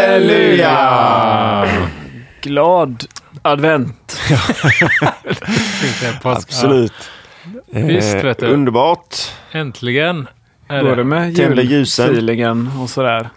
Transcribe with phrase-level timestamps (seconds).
[0.00, 0.72] Halleluja!
[2.40, 3.04] Glad
[3.44, 4.16] advent.
[6.24, 7.19] Absolut.
[7.72, 8.46] Visst, Eh, vet du.
[8.46, 9.16] Underbart.
[9.52, 10.28] Äntligen.
[10.68, 11.04] Är Går det det.
[11.04, 12.06] med Tända ljusen.
[12.06, 13.28] julfeelingen och sådär?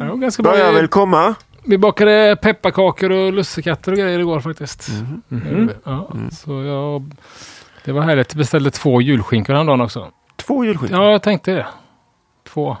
[0.00, 0.52] Ja, ganska bra.
[0.52, 1.34] Börjar Vi- väl komma.
[1.66, 4.88] Vi bakade pepparkakor och lussekatter och grejer igår faktiskt.
[5.28, 5.70] Mhm.
[5.84, 7.12] Ja, Så jag,
[7.84, 8.32] det var härligt.
[8.32, 10.08] Jag beställde två julskinkor häromdagen också.
[10.36, 10.98] Två julskinkor.
[10.98, 11.66] Ja, jag tänkte det.
[12.48, 12.76] Två.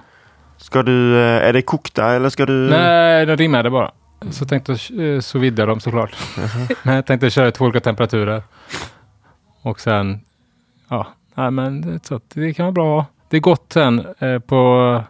[0.56, 2.52] Ska du, eh, är det kokta eller ska du?
[2.52, 3.90] Nej, de rimmade bara.
[4.30, 6.16] Så tänkte jag eh, så vidda dem såklart.
[6.82, 8.42] men jag tänkte köra två olika temperaturer.
[9.62, 10.20] Och sen,
[10.88, 13.06] ja, nej, men så att det kan vara bra.
[13.30, 15.02] Det är gott sen eh, på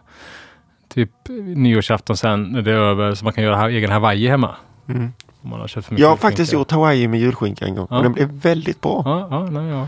[0.87, 1.11] typ
[1.55, 4.55] nyårsafton sen när det är över så man kan göra ha- egen hawaii hemma.
[4.89, 5.13] Mm.
[5.41, 7.87] Om man har köpt för mycket Jag har faktiskt gjort hawaii med julskinka en gång.
[7.89, 7.97] Ja.
[7.97, 9.01] Och den blev väldigt bra.
[9.05, 9.87] Ja, ja, nej, ja.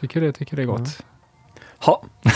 [0.00, 1.02] Tycker det, tycker det är gott.
[1.84, 2.02] Ha.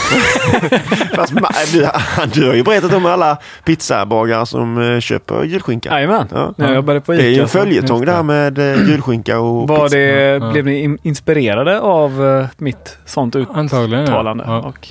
[1.14, 1.32] Fast,
[1.72, 1.80] du,
[2.40, 5.88] du har ju berättat om alla pizzabagare som eh, köper julskinka.
[5.90, 6.28] Jajamän.
[6.32, 6.54] Ja.
[6.56, 7.42] När jag jobbade på Det är ju Ica.
[7.42, 8.06] en följetong det.
[8.12, 9.96] där med eh, julskinka och Var pizza.
[9.96, 10.04] det,
[10.46, 10.50] Ja.
[10.52, 14.44] Blev ni in- inspirerade av eh, mitt sånt Antagligen uttalande?
[14.46, 14.58] ja.
[14.58, 14.88] Och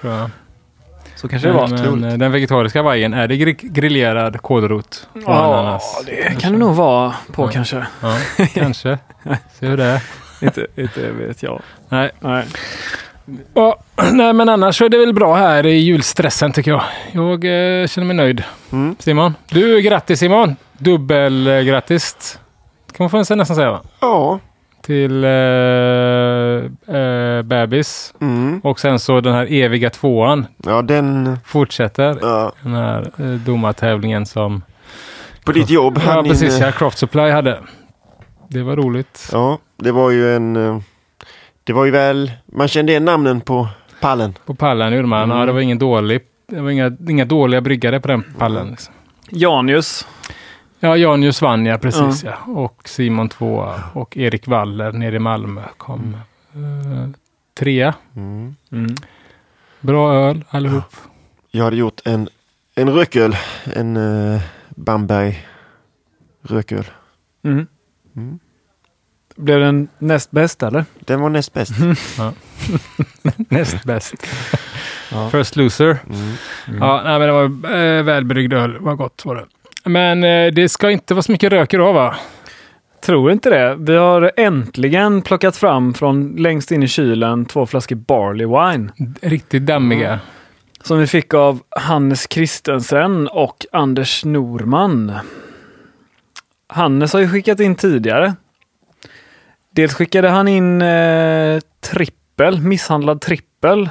[0.00, 0.30] ja,
[1.16, 1.96] så kanske det var.
[1.96, 5.08] Men, den vegetariska havajen, är det gri- grillerad kålrot?
[5.12, 6.02] och Ja, ananas?
[6.06, 7.48] det kan det nog vara på Ja.
[7.48, 7.86] kanske.
[8.00, 8.16] Ja,
[8.54, 8.98] kanske.
[9.60, 10.02] Se hur det är.
[10.40, 11.62] inte, inte vet jag.
[11.88, 12.10] Nej.
[12.20, 12.44] Nej.
[13.54, 13.76] Ja,
[14.12, 16.82] nej, men annars är det väl bra här i julstressen tycker jag.
[17.12, 17.32] Jag
[17.82, 18.44] eh, känner mig nöjd.
[18.72, 18.96] Mm.
[18.98, 20.56] Simon, du grattis Simon!
[20.78, 22.38] Dubbel eh, grattis.
[22.96, 23.80] kan man få nästan nästan säga va?
[24.00, 24.38] Ja.
[24.82, 25.30] Till eh,
[26.96, 28.14] eh, bebis.
[28.20, 28.60] Mm.
[28.64, 31.38] Och sen så den här eviga tvåan ja, den...
[31.44, 32.18] fortsätter.
[32.22, 32.52] Ja.
[32.62, 34.62] Den här eh, domartävlingen som
[35.44, 36.00] På ditt jobb.
[36.06, 37.58] ja, precis, in- ja, Craft Supply hade.
[38.48, 39.28] Det var roligt.
[39.32, 40.82] Ja, det var ju en...
[41.66, 42.32] eh, Det var ju väl...
[42.46, 43.68] Man kände igen namnen på
[44.00, 44.34] pallen.
[44.46, 45.22] På pallen gjorde man.
[45.22, 45.38] Mm.
[45.38, 46.20] Ja, det var ingen dålig.
[46.48, 48.70] Det var inga, inga dåliga bryggare på den pallen.
[48.70, 48.94] Liksom.
[49.30, 50.06] Janius.
[50.80, 52.36] Ja, Janius vann ja, precis ja.
[52.46, 53.82] Och Simon tvåa.
[53.92, 56.16] Och Erik Waller nere i Malmö kom
[56.54, 57.10] eh,
[57.54, 57.94] trea.
[58.16, 58.56] Mm.
[58.72, 58.94] Mm.
[59.80, 60.96] Bra öl allihop.
[61.50, 62.28] Jag hade gjort en,
[62.74, 63.36] en rököl.
[63.74, 65.46] En uh, Bamberg
[66.42, 66.84] rököl.
[67.44, 67.66] Mm.
[69.36, 69.44] Mm.
[69.44, 70.84] Blev den näst bäst eller?
[71.00, 71.72] Den var näst bäst.
[73.48, 74.14] Näst bäst.
[75.12, 75.30] Ja.
[75.30, 75.98] First loser.
[76.10, 76.78] Mm.
[76.80, 77.44] Ja, nej, men det var
[77.76, 78.76] eh, välbryggd öl.
[78.80, 79.44] Vad gott var det.
[79.90, 82.16] Men eh, det ska inte vara så mycket rök idag va?
[83.00, 83.76] Tror inte det.
[83.78, 88.92] Vi har äntligen plockat fram från längst in i kylen två flaskor Barley Wine.
[89.20, 90.20] Riktigt dammiga.
[90.82, 95.12] Som vi fick av Hannes Kristensen och Anders Norman.
[96.68, 98.34] Hannes har ju skickat in tidigare.
[99.76, 101.58] Dels skickade han in eh,
[101.90, 103.88] trippel, misshandlad trippel.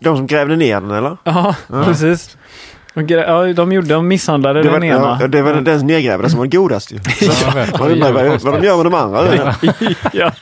[0.00, 1.16] De som grävde ner den eller?
[1.24, 2.36] Ja, precis.
[2.94, 5.18] Och gre- Ja, de gjorde, de misshandlade Det var, den ena.
[5.20, 6.98] ja, det var den nedgrävda som var godast ju.
[7.20, 7.78] Så, jag vet.
[7.78, 9.54] vad, vad, de gör med de andra.
[10.12, 10.32] ja.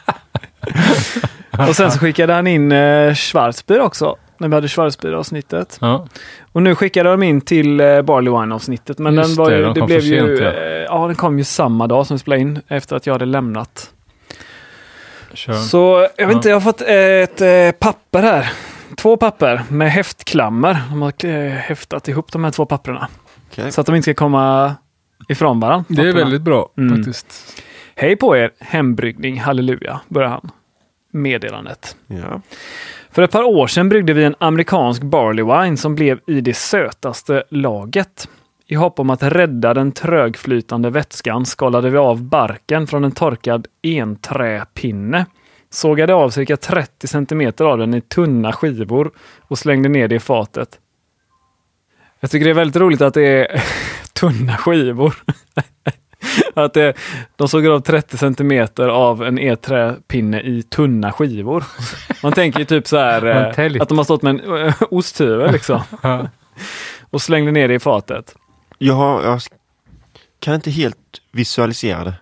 [1.68, 4.16] Och sen så skickade han in eh, Schwarzbier också.
[4.38, 5.78] När vi hade Schwarzbier-avsnittet.
[5.80, 6.06] Ja.
[6.52, 8.98] Och nu skickade de in till eh, Barley Wine-avsnittet.
[8.98, 10.26] Men Just den var det, ju, de det blev ju...
[10.36, 10.46] sent, ja.
[10.62, 12.60] eh, ja, den kom ju samma dag som vi spelade in.
[12.68, 13.90] Efter att jag hade lämnat.
[15.34, 15.54] Kör.
[15.54, 16.36] Så jag vet Ja.
[16.36, 18.52] inte, jag har fått ett eh, papper här.
[18.96, 20.80] Två papper med häftklammer.
[20.90, 23.08] De har eh, häftat ihop de här två papperna.
[23.50, 23.72] Okej.
[23.72, 24.74] Så att de inte ska komma
[25.28, 25.84] ifrån varandra.
[25.88, 26.96] Det är väldigt bra Mm.
[26.96, 27.62] faktiskt.
[27.96, 30.50] Hej på er, hembryggning, halleluja, börjar han.
[31.12, 31.96] Meddelandet.
[32.06, 32.40] Ja.
[33.10, 36.54] För ett par år sedan bryggde vi en amerikansk barley wine som blev i det
[36.54, 38.28] sötaste laget.
[38.66, 43.66] I hopp om att rädda den trögflytande vätskan skalade vi av barken från en torkad
[43.82, 45.26] enträpinne,
[45.70, 49.10] sågade av cirka 30 centimeter av den i tunna skivor
[49.40, 50.78] och slängde ner det i fatet.
[52.20, 53.62] Jag tycker det är väldigt roligt att det är
[54.12, 55.14] tunna skivor.
[56.54, 56.94] att det,
[57.36, 61.64] de såg av 30 centimeter av en e-träpinne i tunna skivor.
[62.22, 63.26] Man tänker ju typ så här
[63.58, 65.80] eh, att de har stått med en eh, osthyvel liksom
[67.10, 68.34] och slängde ner det i fatet.
[68.86, 69.40] Jag, har, jag
[70.40, 70.98] kan inte helt
[71.32, 72.14] visualisera det.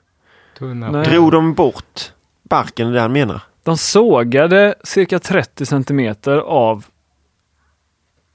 [0.59, 0.91] Tunna.
[0.91, 1.05] Nej.
[1.07, 2.13] Drog de bort
[2.43, 3.41] barken, är det han menar?
[3.63, 6.85] De sågade cirka 30 centimeter av...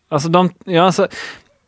[0.10, 1.08] Alltså de, ja, alltså,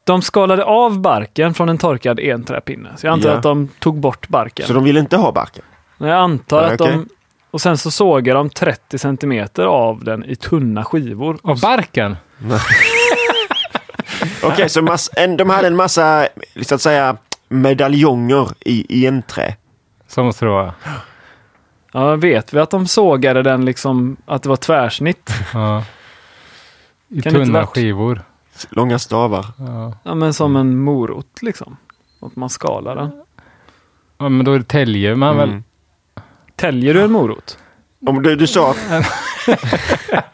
[0.03, 2.89] de skalade av barken från en torkad enträpinne.
[2.97, 3.35] Så jag antar Ja.
[3.37, 4.67] att de tog bort barken.
[4.67, 5.63] Så de vill inte ha barken?
[5.97, 6.93] Men Jag antar Ja, att okej.
[6.93, 7.09] de
[7.51, 11.39] Och sen så sågar de 30 centimeter av den i tunna skivor.
[11.43, 12.17] Av barken?
[14.43, 16.27] Okej, så mass, en, de hade en massa,
[16.61, 17.17] så att säga,
[17.47, 19.55] medaljonger i enträ.
[20.07, 20.73] Så måste det vara.
[21.93, 25.33] Ja, vet vi att de sågade den liksom, att det var tvärsnitt?
[25.53, 25.83] Ja.
[27.07, 28.21] I Kan det inte tunna skivor.
[28.69, 29.45] Långa stavar.
[29.57, 29.93] Ja.
[30.03, 31.77] Ja, men som en morot liksom.
[32.21, 33.11] Att man skalar den.
[34.17, 35.49] ja, men då täljer man väl.
[35.49, 35.63] Mm.
[36.55, 37.57] Täljer du en morot?
[38.05, 38.75] Om du, du sa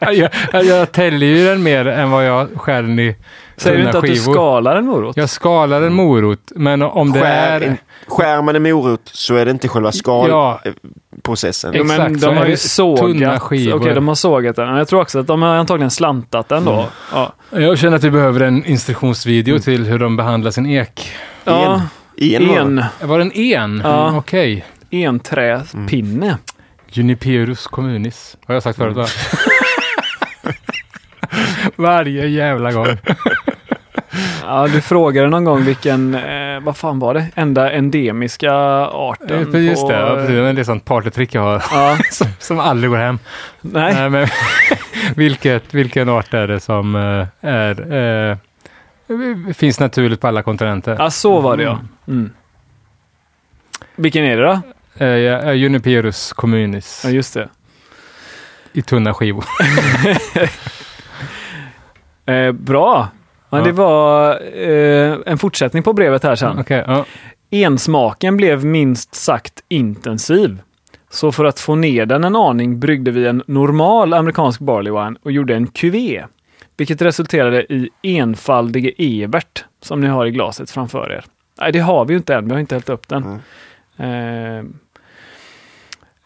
[0.00, 0.30] jag,
[0.64, 3.16] jag täljer ju den mer än vad jag skär den i
[3.56, 4.32] Säger du inte att du skivor.
[4.32, 5.16] skalar en morot?
[5.16, 7.66] Jag skalar en morot, men om det skär, är...
[7.66, 7.76] en,
[8.06, 10.60] skär man en morot så är det inte själva Ja.
[10.62, 11.72] skalprocessen.
[11.74, 13.02] Jo, men Exakt, de har är ju det sågat.
[13.02, 13.94] Okej, skivor.
[13.94, 14.68] de har sågat den.
[14.76, 16.72] Jag tror också att de har antagligen slantat den då.
[16.72, 16.84] Mm.
[17.12, 17.32] Ja.
[17.50, 21.08] Jag känner att vi behöver en instruktionsvideo till hur de behandlar sin ek.
[21.44, 21.82] Ja,
[22.16, 22.54] En, det.
[22.54, 23.80] en, Var det en en?
[23.84, 24.04] Ja.
[24.08, 24.64] Mm, Okej.
[24.90, 26.38] enträpinne.
[26.88, 28.36] Juniperus communis.
[28.46, 29.06] Har jag sagt förut va?
[31.76, 32.86] Varje jävla gång.
[34.48, 37.26] Ja, du frågade någon gång vilken, eh, vad fan var det?
[37.34, 38.52] Enda endemiska
[38.86, 39.90] arten Ja, Just på...
[39.90, 40.30] det, ja, precis.
[40.30, 43.18] Men det är sånt partytrick jag har Ja, som, som aldrig går hem.
[43.60, 43.94] nej.
[43.94, 44.26] Nej, men
[45.16, 47.92] vilket, vilken art är det som eh, är,
[48.30, 48.36] eh,
[49.54, 50.96] finns naturligt på alla kontinenter?
[50.98, 51.78] Ja, så var det ja.
[52.08, 52.30] Mm.
[53.96, 54.60] Vilken är det då?
[55.04, 57.48] Eh, ja, Juniperus communis Ja, just det.
[58.72, 59.44] i tunna skivor.
[62.28, 63.08] Eh, bra.
[63.50, 63.60] Ja.
[63.60, 66.58] Det var eh, en fortsättning på brevet här sen.
[66.58, 67.04] Okej, ja.
[67.50, 70.62] Ensmaken blev minst sagt intensiv.
[71.10, 75.16] Så för att få ner den en aning bryggde vi en normal amerikansk barley wine
[75.22, 76.24] och gjorde en cuvée.
[76.76, 81.24] Vilket resulterade i enfaldige Ebert som ni har i glaset framför er.
[81.60, 82.44] Nej, det har vi ju inte än.
[82.44, 83.40] Vi har inte hällt upp den.
[83.96, 84.64] Eh,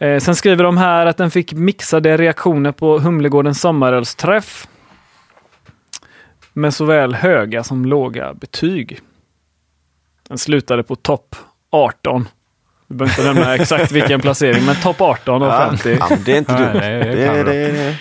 [0.08, 4.66] eh, sen skriver de här att den fick mixade reaktioner på Humlegårdens sommarölsträff.
[6.52, 9.00] Med såväl höga som låga betyg.
[10.28, 11.36] Den slutade på topp
[11.70, 12.28] 18.
[12.86, 15.96] Vi behöver inte nämna exakt vilken placering, men topp 18 av Ja, 50.
[16.00, 17.14] ja, det är inte Nej, dumt.
[17.16, 17.96] det är- det Det,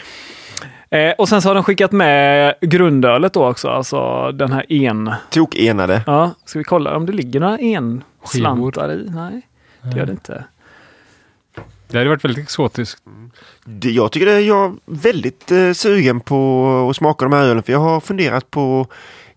[0.92, 5.12] Eh, och sen så har de skickat med grundölet då också, alltså den här en.
[5.30, 6.02] tok enade.
[6.08, 9.10] Ja, ska vi kolla om det ligger några enslantar i?
[9.10, 9.42] Nej,
[9.82, 10.44] det gör det inte.
[11.92, 13.04] Det hade varit väldigt exotiskt.
[13.66, 17.44] Det, jag tycker det är jag är väldigt eh, sugen på att smaka de här
[17.44, 18.88] ölen för jag har funderat på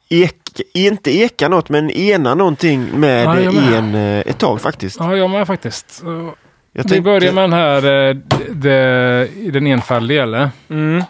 [0.09, 0.37] ek,
[0.75, 3.37] inte eka något men ena någonting med Ja,
[3.77, 4.97] en eh, ett tag faktiskt.
[5.01, 6.03] Ja, jag med faktiskt.
[6.05, 6.35] Jag
[6.73, 10.51] Vi tänkte- börjar med den här, eh, d- d- i den enfaldige eller?
[10.69, 11.03] Mm.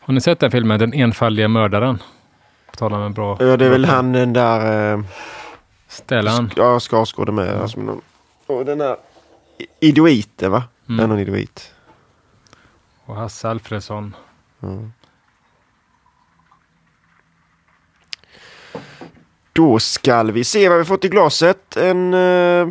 [0.00, 1.98] Har ni sett den filmen, Den enfaldige mördaren?
[2.70, 4.92] På tal om en bra Ja, det är väl han den där...
[4.94, 5.00] Eh,
[5.88, 6.50] Stellan.
[6.56, 7.60] ja, Skarsgård är med.
[7.60, 8.00] Alltså,
[8.46, 8.96] och den där
[9.62, 10.64] i- Idoiten va?
[10.88, 10.96] Mm.
[10.96, 11.74] Det är någon idoit.
[13.04, 14.16] Och Hasse Alfredsson.
[19.52, 21.76] Då skall vi se vad vi fått i glaset.
[21.76, 22.68] En eh,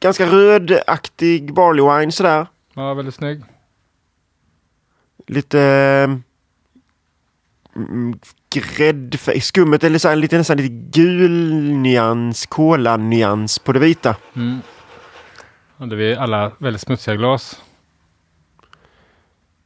[0.00, 2.46] ganska rödaktig barley wine sådär.
[2.74, 3.42] Ja, väldigt snygg.
[5.26, 6.10] Lite eh,
[7.82, 8.18] mm,
[8.50, 9.40] gräddfärg.
[9.40, 14.16] Skummet är här- lite, nästan lite gul nyans, kola-nyans på det vita.
[14.36, 14.58] Mm.
[15.76, 17.62] Hade vi alla väldigt smutsiga glas.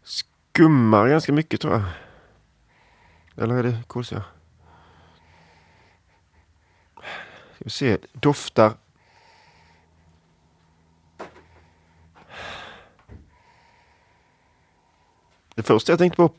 [0.02, 1.82] Skummar ganska mycket tror jag.
[3.44, 4.24] Eller är det kolsyra?
[7.54, 8.72] Ska vi se, doftar.
[15.54, 16.30] Det första jag tänkte på,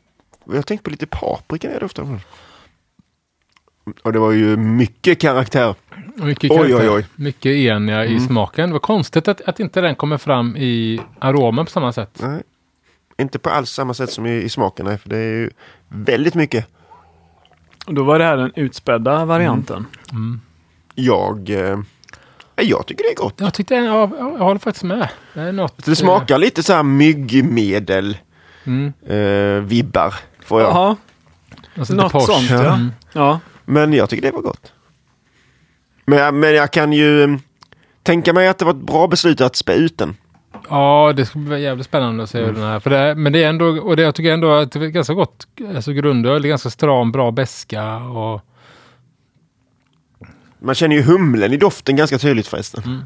[0.44, 2.20] jag tänkte på lite paprika när jag doftade.
[4.02, 5.74] Och det var ju mycket karaktär.
[6.14, 6.78] Mycket Oj, karaktär.
[6.80, 7.06] oj, oj.
[7.16, 8.26] Mycket eniga i Mm.
[8.26, 8.68] smaken.
[8.68, 12.18] Det var konstigt att, att inte den kommer fram i aromen på samma sätt.
[12.22, 12.42] Nej,
[13.18, 15.50] inte på alls samma sätt som i, i smaken, nej, för det är ju
[15.88, 16.66] väldigt mycket.
[17.86, 19.86] Och då var det här den utspädda varianten.
[20.94, 21.78] Jag, eh,
[22.56, 23.34] jag tycker det är gott.
[23.36, 25.08] Jag tyckte, ja, jag håller faktiskt med.
[25.34, 25.84] Det är något.
[25.84, 28.16] Det smakar lite så här myggmedel
[28.64, 28.92] Mm.
[29.06, 30.14] eh, vibbar.
[30.44, 30.70] Får jag.
[30.70, 30.96] Jaha,
[31.78, 32.74] Alltså Något sånt, ja.
[32.74, 32.92] Mm.
[33.12, 33.40] ja.
[33.68, 34.72] Men jag tycker det var gott.
[36.04, 37.36] Men, jag- men jag kan ju eh,
[38.02, 40.16] tänka mig att det var ett bra beslut att spä ut den.
[40.68, 42.80] Ja, det ska bli jävligt spännande att se hur den här.
[42.80, 45.14] För det, men det är ändå, och det, jag tycker ändå att det är ganska
[45.14, 45.46] gott.
[45.76, 48.40] Alltså grundöl, det är ganska stram, bra beska och
[50.58, 53.04] Man känner ju humlen i doften ganska tydligt förresten.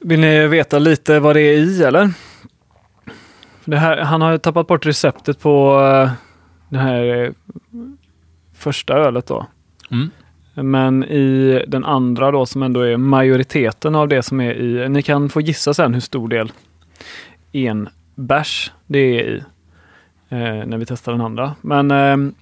[0.00, 2.10] Vill ni veta lite vad det är i eller?
[3.64, 6.10] Det här, han har ju tappat bort receptet på eh,
[6.68, 7.30] det här eh,
[8.64, 9.46] första ölet då.
[9.90, 10.10] Mm.
[10.54, 15.02] Men i den andra då som ändå är majoriteten av det som är i, ni
[15.02, 16.52] kan få gissa sen hur stor del
[17.52, 19.42] en bärs det är i
[20.28, 21.54] eh, när vi testar den andra.
[21.60, 22.34] Men ehm,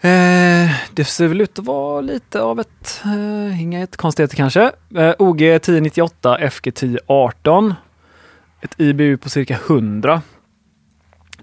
[0.00, 4.72] eh, det ser väl ut att vara lite av ett, eh, inga jättekonstigheter kanske.
[4.96, 7.74] Eh, OG 1098, FG 1018.
[8.60, 10.22] Ett IBU på cirka 100.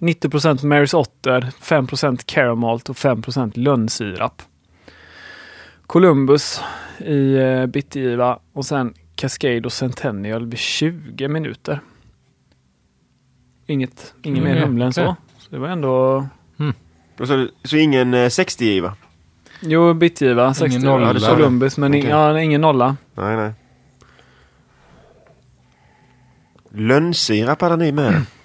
[0.03, 4.41] 90 Marys Otter, 5% Caramalt och 5% lönnsirap.
[5.87, 6.61] Columbus
[6.99, 11.79] i eh, bittergiva och sen Cascade och Centennial vid 20 minuter.
[13.67, 15.15] Inget, inget Mm, mer humle än så.
[15.39, 15.47] så.
[15.49, 16.27] Det var ändå...
[17.19, 18.95] Och Så, så ingen eh, 60-giva?
[19.61, 21.07] Jo, bittergiva 60 nolla.
[21.07, 22.01] ja, det står Columbus men Okej.
[22.03, 22.97] in, ja, ingen nolla.
[23.15, 23.53] Nej, nej.
[26.69, 28.21] Lönnsirap hade ni med.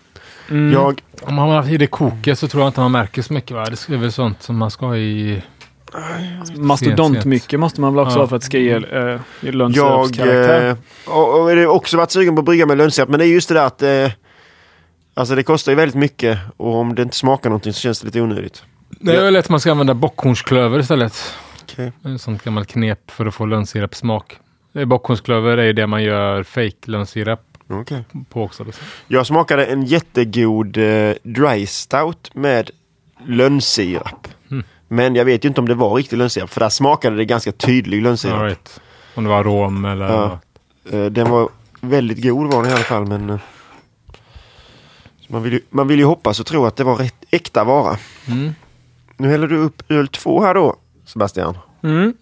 [0.51, 0.73] Mm.
[0.73, 3.51] Jag, Om man har i det koket så tror jag inte man märker så mycket
[3.57, 3.65] va?
[3.65, 5.43] Det är väl sånt som man ska ha i...
[6.57, 8.21] Mastodontmycket måste man väl också Ja.
[8.23, 10.69] ha för att det ska ge, äh, ge jag lönnsirapskaraktär.
[10.69, 10.77] eh,
[11.15, 13.09] och, och det har också varit sugen på att brygga med lönnsirap.
[13.09, 14.11] Men det är just det där att eh,
[15.15, 18.07] Alltså det kostar ju väldigt mycket och om det inte smakar någonting så känns det
[18.07, 18.63] lite onödigt.
[18.89, 21.35] Det är väl lätt att man ska använda bockhornsklöver istället.
[21.63, 21.93] Okej.
[22.15, 24.37] Ett sånt gammalt knep för att få lönnsirapssmak.
[24.73, 28.05] Är Bockhornsklöver är ju det man gör fake lönnsirap Okej.
[28.31, 28.65] på också.
[28.65, 28.87] Liksom.
[29.09, 32.71] Jag smakade en jättegod eh, dry stout med
[33.27, 34.29] lönnsirap.
[34.51, 34.65] Mm.
[34.89, 37.53] Men jag vet ju inte om det var riktig lönnsirap för där smakade det ganska
[37.53, 38.43] tydlig lönnsirap.
[38.43, 38.81] Right.
[39.15, 40.07] Om det var rom eller...
[40.07, 40.41] Ja.
[40.91, 41.49] Eh, den var
[41.81, 43.39] väldigt god var den i alla fall men eh,
[45.29, 47.99] man, vill ju, man vill ju hoppas och tro att det var rätt äkta vara.
[48.27, 48.55] Mm.
[49.17, 51.59] Nu häller du upp öl två här då Sebastian.
[51.83, 52.15] Mm.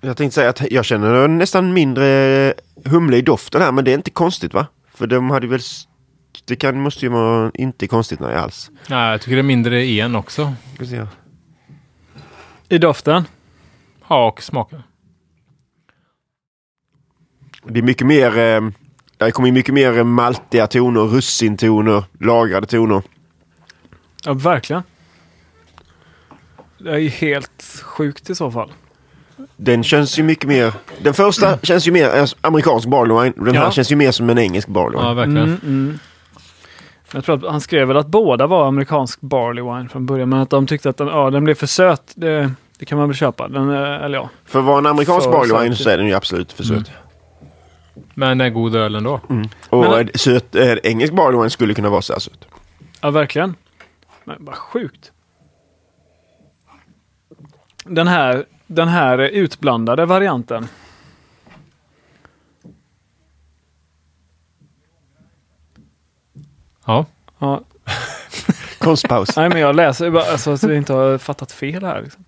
[0.00, 3.94] Jag tänkte säga att jag känner nästan mindre humle i doften här men det är
[3.94, 4.66] inte konstigt va?
[4.94, 5.84] För de hade väl s-
[6.44, 8.70] det kan, måste ju vara inte konstigt nej alls.
[8.88, 10.54] Ja, jag tycker det är mindre en också.
[12.68, 13.24] I doften.
[14.08, 14.82] Ja, och smaken.
[17.64, 18.60] Det är mycket mer eh,
[19.16, 23.02] det kommer mycket mer maltiga toner, russintoner, lagrade toner.
[24.24, 24.82] Ja, verkligen.
[26.78, 28.72] Det är ju helt sjukt i så fall.
[29.60, 30.72] Den känns ju mycket mer...
[31.02, 33.44] Den första känns ju mer amerikansk barley wine.
[33.44, 33.70] Den här Ja.
[33.70, 35.08] känns ju mer som en engelsk barley wine.
[35.08, 35.42] Ja, verkligen.
[35.48, 35.98] Mm, mm.
[37.12, 40.38] Jag tror att han skrev väl att båda var amerikansk barley wine från början, men
[40.40, 42.12] att de tyckte att den, ja, den blev för söt.
[42.14, 43.48] Det, det kan man väl köpa.
[43.48, 44.28] Den, eh, eller ja.
[44.44, 45.84] För att vara en amerikansk För barley wine söt.
[45.84, 46.76] så är den ju absolut för söt.
[46.88, 46.90] Mm.
[48.14, 49.20] Men är god öl ändå.
[49.68, 52.44] Och Men- eh, söt, eh, engelsk barley wine skulle kunna vara så här söt.
[53.00, 53.54] Ja, verkligen.
[54.24, 55.12] Men vad sjukt.
[57.84, 60.68] Den här, den här utblandade varianten.
[66.86, 67.06] Ja.
[67.38, 67.60] Ja,
[68.78, 69.36] Konstpaus.
[69.36, 72.02] nej, men jag läser bara alltså, så jag inte har fattat fel här.
[72.02, 72.24] Liksom.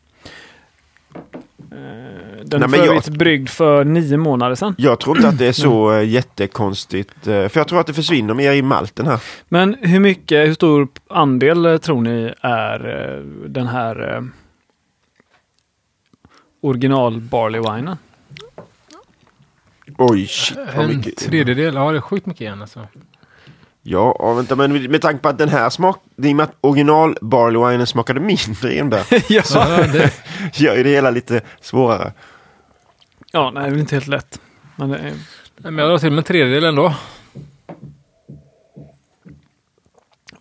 [1.72, 4.74] Eh, Den är för övrigt bryggd för nio månader sedan.
[4.78, 7.26] Jag tror inte att det är så eh, jättekonstigt.
[7.26, 9.20] eh, För jag tror att det försvinner mer i malten här.
[9.48, 12.78] Men hur mycket, hur stor andel tror ni är
[13.48, 14.24] den här
[16.60, 17.96] original barley winen?
[19.98, 21.16] Oj, shit vad En mycket.
[21.16, 21.74] tredjedel.
[21.74, 22.86] Ja, det är sjukt mycket igen alltså.
[23.82, 25.98] Ja, ja, vänta, men med, tanke på att den här smak...
[26.16, 29.06] I och med att original barley winen smakade mindre enbär.
[29.28, 29.42] ja.
[29.54, 30.12] Ja, det,
[30.54, 32.12] gör ju det hela lite svårare.
[33.32, 34.40] ja, nej, det är inte helt lätt.
[34.76, 36.94] Men det är, Nej, men jag drar till med en tredjedel ändå.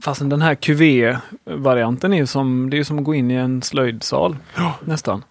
[0.01, 3.61] fastän den här QV-varianten är ju som, det är som att gå in i en
[3.61, 4.37] slöjdsal.
[4.85, 5.23] Nästan.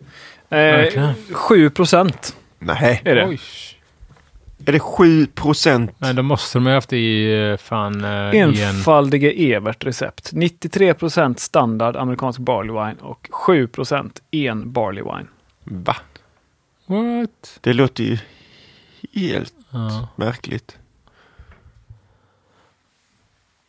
[0.50, 1.14] Eh, Verkligen.
[1.32, 3.26] 7 procent Nej, är det.
[3.26, 3.40] Oj.
[4.66, 5.90] är det 7 procent?
[5.98, 8.68] Nej, då måste de ju haft i eh, fan eh.
[8.68, 10.30] Enfaldige Evert recept.
[10.32, 15.26] 93 procent standard amerikansk barley wine och 7 procent en barley wine.
[15.64, 15.96] Va?
[16.86, 17.58] What?
[17.60, 18.18] Det låter ju
[19.14, 20.08] helt Ja.
[20.16, 20.78] märkligt.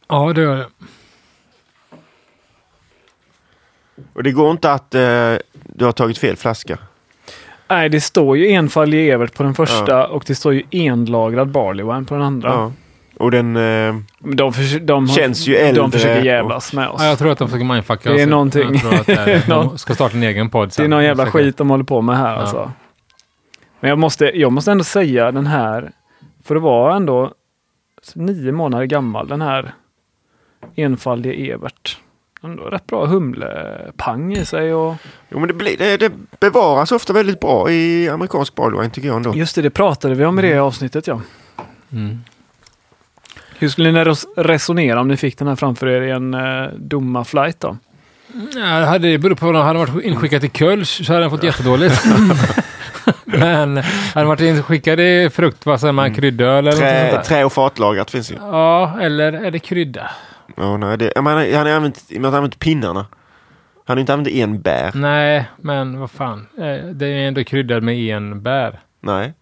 [0.08, 0.68] ja, det gör det.
[4.14, 5.02] Och det går inte att eh,
[5.64, 6.78] du har tagit fel flaska.
[7.70, 11.86] Nej, det står ju enfaldig Evert på den första och det står ju enlagrad barley
[11.86, 12.50] wine på den andra.
[12.50, 12.72] Ja.
[13.18, 13.56] Och den...
[13.56, 17.02] Eh, De, förs- de, har- Känns ju äldre de försöker och- jävlas med oss.
[17.02, 18.30] Ja, jag tror att de försöker mindfucka Det är oss.
[18.30, 18.70] någonting.
[18.74, 20.86] Jag tror att det är, de ska starta en egen podd det sen.
[20.86, 22.72] är någon jävla skit de håller på med här alltså.
[23.80, 25.92] Men jag måste, jag måste ändå säga den här,
[26.44, 27.34] för det var ändå
[28.14, 29.74] nio månader gammal, den här
[30.76, 31.98] enfaldige Evert.
[32.72, 34.96] Rätt bra humlepang i sig och
[35.30, 39.08] jo men det, blir, det, det bevaras ofta väldigt bra i amerikansk barley wine tycker
[39.08, 39.36] jag ändå.
[39.36, 41.22] just det, det pratade vi om i det avsnittet ja.
[41.92, 42.18] Mm.
[43.60, 46.68] Hur skulle ni res- resonera om ni fick den här framför er i en eh,
[46.78, 47.78] domaflight då?
[48.56, 51.30] Ja, det hade berott på om den hade varit inskickad till Kölsch så hade den
[51.30, 52.06] fått jättedåligt.
[53.26, 57.12] Men hade den varit inskickad i frukt, vad säger man, kryddöl eller något sånt Trä,
[57.12, 57.22] där?
[57.22, 58.36] trä och fatlagrat finns ju.
[58.36, 60.12] Ja, eller är det krydda?
[60.56, 63.06] Ja, nej, det, jag menar, han har använt, har använt pinnarna.
[63.86, 64.92] Han har inte använt en bär.
[64.96, 66.48] Nej, men vad fan.
[66.58, 68.80] Eh, Det är ändå kryddad med enbär.
[69.00, 69.34] Nej.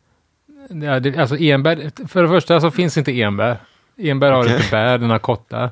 [0.70, 3.58] Ja, det, alltså enbär, för det första så finns inte enbär.
[3.98, 4.56] Enbär har Okej.
[4.56, 5.64] inte bär, den har kottar.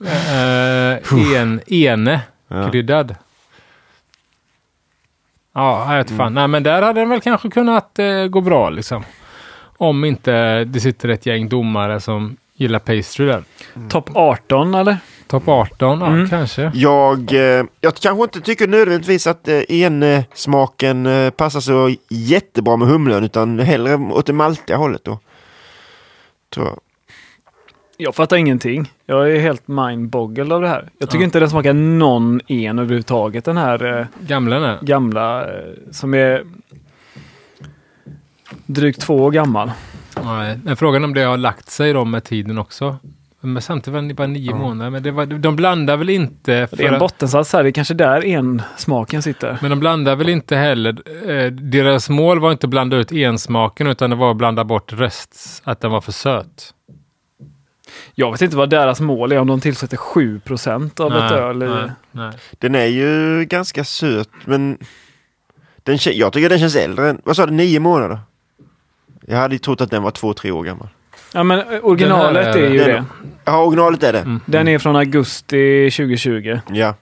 [0.00, 2.70] uh, en, ene, Ja.
[2.70, 3.14] kryddad.
[5.52, 6.34] Ja, jag vet fan.
[6.34, 9.04] Nej, men där hade den väl kanske kunnat eh, gå bra liksom.
[9.76, 13.44] Om inte det sitter ett gäng domare som gillar pastry där.
[13.88, 14.96] Topp 18 eller?
[15.26, 16.20] Topp 18, Mm.
[16.20, 16.70] ja kanske.
[16.74, 22.88] Jag, eh, jag kanske inte tycker nödvändigtvis att eh, ensmaken eh, passar så jättebra med
[22.88, 25.18] humlen utan hellre åt det maltiga hållet då.
[26.54, 26.78] Tror jag.
[27.96, 28.92] Jag fattar ingenting.
[29.06, 30.88] Jag är helt mindboggled av det här.
[30.98, 31.24] Jag tycker Ja.
[31.24, 33.44] inte den smakar någon en överhuvudtaget.
[33.44, 34.78] Den här eh, Gamla den.
[34.82, 35.50] gamla eh,
[35.90, 36.44] som är
[38.66, 39.70] drygt två år gammal.
[40.24, 42.96] Nej, men frågan om det har lagt sig då med tiden också.
[43.42, 44.90] Men samtidigt var det bara nio månader.
[44.90, 46.68] Men det var, de blandar väl inte...
[46.70, 47.62] Det är en att- bottensats här.
[47.62, 49.58] Det är kanske där en smaken sitter.
[49.62, 51.02] Men de blandar väl inte heller...
[51.30, 54.92] Eh, deras mål var inte att blanda ut ensmaken utan det var att blanda bort
[54.92, 56.74] rest, att den var för söt.
[58.14, 59.38] Jag vet inte vad deras mål är.
[59.38, 61.66] Om de tillsätter 7% av ett öl i.
[61.66, 62.32] nej, nej.
[62.58, 64.78] Den är ju ganska söt men
[65.82, 67.10] den, jag tycker den känns äldre.
[67.10, 68.18] än- Vad sa du, nio månader?
[69.26, 70.88] Jag hade ju trott att den var två, tre år gammal.
[71.34, 73.04] Ja, men originalet här- är ju den- det.
[73.44, 74.18] Ja, originalet är det.
[74.20, 74.40] Mm.
[74.46, 76.60] Den är från augusti 2020.
[76.68, 76.94] Ja.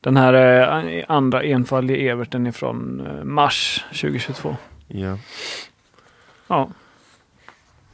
[0.00, 4.56] Den här eh, andra enfaldige Everten är från eh, mars 2022.
[4.88, 5.18] ja.
[6.48, 6.68] Ja.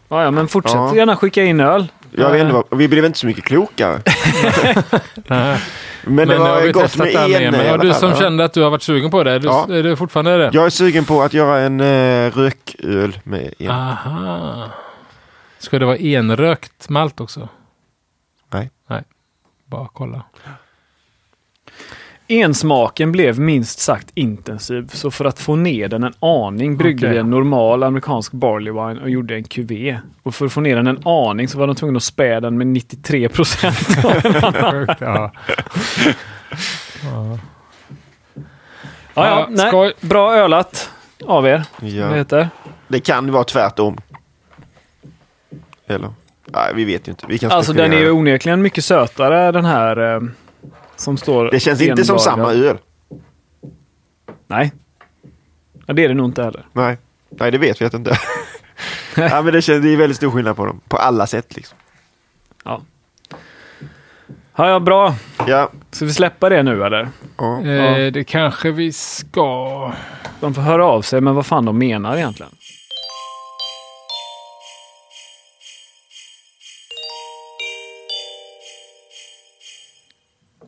[0.08, 0.96] Ja, ja, men fortsätt Ja.
[0.96, 1.88] gärna skicka in öl.
[2.16, 4.00] Jag vet inte vad, vi blev inte så mycket klokare.
[5.26, 5.60] Nej.
[6.04, 7.60] Men, det nu har var vi gott testat med det här en med.
[7.64, 8.16] i Ja, alla du fall, som ja.
[8.16, 9.32] kände att du har varit sugen på det.
[9.32, 9.66] Är du, Ja.
[9.70, 10.50] är du fortfarande det?
[10.52, 13.70] Jag är sugen på att göra en eh, rököl med en.
[13.70, 14.68] Aha.
[15.58, 17.48] Ska det vara enrökt malt också?
[18.52, 18.70] Nej.
[18.86, 19.02] Nej.
[19.66, 20.22] Bara kolla.
[22.30, 27.12] Ensmaken blev minst sagt intensiv, så för att få ner den en aning bryggde Okej.
[27.12, 29.98] vi en normal amerikansk barley wine och gjorde en cuvée.
[30.22, 32.58] Och för att få ner den en aning så var de tvungna att spä den
[32.58, 33.88] med 93 procent.
[39.14, 39.14] Ja.
[39.14, 39.68] ja, nej.
[39.68, 39.92] skoj.
[40.00, 40.90] Bra ölat
[41.24, 41.64] av er.
[41.80, 42.14] Ja.
[42.14, 42.48] heter?
[42.88, 43.96] Det kan vara tvärtom.
[45.86, 46.10] Eller?
[46.44, 47.26] Nej, vi vet ju inte.
[47.28, 50.20] Vi kan Alltså den är ju onekligen mycket sötare den här eh,
[50.98, 52.78] som står Det känns inte som samma öl.
[54.46, 54.72] Nej.
[55.86, 56.66] Ja, det är det nog inte heller.
[56.72, 58.18] Nej, Nej det vet vi att det inte är.
[59.30, 60.80] ja, men det, känns, det är väldigt stor skillnad på dem.
[60.88, 61.78] På alla sätt liksom.
[62.64, 62.82] Ja.
[64.56, 65.14] Ja, ja, bra.
[65.46, 65.70] Ja.
[65.90, 67.08] Ska vi släppa det nu eller?
[67.36, 67.66] ja.
[67.66, 69.92] Eh, det kanske vi ska.
[70.40, 72.52] De får höra av sig med vad fan de menar egentligen.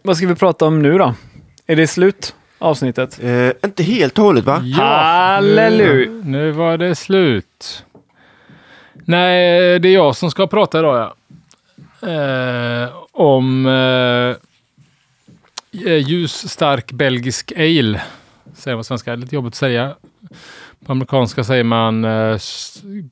[0.02, 1.14] Vad ska vi prata om nu då?
[1.66, 2.34] Är det slut?
[2.58, 3.20] Avsnittet?
[3.22, 4.56] Eh, inte helt och hållet va?
[4.74, 6.10] Halleluja!
[6.10, 7.84] Nu, nu var det slut.
[9.04, 11.14] Nej, det är jag som ska prata idag ja.
[12.08, 14.36] Eh, om eh,
[15.96, 18.00] ljus, stark belgisk ale.
[18.54, 19.94] Säger man svenska, lite jobbigt att säga.
[20.86, 22.38] På amerikanska säger man eh,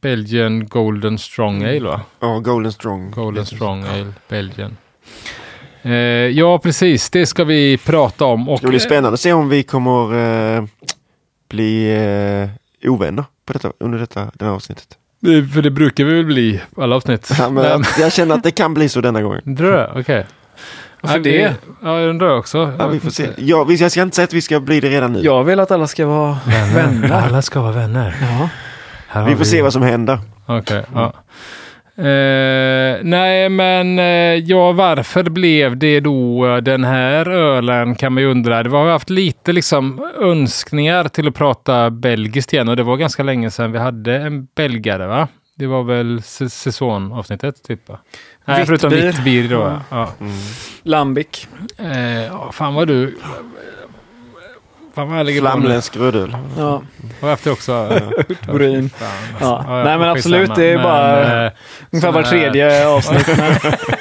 [0.00, 2.00] Belgian Golden Strong Ale va?
[2.20, 3.10] Ja, Golden Strong.
[3.10, 4.76] Golden Strong Ale, Belgien.
[5.88, 5.94] Eh,
[6.38, 7.10] ja, precis.
[7.10, 8.48] Det ska vi prata om.
[8.48, 10.14] Och, Det blir spännande att se om vi kommer
[10.56, 10.64] eh,
[11.50, 11.90] bli
[12.82, 14.88] eh, ovänner på detta, under detta, det här avsnittet.
[15.54, 17.30] för det brukar vi väl bli alla avsnitt.
[17.38, 19.56] Ja, men jag, jag känner att det kan bli så denna gången.
[19.56, 20.00] Tror du?
[20.00, 20.26] Okej.
[21.00, 21.30] Varför Ja, det?
[21.30, 22.72] vi- Ja, jag undrar också.
[22.78, 23.28] Ja, vi får se.
[23.36, 25.20] Ja, vi- jag ska inte säga att vi ska bli det redan nu.
[25.22, 26.38] Jag vill att alla ska vara
[26.74, 27.12] vänner.
[27.12, 28.14] Alla ska vara vänner.
[29.14, 29.24] Ja.
[29.24, 30.18] Vi får se vad som händer.
[30.46, 31.12] Okej, ja.
[31.98, 38.22] Eh, nej, men eh, ja, varför blev det då eh, den här ölen kan man
[38.22, 38.62] ju undra.
[38.62, 42.96] Det var- har haft lite liksom önskningar till att prata belgiskt igen och det var
[42.96, 45.28] ganska länge sedan vi hade en belgare, va?
[45.54, 47.88] Det var väl s- säsongavsnittet, typ?
[47.88, 47.98] va?
[48.44, 49.02] Nej, förutom bir.
[49.02, 49.60] vitt bir då.
[49.60, 49.80] ja.
[49.90, 50.08] Ja.
[50.82, 51.48] Lambic.
[52.28, 53.16] Ja, fan vad du...
[54.98, 55.40] Fan vad jag ligger.
[55.40, 56.36] Flamländsk rödöl.
[56.58, 56.82] Ja.
[57.20, 57.72] Har haft det också?
[58.48, 58.90] Urin.
[58.98, 59.08] Fan,
[59.40, 59.64] Ja.
[59.68, 61.52] ja, Nej, men absolut, det är bara- eh,
[61.90, 63.28] Ungefär var tredje avsnitt.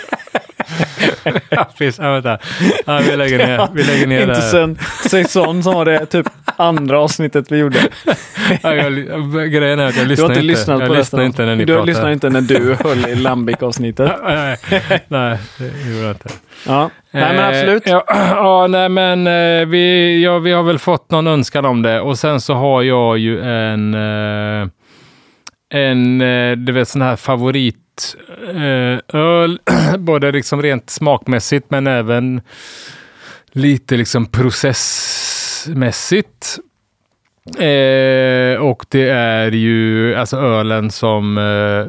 [1.78, 2.00] Precis.
[2.04, 2.38] Ja, vänta.
[2.86, 4.78] Ja, vi lägger ner, vi lägger ner Inte sen
[5.10, 7.80] säsong som var det typ andra avsnittet vi gjorde.
[8.62, 8.94] Ja, jag,
[9.52, 10.42] grejen är att jag Du lyssnar har inte inte.
[10.42, 11.22] lyssnat jag på resten.
[11.22, 11.86] inte när ni du pratar.
[11.88, 14.12] lyssnar inte när du höll i Lambic-avsnittet.
[14.24, 14.58] nej,
[15.08, 16.30] nej, det gjorde jag inte.
[16.68, 16.90] Ja.
[17.12, 17.88] Nej men absolut.
[17.88, 18.04] Eh, Ja,
[18.36, 22.18] ja nej, men eh, vi, ja, vi har väl fått någon önskan om det och
[22.20, 24.68] sen så har jag ju en, eh,
[25.70, 32.42] en eh, du vet sån här favoritöl, eh, både liksom rent smakmässigt men även
[33.52, 36.58] lite liksom processmässigt.
[37.60, 41.86] Eh, och det är ju alltså ölen som eh,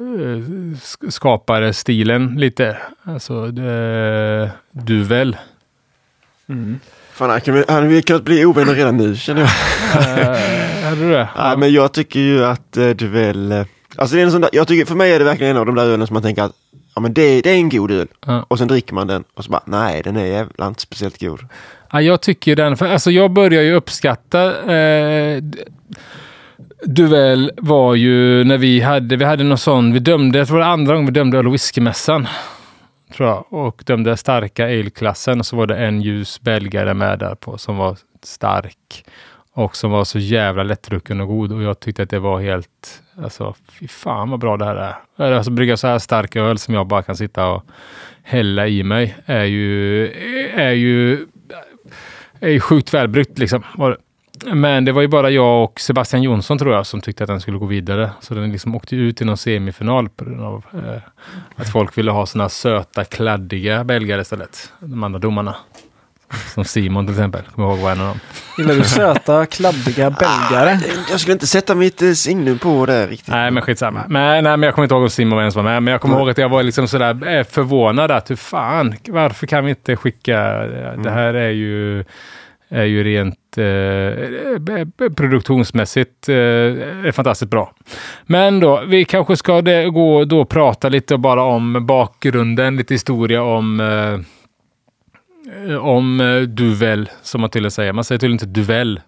[1.11, 2.77] skapar stilen lite.
[3.03, 5.37] Alltså eh, Duvel.
[6.49, 6.81] Mm.
[7.18, 9.48] Fan, han kan- han kunnat bli ovänner redan nu känner jag.
[10.88, 11.28] Hade du det?
[11.38, 13.52] Nej, men jag tycker ju att eh, du väl...
[13.52, 13.64] eh,
[13.96, 15.66] Alltså det är en sån där, jag tycker, för mig är det verkligen en av
[15.66, 16.52] de där ölen som man tänker att
[16.94, 18.07] ja, men det, det är en god öl.
[18.26, 18.44] Ja.
[18.48, 21.40] Och sen dricker man den och så bara, nej den är jävla inte speciellt god.
[21.92, 25.59] Ja, jag tycker den, för alltså jag börjar ju uppskatta eh, d-
[26.85, 30.64] Duvel var ju när vi hade, vi hade någon sån, vi dömde, jag tror det
[30.64, 32.26] var andra gången vi dömde öl och whiskymässan.
[33.12, 33.53] Tror jag.
[33.53, 37.77] Och dömde starka ale-klassen och så var det en ljus belgare med där på som
[37.77, 39.05] var stark.
[39.53, 43.03] Och som var så jävla lättdrucken och god och jag tyckte att det var helt,
[43.23, 45.33] alltså fy fan vad bra det här är.
[45.33, 47.64] Alltså brygga så här stark öl som jag bara kan sitta och
[48.23, 50.09] hälla i mig är ju,
[50.55, 51.27] är ju
[52.40, 53.64] är ju sjukt välbryggt liksom.
[54.46, 57.40] Men det var ju bara jag och Sebastian Jonsson tror jag som tyckte att den
[57.40, 58.11] skulle gå vidare.
[58.20, 61.03] Så den liksom åkte ut i någon semifinal på grund av eh,
[61.57, 64.72] att folk ville ha såna söta, kladdiga belgare istället.
[64.81, 65.57] De andra domarna.
[66.55, 67.42] Som Simon till exempel.
[67.55, 68.20] Kommer ihåg var en av dem.
[68.59, 70.11] Gillar du söta, kladdiga
[70.51, 70.79] belgare?
[71.11, 73.29] Jag skulle inte sätta mitt eh, signum på det riktigt.
[73.29, 74.05] Nej, men skitsamma.
[74.09, 75.83] Men, nej, men jag kommer inte ihåg om Simon ens var med.
[75.83, 79.46] Men jag kommer ihåg att jag var liksom sådär eh, förvånad att hur fan, varför
[79.46, 80.40] kan vi inte skicka,
[80.96, 82.05] det här är ju,
[82.68, 87.72] är ju rent eh, produktionsmässigt eh, fantastiskt bra.
[88.26, 92.94] Men då, vi kanske ska det, gå då och prata lite bara om bakgrunden, lite
[92.94, 94.18] historia om eh,
[95.81, 97.92] om eh, duvel, som man tydligen säger.
[97.92, 99.00] Man säger tydligen inte duvel,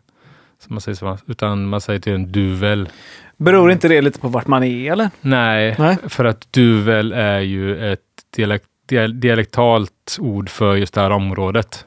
[0.65, 2.89] som man säger så, utan man säger tydligen duvel.
[3.37, 5.11] Beror inte det lite på vart man är eller?
[5.21, 5.97] Nej, Nej.
[6.09, 8.01] för att duvel är ju ett
[8.37, 11.85] dialekt, dial- dialektalt ord för just det här området.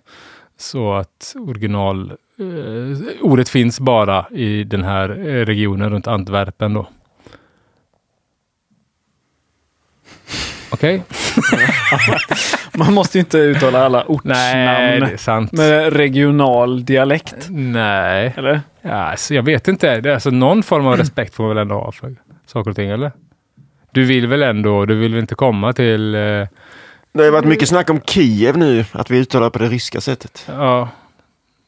[0.58, 6.88] Så att original eh, ordet finns bara i den här eh, regionen runt Antwerpen då.
[10.72, 11.04] Okej?
[12.78, 15.52] Man måste ju inte uttala alla ortsnamn Nej, det är sant.
[15.52, 17.48] med regional dialekt.
[17.50, 18.62] Nej, Eller?
[18.82, 20.02] ja, alltså, jag vet inte.
[20.02, 22.76] Det är alltså, någon form av respekt får man väl ändå ha för saker och
[22.76, 23.12] ting, eller?
[23.92, 26.16] Du vill väl ändå, du vill väl inte komma till...
[26.16, 26.48] Eh,
[27.14, 30.02] Det har ju varit mycket snack om Kiev nu, att vi uttalar på det ryska
[30.02, 30.46] sättet.
[30.48, 30.90] ja,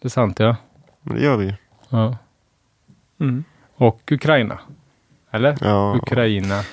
[0.01, 0.55] det är sant ja.
[1.01, 1.53] Men det gör vi ju.
[1.89, 2.17] ja.
[3.19, 3.43] Mm.
[3.75, 4.60] Och Ukraina.
[5.31, 5.58] Eller?
[5.62, 5.95] Ja.
[5.95, 6.63] Ukraina.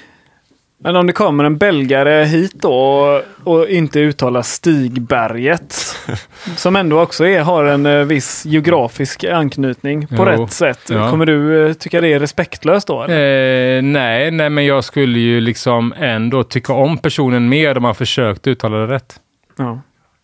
[0.85, 5.75] Men om det kommer en belgare hit då och, och inte uttalar Stigberget,
[6.57, 10.81] som ändå också är, har en eh, viss geografisk anknytning på Jo, rätt sätt.
[10.90, 11.11] ja.
[11.11, 13.03] Kommer du eh, tycka det är respektlöst då?
[13.05, 17.95] Eh, nej, nej, men jag skulle ju liksom ändå tycka om personen mer om man
[17.95, 19.21] försökte uttala det rätt.
[19.59, 19.81] Ja.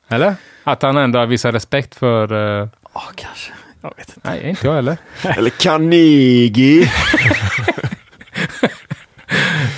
[0.08, 0.34] Eller?
[0.64, 2.32] Att han ändå har vissa respekt för...
[2.62, 3.52] Eh, Ja, kanske.
[3.82, 4.20] Jag vet inte.
[4.30, 4.96] nej, inte jag heller.
[5.36, 6.90] Eller Carnegie.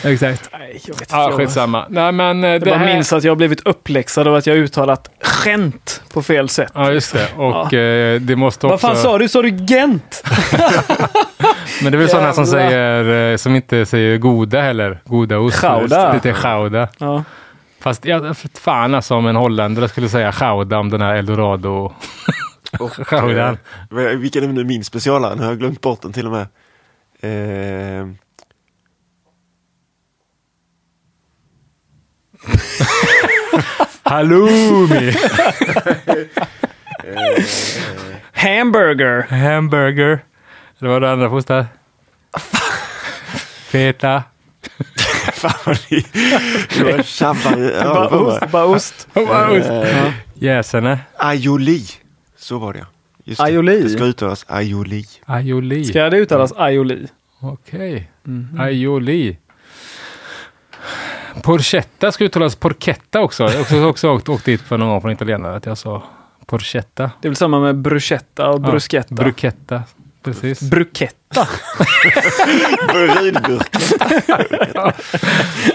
[0.04, 0.48] Exakt.
[0.52, 1.04] Nej, jag vet inte.
[1.10, 1.86] Ja, Jag- skitsamma.
[1.88, 2.94] Nej, men eh, Jag det bara här...
[2.94, 6.72] minns att jag har blivit uppläxad av att jag har uttalat skämt på fel sätt.
[6.74, 7.28] Ja, just det.
[7.36, 8.72] Och eh, det måste också...
[8.72, 9.28] Vad fan sa du?
[9.28, 10.24] Sa du Gent?
[11.82, 15.00] Men det är väl sådana som säger, eh, som inte säger goda heller.
[15.04, 15.60] Goda ost.
[15.62, 16.12] Gouda.
[16.12, 16.88] Lite gouda.
[16.98, 17.24] Ja.
[17.80, 21.92] Fast jag, fan alltså om en holländare skulle säga gouda om den här eldorado.
[22.80, 25.34] Eh, Vilken är nu min specialare?
[25.34, 26.46] Nu har jag glömt bort den till och med.
[28.00, 28.06] Eh,
[34.02, 35.12] Halloumi!
[38.32, 39.22] Hamburger.
[39.22, 40.24] Hamburger.
[40.78, 41.66] Det var det andra där.
[43.70, 44.22] Feta.
[45.32, 46.04] fan vad ni...
[47.84, 48.62] Bara på mig.
[48.64, 49.06] ost.
[49.14, 49.70] Bara ost.
[50.34, 50.98] Jäsene.
[51.16, 51.84] Aioli.
[52.36, 52.86] Så var det ja.
[53.24, 53.40] Just.
[53.40, 53.82] Aioli?
[53.82, 55.04] Det ska uttalas aioli.
[55.24, 55.84] Aioli.
[55.84, 57.08] Ska det uttalas aioli?
[57.40, 58.10] Okej.
[58.58, 59.38] Aioli.
[61.42, 63.42] Porchetta ska uttalas porchetta också.
[63.42, 66.02] Jag har också, också åkt, åkt dit för någon gång från italienare att jag sa
[66.46, 67.10] porchetta.
[67.20, 69.14] Det är väl samma med bruschetta och bruschetta.
[69.14, 69.82] bruschetta.
[70.22, 70.60] precis.
[70.60, 71.48] Bruketta.
[72.92, 73.76] Brytburk.
[74.74, 74.92] Ja,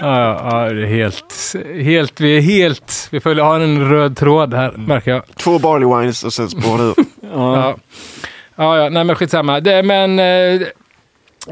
[0.00, 4.72] ja, det är helt, helt, vi är helt, vi följer, har en röd tråd här,
[4.72, 5.22] märker jag.
[5.36, 6.94] Två barley wines och sen spår det ur.
[7.20, 7.56] Ja.
[7.56, 7.76] Ja.
[8.56, 9.60] Ja, ja, nej men skitsamma.
[9.60, 10.66] Det, men eh,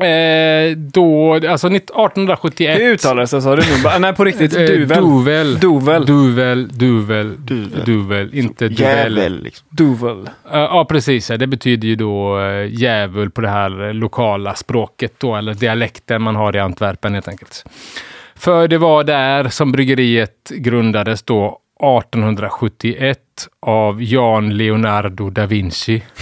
[0.01, 2.81] eh, då, alltså 1871.
[2.81, 3.99] Hur uttalades det sa du nu?
[3.99, 4.57] Nej, på riktigt.
[4.57, 5.05] Eh, Duvel.
[5.05, 5.61] Duvel.
[5.61, 6.07] Duvel.
[6.07, 6.69] Duvel.
[6.69, 7.37] Duvel.
[7.39, 7.85] Duvel.
[7.85, 8.35] Duvel.
[8.35, 8.81] Inte duvel.
[8.81, 9.67] Jävel liksom.
[9.71, 10.29] Duvel.
[10.53, 11.27] Eh, Ja, precis.
[11.27, 16.23] Det betyder ju då uh, djävul på det här eh, lokala språket då, eller dialekten
[16.23, 17.65] man har i Antwerpen helt enkelt.
[18.37, 23.19] För det var där som bryggeriet grundades då 1871
[23.61, 26.03] av Jan Leonardo da Vinci.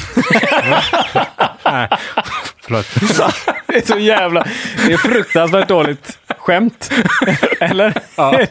[2.63, 2.87] Förlåt.
[3.67, 4.45] Det är så jävla...
[4.87, 6.91] Det är fruktansvärt dåligt skämt.
[7.61, 7.95] Eller?
[8.17, 8.41] Ja.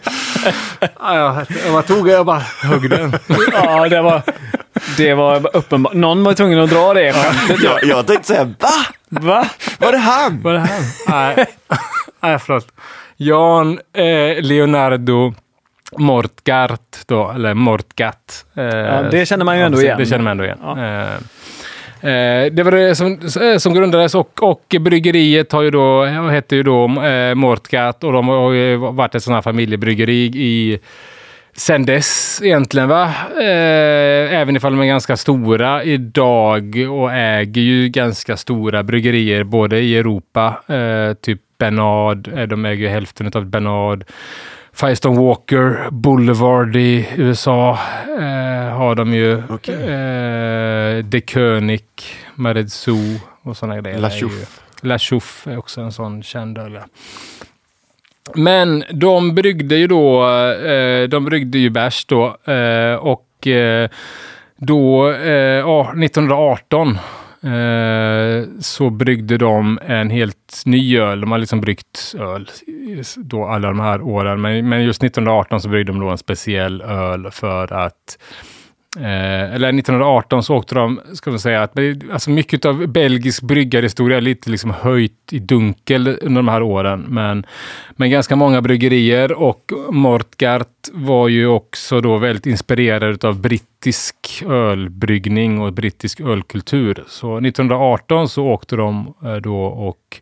[0.99, 3.13] Ja, jag bara tog jag bara högg den.
[3.53, 4.21] Ja, det var...
[4.97, 5.93] Det var uppenbart.
[5.93, 7.63] Någon var tvungen att dra det skämtet.
[7.63, 8.69] Jag, jag tänkte säga va?
[9.09, 9.47] Va?
[9.79, 10.41] Var det han?
[10.41, 11.35] Vad är det här?
[11.35, 11.45] Nej,
[12.21, 12.67] Nej förlåt.
[13.17, 15.33] Jan eh, Leonardo
[15.97, 18.45] Mortgart då, eller Mortgat.
[18.57, 19.97] Eh, Ja, det känner man ju ändå igen.
[19.97, 20.59] Det känner man ändå igen.
[20.61, 20.85] Ja.
[20.85, 21.17] Eh,
[22.01, 26.55] Eh, det var det som, eh, som grundades och, och bryggeriet har ju då, hette
[26.55, 30.79] ju då eh, Mortgat och de har ju varit ett sånt här familjebryggeri i
[31.53, 32.89] sen dess egentligen.
[32.89, 33.13] va?
[33.37, 39.79] Eh, även ifall de är ganska stora idag och äger ju ganska stora bryggerier både
[39.79, 44.03] i Europa, eh, typ Bernard, eh, de äger ju hälften av Bernard.
[44.73, 47.69] Firestone Walker, Boulevard i USA
[48.19, 49.43] eh, har de ju.
[49.49, 49.75] Okej.
[49.75, 51.83] Eh, De König,
[52.35, 53.99] Maredzu och sådana grejer.
[53.99, 54.47] La Chouffe.
[54.81, 56.79] La Chouffe är också en sån känd öl.
[58.35, 63.89] Men de bryggde ju då, eh, de bryggde ju bärs då eh, och eh,
[64.57, 66.97] då, eh, ja, 1918
[67.43, 71.21] eh, så bryggde de en helt ny öl.
[71.21, 72.49] De har liksom bryggt öl
[73.17, 76.81] då alla de här åren, men, men just 1918 så bryggde de då en speciell
[76.81, 78.17] öl för att
[78.97, 81.77] Eh, eller 1918 så åkte de, ska man säga, att
[82.13, 87.05] alltså mycket av belgisk bryggarhistoria är lite liksom höjt i dunkel under de här åren.
[87.07, 87.45] Men,
[87.91, 95.61] men ganska många bryggerier och Mortgart var ju också då väldigt inspirerad av brittisk ölbryggning
[95.61, 97.03] och brittisk ölkultur.
[97.07, 100.21] Så 1918 så åkte de eh, då och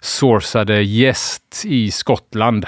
[0.00, 2.66] sourcade gäst i Skottland.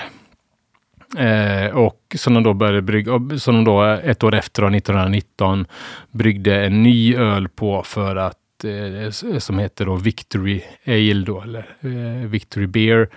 [1.18, 5.66] Eh, och som de då började brygga, som de då ett år efter, då, 1919,
[6.10, 11.66] bryggde en ny öl på för att eh, som heter då Victory Ale då, eller
[11.80, 13.08] eh, Victory Beer.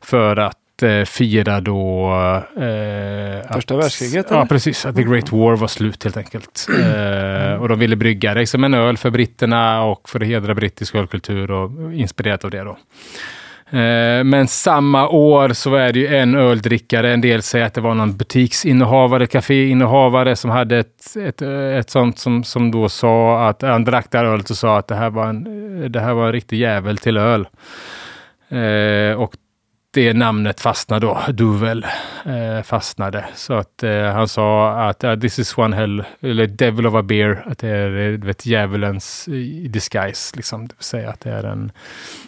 [0.00, 2.10] För att eh, fira då...
[3.52, 4.46] Första att, världskriget, Ja, eller?
[4.46, 4.86] precis.
[4.86, 6.66] Att the Great War var slut helt enkelt.
[6.84, 10.94] Eh, och de ville brygga liksom en öl för britterna och för att hedra brittisk
[10.94, 12.76] ölkultur och inspirerat av det då.
[13.70, 17.12] Eh, men samma år så är det ju en öldrickare.
[17.12, 21.90] En del säger att det var någon butiksinnehavare, kaféinnehavare som hade ett, ett, eh, ett
[21.90, 24.94] sånt som, som då sa att han drack det här ölet och sa att det
[24.94, 25.46] här var en,
[25.82, 27.48] eh, det här var en riktig jävel till öl.
[28.48, 29.34] Eh, och
[29.96, 31.86] det namnet fastnade då, Duvel,
[32.24, 33.24] eh, fastnade.
[33.34, 37.02] Så att eh, han sa att uh, this is one hell, eller devil of a
[37.02, 40.68] beer, att det är eh, vet, djävulens i disguise, liksom.
[40.68, 41.72] Det vill säga att det är en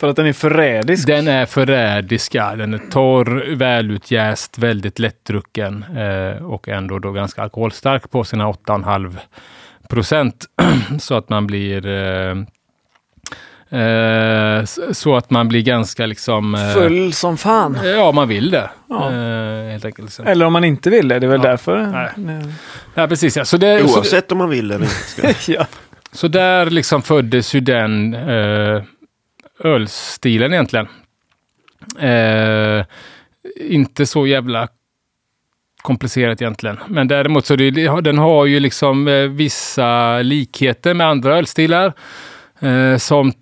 [0.01, 1.07] För att den är förrädisk.
[1.07, 2.57] den är förrädisk, ja.
[2.57, 9.17] Den är torr, välutjäst, väldigt lättdrucken eh, och ändå då ganska alkoholstark på sina 8,5
[9.89, 10.47] procent.
[11.01, 12.37] så att man blir eh, eh,
[14.93, 16.55] så att man blir ganska liksom...
[16.55, 17.79] Eh, Full som fan.
[17.85, 18.71] Ja, man vill det.
[18.89, 19.13] Ja.
[19.13, 20.13] Eh, helt enkelt.
[20.13, 20.23] Så.
[20.23, 21.19] Eller om man inte vill det.
[21.19, 21.51] Det är väl Ja.
[21.51, 21.87] därför.
[22.17, 22.43] Nej.
[22.95, 23.37] Ja, precis.
[23.37, 23.45] Ja.
[23.45, 25.35] Så, det, så, Oavsett om man vill eller inte.
[25.53, 25.67] Ja.
[26.13, 28.83] Så där liksom föddes ju den eh,
[29.65, 30.89] ölstilen egentligen.
[31.99, 32.85] Eh,
[33.61, 34.69] inte så jävla
[35.83, 36.79] komplicerat egentligen.
[36.89, 41.37] Men däremot så det, det har- den har ju liksom eh, vissa likheter med andra
[41.39, 41.93] ölstilar.
[42.61, 43.35] Eh, som, eh,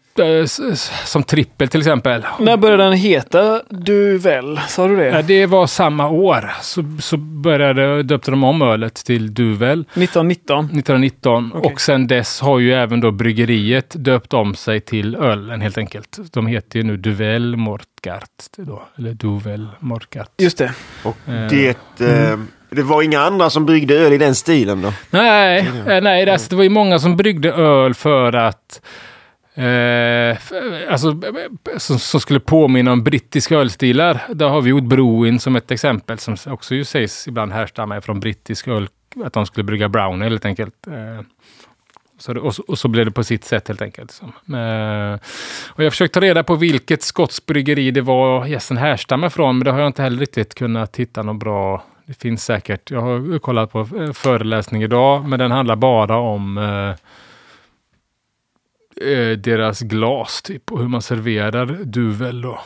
[1.05, 2.26] som trippel till exempel.
[2.38, 4.61] När började den heta Duvel?
[4.68, 5.22] Sa du Ja, det?
[5.22, 6.50] det var samma år.
[6.62, 9.81] Så, så började, döpte de om ölet till Duvel.
[9.81, 10.64] 1919.
[10.64, 11.72] 1919 Okej.
[11.72, 16.18] och sen dess har ju även då bryggeriet döpt om sig till ölen helt enkelt.
[16.33, 20.31] De heter ju nu Duvel Mortgart då, eller Duvel Mortgart.
[20.38, 20.72] Just det.
[21.02, 21.48] Och Eh.
[21.50, 22.38] det, eh,
[22.70, 24.92] det var inga andra som bryggde öl i den stilen då?
[25.11, 28.81] Nej, eh, nej det, alltså, det var ju många som bryggde öl för att
[29.57, 30.37] Eh,
[30.90, 31.21] alltså,
[31.77, 34.21] som, som skulle påminna om brittiska ölstilar.
[34.35, 38.21] Där har vi Oud Bruin som ett exempel som också ju sägs ibland härstamma från
[38.21, 38.88] brittisk öl.
[39.25, 40.87] Att de skulle brygga brown helt enkelt.
[40.87, 41.25] Eh,
[42.19, 44.11] Så det, och, så, och så blev det på sitt sätt helt enkelt.
[44.11, 44.55] Liksom.
[44.57, 45.19] Eh,
[45.69, 49.71] och jag försökte ta reda på vilket skottsbryggeri det var gästen härstammar från, men det
[49.71, 52.90] har jag inte heller riktigt kunnat hitta något bra det finns säkert.
[52.90, 56.95] Jag har kollat på eh, föreläsning idag, men den handlar bara om eh,
[59.00, 62.61] eh, deras glas typ och hur man serverar duvel då.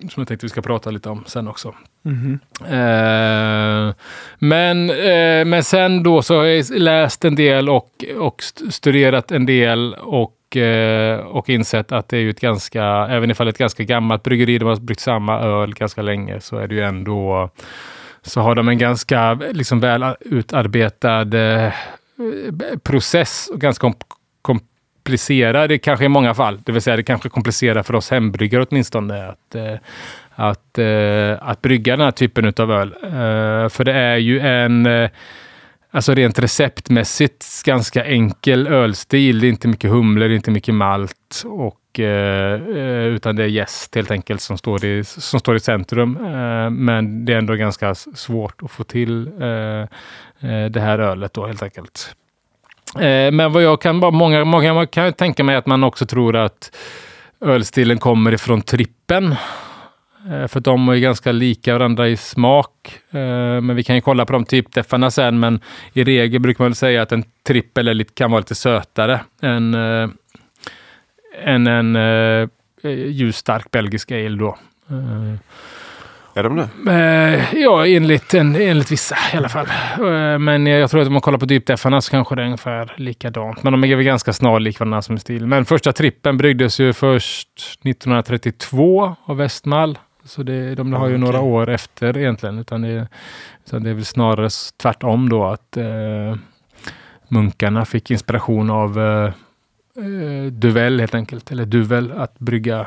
[0.00, 1.74] Som jag tänkte vi ska prata lite om sen också.
[2.02, 2.38] Mhm.
[2.66, 3.94] Eh,
[4.38, 9.32] men, eh, men sen då så har jag läst en del och, och st- studerat
[9.32, 13.48] en del och, eh, och insett att det är ju ett ganska, även ifall det
[13.48, 16.74] är ett ganska gammalt bryggeri, de har bryggt samma öl ganska länge, så är det
[16.74, 17.50] ju ändå
[18.22, 21.72] så har de en ganska liksom, väl utarbetad eh,
[22.82, 23.86] process och ganska
[25.10, 26.58] komplicerar det kanske i många fall.
[26.64, 29.74] Det vill säga det kanske komplicerar för oss hembryggare åtminstone att, eh,
[30.34, 32.94] att, eh, att brygga den här typen av öl.
[33.02, 34.88] Eh, för det är ju en
[35.92, 39.40] Alltså rent receptmässigt ganska enkel ölstil.
[39.40, 41.42] Det är inte mycket humle, det är inte mycket malt.
[41.44, 42.60] Och, eh,
[43.06, 46.16] utan det är jäst helt enkelt som står i, som står i centrum.
[46.16, 49.86] Eh, men det är ändå ganska svårt att få till eh,
[50.70, 52.16] det här ölet då helt enkelt.
[52.94, 56.06] Eh, men vad jag kan, bara- många, många kan ju tänka mig att man också
[56.06, 56.76] tror att
[57.40, 59.36] ölstilen kommer ifrån trippen.
[60.30, 62.98] Eh, för de är ju ganska lika varandra i smak.
[63.10, 65.40] Eh, men vi kan ju kolla på de typdeffarna sen.
[65.40, 65.60] Men
[65.92, 69.20] i regel brukar man väl säga att en trippel är lite, kan vara lite sötare
[69.42, 69.74] än,
[71.44, 71.98] än en
[73.06, 74.56] ljusstark belgisk ale då.
[76.34, 76.92] Är de det?
[76.92, 79.66] Eh, ja, enligt, en, enligt vissa i alla fall.
[79.98, 82.92] Eh, men jag tror att om man kollar på djupdeffarna så kanske det är ungefär
[82.96, 83.62] likadant.
[83.62, 85.46] Men de är väl ganska snarlika varandra som stil.
[85.46, 87.48] Men första trippen bryggdes ju först
[87.84, 89.98] 1932 av Westmal.
[90.24, 91.20] Så det, de har ju Okej.
[91.20, 92.58] några år efter egentligen.
[92.58, 93.08] Utan det,
[93.64, 94.48] så det är väl snarare
[94.82, 96.36] tvärtom då att eh,
[97.28, 99.32] munkarna fick inspiration av eh,
[100.04, 101.50] eh, Duvel helt enkelt.
[101.50, 102.86] Eller Duvel att brygga.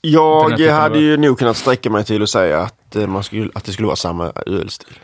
[0.00, 3.64] Jag hade ju nog kunnat sträcka mig till att säga att, eh, man skulle, att
[3.64, 4.98] det skulle vara samma ölstil.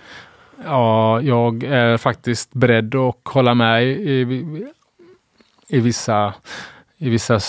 [0.64, 4.44] Ja, jag är faktiskt beredd att hålla med i,
[5.68, 6.34] i, vissa...
[6.98, 7.40] I vissa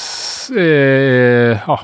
[0.57, 1.79] eh, ja,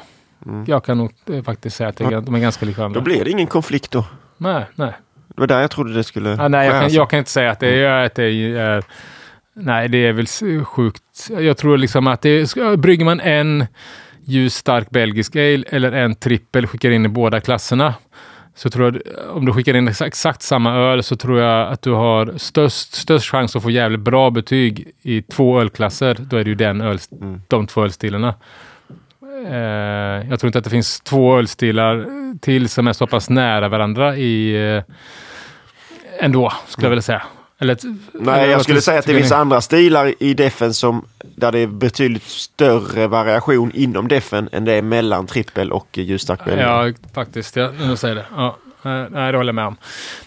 [0.45, 0.65] Mm.
[0.67, 3.31] jag kan nog eh, faktiskt säga att är, de är ganska lika Då blir det
[3.31, 4.05] ingen konflikt då.
[4.37, 4.93] Nej, nej.
[5.27, 6.97] Det var där jag trodde det skulle Ja, nej jag, kan, sig.
[6.97, 8.05] jag kan inte säga att det är...
[8.05, 8.83] Att det är
[9.53, 10.27] nej, det är väl
[10.65, 11.29] sjukt.
[11.29, 13.65] Jag tror liksom att det brygger man en
[14.25, 17.93] ljus stark belgisk ale eller en trippel skickar in i båda klasserna.
[18.55, 21.91] Så tror jag, om du skickar in exakt, samma öl så tror jag att du
[21.91, 26.17] har störst, störst chans att få jävligt bra betyg i två ölklasser.
[26.19, 27.41] Då är det ju den öl, Mm.
[27.47, 28.35] de två ölstilarna.
[29.47, 32.05] Eh, jag tror inte att det finns två ölstilar
[32.39, 34.83] till som är så pass nära varandra i eh,
[36.19, 37.23] ändå, skulle jag vilja säga.
[37.63, 37.77] Eller,
[38.13, 41.67] Nej, jag skulle säga att det finns andra stilar i defen som där det är
[41.67, 46.39] betydligt större variation inom defen än det är mellan trippel och ljusstark.
[46.57, 47.55] Ja, faktiskt.
[47.55, 48.25] Jag nu säger det.
[48.35, 48.57] Ja.
[48.85, 49.75] eh, Nej, det håller jag med om.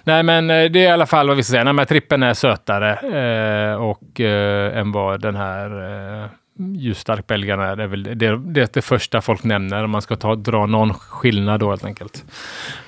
[0.05, 1.64] Nej, men eh, det är i alla fall vad vi ska säga.
[1.64, 2.92] Nej, men trippen är sötare
[3.72, 5.66] eh, och, eh, än vad den här
[6.22, 6.27] eh,
[6.59, 7.77] ljusstark belgaren är.
[7.77, 10.66] Det är väl det, det, är det första folk nämner om man ska ta, dra
[10.66, 12.25] någon skillnad då helt enkelt.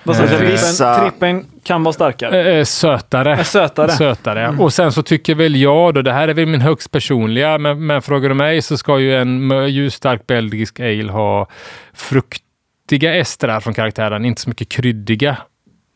[0.03, 0.21] Vad?
[0.21, 2.59] Eh, Trippen, trippen kan vara starkare.
[2.59, 3.37] Eh, sötare.
[3.37, 3.91] Är sötare.
[3.91, 4.41] Sötare.
[4.41, 4.65] ja.
[4.65, 7.87] Och sen så tycker väl jag då, det här är väl min högst personliga, men,
[7.87, 11.49] men frågar du mig så ska ju en ljusstark belgisk ale ha
[11.95, 15.37] fruktiga estrar från karaktären, inte så mycket kryddiga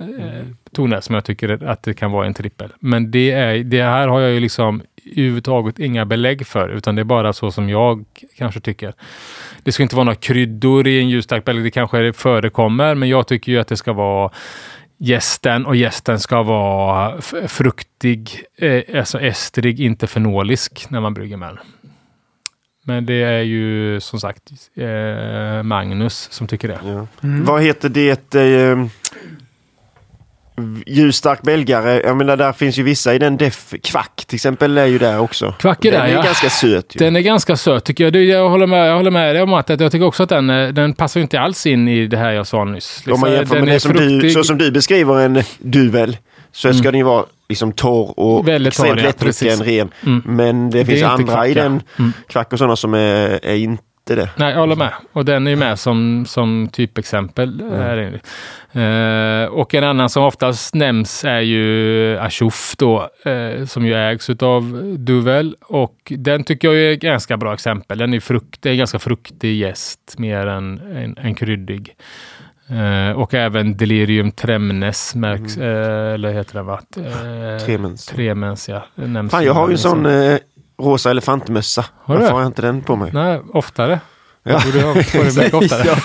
[0.01, 2.73] eh, toner som jag tycker att det kan vara en trippel.
[2.81, 7.03] Men det, är, det här har jag ju liksom överhuvudtaget inga belägg för, utan det
[7.03, 8.05] är bara så som jag
[8.37, 8.95] kanske tycker.
[9.63, 13.27] Det ska inte vara några kryddor i en ljusstark belgisk, det kanske förekommer, men jag
[13.27, 14.31] tycker ju att det ska vara
[14.99, 21.59] gästen och gästen ska vara fruktig, eh, alltså estrig, inte fenolisk när man brygger med.
[22.85, 26.79] Men det är ju som sagt eh, Magnus som tycker det.
[26.85, 27.07] Ja.
[27.23, 27.45] Mm.
[27.45, 28.35] Vad heter det?
[28.35, 28.87] Eh,
[30.87, 32.01] ljusstark belgare.
[32.05, 33.75] Jag menar där finns ju vissa i den def.
[33.83, 35.55] Kvack till exempel är ju där också.
[35.59, 36.23] Kvack är den där, är ja.
[36.23, 36.99] ganska söt ju.
[36.99, 38.25] Den är ganska söt tycker jag.
[38.25, 40.69] Jag, håller med, jag håller med dig om att jag tycker också att den, eh,
[40.69, 43.03] den passar inte alls in i det här jag sa nyss.
[43.07, 46.17] Om man Liksom, jämför den med det som du, så som du beskriver en duvel
[46.53, 49.91] så ska den ju vara liksom torr och Väldigt extremt ja, lättdrucken, ren.
[50.07, 50.23] Mm.
[50.25, 51.63] Men det, Det finns andra i kvack, ja.
[51.63, 52.13] den, Mm.
[52.29, 53.83] kvack och sådana som är, är inte
[54.17, 54.31] det.
[54.37, 54.93] Nej, jag håller med.
[55.13, 57.59] Och den är ju med som, som typexempel.
[57.59, 58.21] Det.
[58.81, 64.31] Eh, och en annan som oftast nämns är ju Achouf då, eh, som ju ägs
[64.31, 65.57] av Duvel.
[65.61, 67.99] Och den tycker jag är ett ganska bra exempel.
[67.99, 71.95] Den är, frukt, är en ganska fruktig gäst, mer än, än, än kryddig.
[72.69, 76.81] Eh, och även Delirium Tremnes märks, eh, eller heter det va?
[76.97, 78.07] Eh, Tremens.
[78.07, 78.85] Tremens, ja.
[78.95, 80.39] Nämns Fan, jag har ju en sån eh,
[80.83, 81.85] rosa elefantmössa.
[82.05, 83.11] Varför har jag inte den på mig?
[83.15, 84.01] Nej, oftare.
[84.45, 84.53] Ja.
[84.53, 85.83] Jag borde ha det mycket oftare.
[85.87, 85.97] Ja.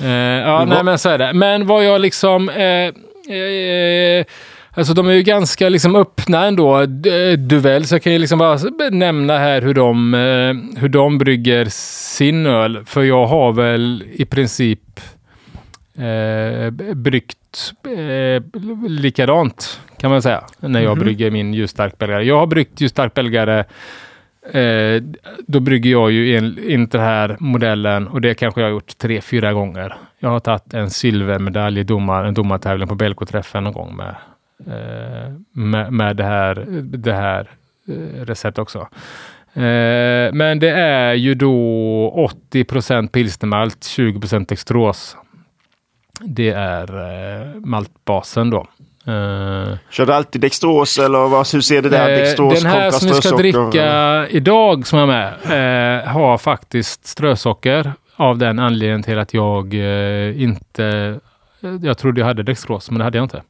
[0.00, 0.10] Eh,
[0.40, 1.32] ja, Men nej men så är det.
[1.32, 2.48] Men vad jag liksom...
[2.48, 4.24] Eh, eh,
[4.74, 6.86] alltså de är ju ganska liksom öppna ändå.
[7.36, 8.58] Duvel, så jag kan ju liksom bara
[8.90, 12.84] nämna här hur de, eh, hur de brygger sin öl.
[12.86, 15.00] För jag har väl i princip
[15.98, 20.44] eh, bryggt eh, likadant kan man säga.
[20.60, 21.04] När jag Mhm.
[21.04, 22.24] brygger min ljusstark belgare.
[22.24, 23.64] Jag har bryggt ljusstark belgare
[24.50, 25.02] Eh,
[25.46, 28.98] då brygger jag ju en, inte den här modellen och det kanske jag har gjort
[28.98, 29.94] tre, fyra gånger.
[30.18, 34.14] Jag har tagit en silvermedalj i domar, en domartävling på Belko-träffen någon gång med,
[34.66, 37.50] eh, med, med det här, det här
[37.88, 38.88] eh, receptet också.
[39.54, 45.16] Eh, men det är ju då 80 procent pilsnermalt, 20 procent dextros.
[46.20, 48.66] Det är eh, maltbasen då.
[49.06, 52.10] Eh, Kör du alltid dextros eller vad, hur ser det där?
[52.10, 56.38] Eh, Dextros Den här som vi ska dricka idag som jag är med eh, har
[56.38, 61.18] faktiskt strösocker av den anledningen till att jag eh, inte...
[61.82, 63.42] Jag trodde jag hade dextros, men det hade jag inte.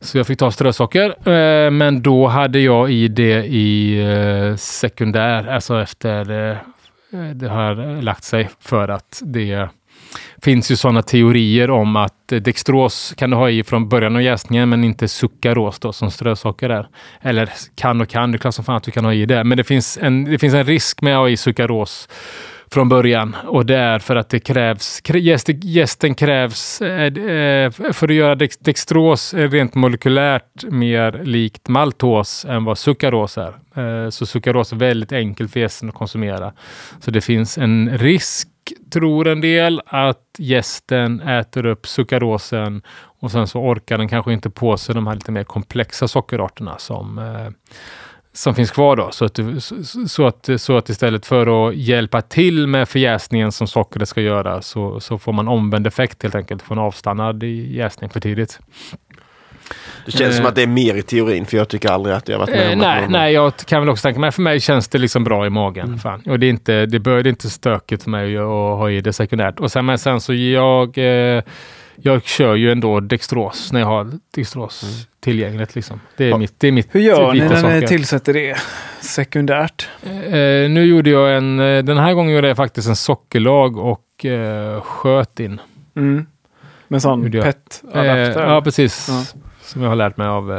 [0.00, 5.80] Så jag fick ta strösocker, eh, men då hade jag i det i sekundär, alltså
[5.80, 6.24] efter
[7.34, 9.68] det har lagt sig för att det
[10.42, 14.68] finns ju sådana teorier om att dextros kan du ha i från början av jäsningen
[14.68, 16.88] men inte suckaros då som strösocker är.
[17.20, 19.44] Eller kan och kan, det är klart som fan att du kan ha i det.
[19.44, 22.08] Men det finns en, det finns en risk med att ha i suckaros
[22.72, 27.70] från början och det är för att det krävs, krä- jäst, jästen krävs eh, eh,
[27.92, 33.54] för att göra dex, dextros rent molekylärt mer likt maltos än vad suckaros är.
[34.04, 36.52] Eh, så suckaros är väldigt enkelt för jästen att konsumera.
[37.00, 38.48] Så det finns en risk,
[38.92, 42.82] tror en del, att gästen äter upp suckarosen
[43.20, 46.78] och sen så orkar den kanske inte på sig de här lite mer komplexa sockerarterna
[46.78, 47.50] som eh,
[48.32, 49.10] som finns kvar då.
[49.10, 49.38] Så att,
[50.08, 54.62] så, att, så att istället för att hjälpa till med förjäsningen som sockret ska göra
[54.62, 56.62] så, så får man omvänd effekt helt enkelt.
[56.62, 58.60] Får en avstannad jäsning för tidigt.
[60.06, 60.48] Det känns som Eh.
[60.48, 62.66] att det är mer i teorin för jag tycker aldrig att jag har varit med
[62.66, 64.88] Eh, om att nej, någon- nej, jag kan väl också tänka mig, för mig känns
[64.88, 65.98] det liksom bra i magen.
[65.98, 66.22] Fan.
[66.26, 69.00] Och det är, inte, det, bör, det är inte stökigt för mig att ha i
[69.00, 69.60] det sekundärt.
[69.60, 71.42] Och sen, men sen så jag, eh,
[72.02, 75.74] jag kör ju ändå dextros när jag har dextros tillgängligt.
[75.74, 76.00] Liksom.
[76.16, 76.36] Det, är Ja.
[76.36, 78.56] mitt, det är mitt Hur gör ni när ni tillsätter det
[79.00, 79.88] sekundärt?
[80.26, 80.32] Eh,
[80.70, 84.80] nu gjorde jag en, eh, den här gången gjorde jag faktiskt en sockerlag och eh,
[84.80, 85.60] sköt in.
[85.96, 86.26] Mm.
[86.88, 87.34] Med sån jag.
[87.34, 88.46] Eh, PET-adapter?
[88.46, 89.06] ja, precis.
[89.08, 89.39] Ja.
[89.70, 90.52] Som jag har lärt mig av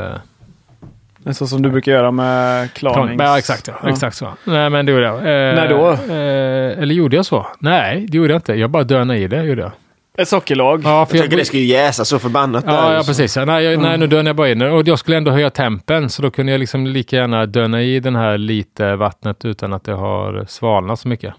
[1.25, 3.21] eh, Så som du brukar göra med klarnings...
[3.21, 3.73] Ja, exakt, ja.
[3.83, 3.89] Ja.
[3.89, 4.27] exakt så.
[4.43, 5.17] Nej, men det gjorde jag.
[5.17, 5.23] Eh,
[5.55, 5.91] När då?
[5.91, 7.47] Eh, eller gjorde jag så?
[7.59, 8.53] Nej, det gjorde jag inte.
[8.53, 9.43] Jag bara dönade i det.
[9.43, 9.71] Gjorde jag.
[10.17, 10.81] Ett sockerlag?
[10.83, 12.71] Ja, Jag för jag, tänker det ju jäsa så förbannat där.
[12.73, 13.35] Ja, ja Så- precis.
[13.37, 14.61] Ja, nej, jag, nej, nu dönade jag bara in.
[14.61, 17.99] Och jag skulle ändå höja tempen, så då kunde jag liksom lika gärna döna i
[17.99, 21.33] den här lite vattnet utan att det har svalnat så mycket.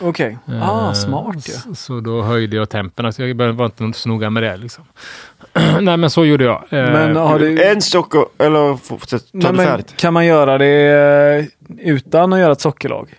[0.00, 0.38] Okej.
[0.48, 1.52] Eh, Ah, smart ju.
[1.52, 3.06] så, så då höjde jag tempen.
[3.06, 4.56] Alltså jag var inte så noga med det.
[4.56, 4.84] Liksom.
[5.80, 6.64] nej, men så gjorde jag.
[6.70, 7.62] Eh, Men har du...
[7.64, 9.96] En socker, eller fortsätt, ta Nej, det men färdigt.
[9.96, 11.46] kan man göra det
[11.78, 13.14] eh, utan att göra ett sockerlag?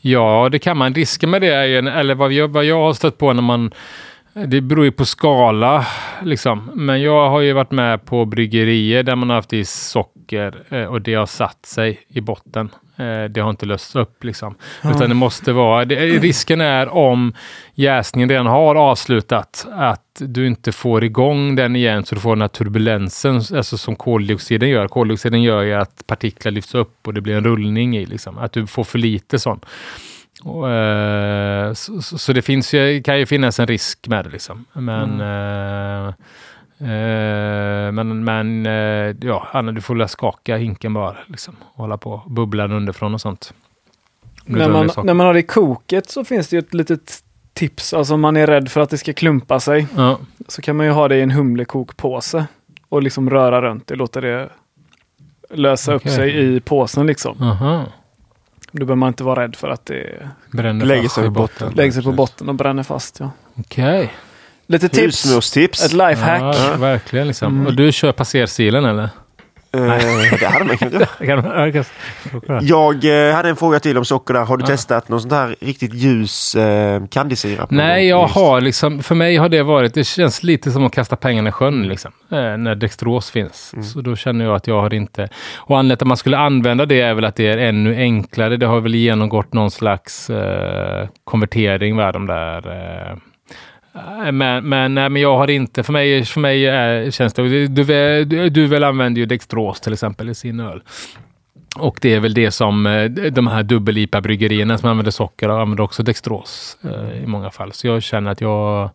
[0.00, 0.94] Ja, det kan man.
[0.94, 3.72] Risken med det är ju, eller vad jag, vad jag har stött på när man
[4.46, 5.86] det beror ju på skala,
[6.22, 6.70] liksom.
[6.74, 11.02] Men jag har ju varit med på bryggerier där man har haft i socker och
[11.02, 12.70] det har satt sig i botten.
[12.96, 14.54] Eh, det har inte lösts upp liksom.
[14.84, 17.34] Utan det måste vara, det, risken är om
[17.74, 22.40] jäsningen redan har avslutat att du inte får igång den igen så du får den
[22.40, 24.88] här turbulensen alltså som koldioxiden gör.
[24.88, 28.38] Koldioxiden gör ju att partiklar lyfts upp och det blir en rullning i liksom.
[28.38, 29.60] Att du får för lite sån.
[30.42, 34.30] Och, eh, så, så, det finns ju, kan ju finnas en risk med det.
[34.30, 34.64] Liksom.
[34.72, 36.14] Men, eh,
[36.82, 41.16] eh, men, men eh, ja, Anna, du får väl skaka hinken bara.
[41.26, 43.54] Liksom, och hålla på och bubbla den underifrån och sånt.
[44.44, 47.24] När man, när man har det i koket så finns det ju ett litet
[47.54, 47.94] tips.
[47.94, 50.18] Alltså om man är rädd för att det ska klumpa sig Ja,
[50.48, 52.46] så kan man ju ha det i en humlekokpåse
[52.88, 53.94] och liksom röra runt det.
[53.94, 54.48] Låta det
[55.50, 56.10] lösa Okej.
[56.10, 57.42] upp sig i påsen liksom.
[57.42, 57.84] aha.
[58.72, 61.72] Då behöver man inte vara rädd för att det Bränner Lägger sig i botten.
[61.72, 63.20] lägger sig på botten och bränner fast.
[63.20, 63.30] Ja.
[63.54, 64.12] Okej.
[64.72, 65.24] Lite tips.
[65.26, 65.84] Husmorstips.
[65.86, 66.42] Ett lifehack.
[66.56, 67.54] Ja, verkligen liksom.
[67.54, 67.66] Mm.
[67.66, 69.08] Och du kör passersilen eller?
[69.74, 69.80] Eh,
[70.40, 72.60] det hade man kunnat göra.
[72.62, 74.44] Jag eh, hade en fråga till om socker där.
[74.44, 74.66] Har du Ja.
[74.66, 77.70] testat någon sån där riktigt ljus eh, kandisirap?
[77.70, 78.34] Nej, jag Just.
[78.34, 81.52] har liksom, för mig har det varit, det känns lite som att kasta pengarna i
[81.52, 83.74] sjön liksom, eh, när dextros finns.
[83.92, 86.86] Så då känner jag att jag har inte, och anledningen till att man skulle använda
[86.86, 88.56] det är väl att det är ännu enklare.
[88.56, 92.56] Det har väl genomgått någon slags eh, konvertering med de där
[93.10, 93.16] eh,
[94.32, 98.50] men, men, men jag har inte, för mig, för mig är, känns det, du, du,
[98.50, 100.82] du väl använder ju dextros till exempel i sin öl.
[101.78, 106.02] Och det är väl det som eh, de här dubbel-IPA-bryggerierna som använder socker använder också
[106.02, 107.72] dextros eh, i många fall.
[107.72, 108.90] Så jag känner att jag,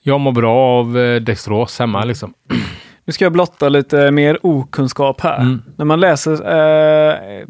[0.00, 2.34] jag mår bra av eh, dextros hemma liksom.
[3.04, 5.40] Nu ska jag blotta lite mer okunskap här.
[5.40, 5.62] Mm.
[5.76, 7.46] När man läser eh,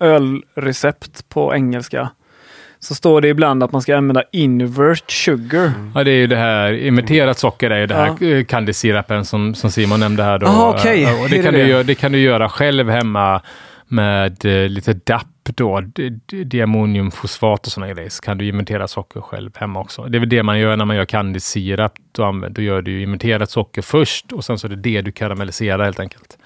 [0.00, 2.10] ölrecept på engelska
[2.84, 5.72] så står det ibland att man ska använda invert sugar.
[5.94, 8.44] Ja, det är ju det här, inverterat socker är ju det här ja.
[8.44, 10.38] kandisirapen som, som Simon nämnde här.
[10.38, 10.46] Då.
[10.46, 11.22] Ah, okay.
[11.22, 11.62] och det, kan det?
[11.62, 13.42] Du göra, det kan du göra själv hemma
[13.88, 15.80] med eh, lite DAP då,
[16.44, 20.02] diammoniumfosfat och sådana grejer, så kan du inventera socker själv hemma också.
[20.02, 21.92] Det är väl det man gör när man gör kandisirap.
[22.12, 25.84] Då, då gör du inventerat socker först och sen så är det det du karamelliserar
[25.84, 26.38] helt enkelt.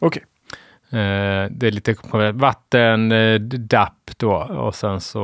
[0.00, 0.06] Okej.
[0.08, 0.22] Okay.
[0.92, 1.94] Eh, det är lite
[2.32, 3.34] vatten, eh,
[4.16, 5.20] Då och sen så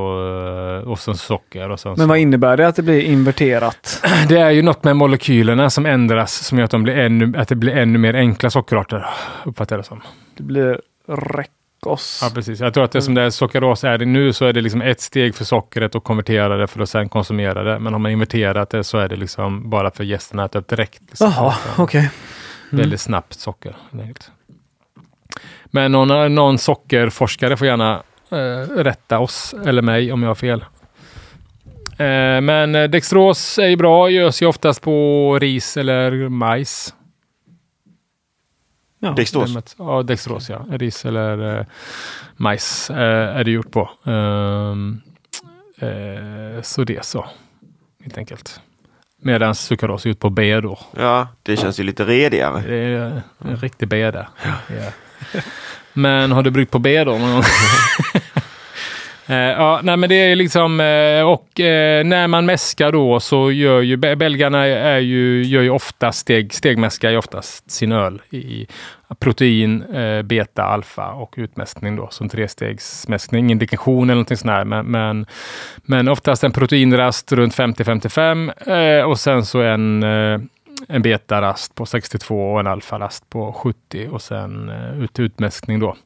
[0.85, 1.71] eh, och sen socker.
[1.71, 4.05] Och sen Men vad innebär det att det blir inverterat?
[4.29, 7.49] Det är ju något med molekylerna som ändras som gör att, de blir ännu, att
[7.49, 9.07] det blir ännu mer enkla sockerarter.
[9.45, 10.03] Uppfattar jag det som.
[10.37, 12.21] Det blir räckos.
[12.23, 12.61] Ja, precis.
[12.61, 14.83] Jag tror att det som det är sockeros är det nu så är det liksom
[14.83, 17.79] ett steg för sockret att konvertera det för att sen konsumera det.
[17.79, 20.69] Men om man inverterat det så är det liksom bara för gästerna att äta upp
[20.69, 21.03] direkt.
[21.09, 21.33] Liksom.
[21.37, 21.85] Jaha, okej.
[21.85, 22.09] Okay.
[22.71, 22.81] Mm.
[22.83, 23.77] Väldigt snabbt socker.
[25.65, 28.03] Men någon, någon sockerforskare får gärna
[28.77, 30.65] rätta oss eller mig om jag har fel.
[31.99, 36.95] Eh, men dextros är ju bra, görs ju oftast på ris eller majs.
[38.99, 39.75] Ja, dextros?
[39.79, 40.67] Ja, dextros ja.
[40.71, 41.67] Ris eller eh,
[42.37, 43.91] majs eh, är det gjort på.
[44.05, 45.01] Ehm,
[45.79, 47.27] eh, så det är så,
[48.03, 48.61] helt enkelt.
[49.21, 50.79] Medan sukralos är gjort på B då.
[50.97, 52.63] Ja, det känns ju lite redigare.
[52.67, 54.29] Det är en riktig B där.
[54.45, 54.91] Ja.
[55.99, 57.43] Men har du bryggt på B då någon gång?
[59.31, 63.53] Uh, ja, nej men det är liksom, uh, och uh, när man mäskar då så
[63.53, 68.67] gör ju belgarna är ju, gör ju oftast steg, stegmäskar ju oftast sin öl i
[69.19, 69.85] protein,
[70.25, 73.51] beta, alfa och utmäskning då som trestegsmäskning.
[73.51, 74.65] Indikation eller någonting sånt här.
[74.65, 75.27] Men, men,
[75.83, 80.05] men oftast en proteinrast runt 50-55 och sen så en
[80.89, 85.97] en betarast på 62 och en alfarast på 70 och sen uh, ut utmäskning då.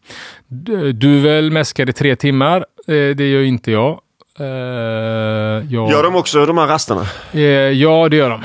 [0.46, 2.58] Du, du väl mäskar i tre timmar.
[2.88, 4.00] Uh, det gör inte jag.
[4.40, 5.90] Uh, jag.
[5.90, 7.06] Gör de också de här rasterna?
[7.34, 8.44] Uh, ja, det gör de.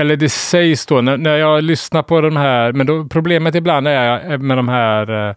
[0.00, 3.88] Eller det sägs då när, när jag lyssnar på de här, men då, problemet ibland
[3.88, 5.34] är med de här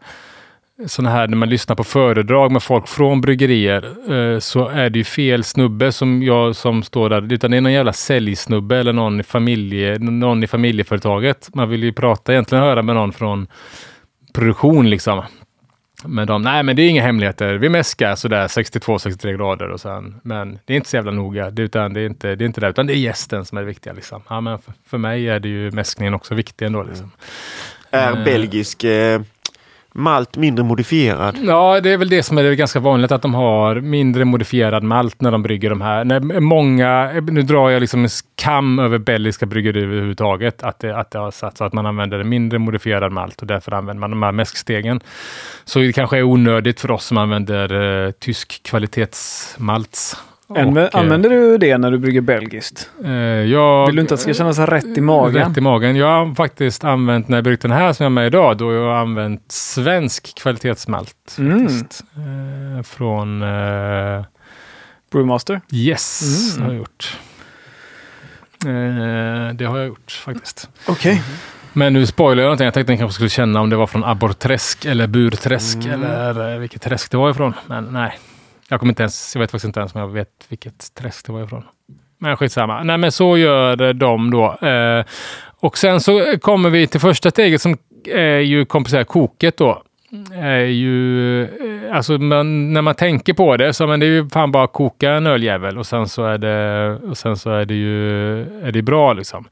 [0.88, 5.00] sådana här när man lyssnar på föredrag med folk från bryggerier eh, så är det
[5.00, 7.34] ju fel snubbe som jag som står där.
[7.34, 11.50] Utan det är någon jävla säljsnubbe eller någon i, familje, någon i familjeföretaget.
[11.56, 13.48] Man vill ju prata egentligen höra med någon från
[14.34, 15.24] produktion liksom.
[16.06, 17.56] Men de, nej men det är inga hemligheter.
[17.56, 21.52] Vi mäskar sådär 62-63 grader och sen, men det är inte så jävla noga.
[21.52, 23.62] Det, utan det är inte det, är inte det utan det är gästen som är
[23.62, 24.22] det viktiga liksom.
[24.30, 27.12] Ja, men för, för mig är det ju mäskningen också viktig ändå liksom.
[27.92, 29.22] Är uh, belgisk eh
[29.96, 31.38] malt mindre modifierad?
[31.44, 35.22] Ja, det är väl det som är ganska vanligt att de har mindre modifierad malt
[35.22, 36.06] när de brygger de här.
[36.06, 41.12] När många, nu drar jag liksom en skam över belgiska bryggerier överhuvudtaget, att det, att
[41.12, 44.24] det har satt så att man använder mindre modifierad malt och därför använder man de
[44.24, 45.00] här mäskstegen.
[45.66, 50.18] Så det kanske är onödigt för oss som använder eh, tysk kvalitetsmalts
[50.48, 52.90] och, eh, använder du det när du brygger belgiskt?
[53.04, 55.48] Eh, jag, Vill du inte att det ska kännas rätt i magen?
[55.48, 55.96] Rätt i magen.
[55.96, 58.66] Jag har faktiskt använt, när jag bryggt den här som jag har med idag, då
[58.66, 61.36] har jag använt svensk kvalitetsmalt.
[61.38, 61.66] Mm.
[61.66, 63.42] Eh, från...
[63.42, 64.26] Eh,
[65.12, 65.62] Brewmaster?
[65.72, 66.66] Yes, mm.
[66.66, 67.18] har jag gjort.
[68.66, 70.70] Eh, det har jag gjort faktiskt.
[70.88, 71.12] Okej.
[71.12, 71.24] Okay.
[71.74, 72.66] Men nu spoilar jag någonting.
[72.66, 76.04] Jag tänkte att ni kanske skulle känna om det var från abborrträsk eller burträsk mm.
[76.04, 77.54] eller eh, vilket träsk det var ifrån.
[77.68, 78.20] Men nej,
[78.70, 81.32] jag kommer inte ens, jag vet faktiskt inte ens om jag vet vilket träsk det
[81.32, 81.64] var ifrån.
[82.18, 82.84] Men skitsamma.
[82.84, 84.68] Nej, men så gör de då.
[84.68, 85.06] Eh,
[85.60, 89.82] och sen så kommer vi till första steget som är ju komplicerar koket då.
[90.34, 94.30] Är ju, eh, alltså man, när man tänker på det så men det är ju
[94.30, 97.66] fan bara att koka en öljävel och sen så är det, och sen så är
[97.66, 99.48] det ju är det bra liksom.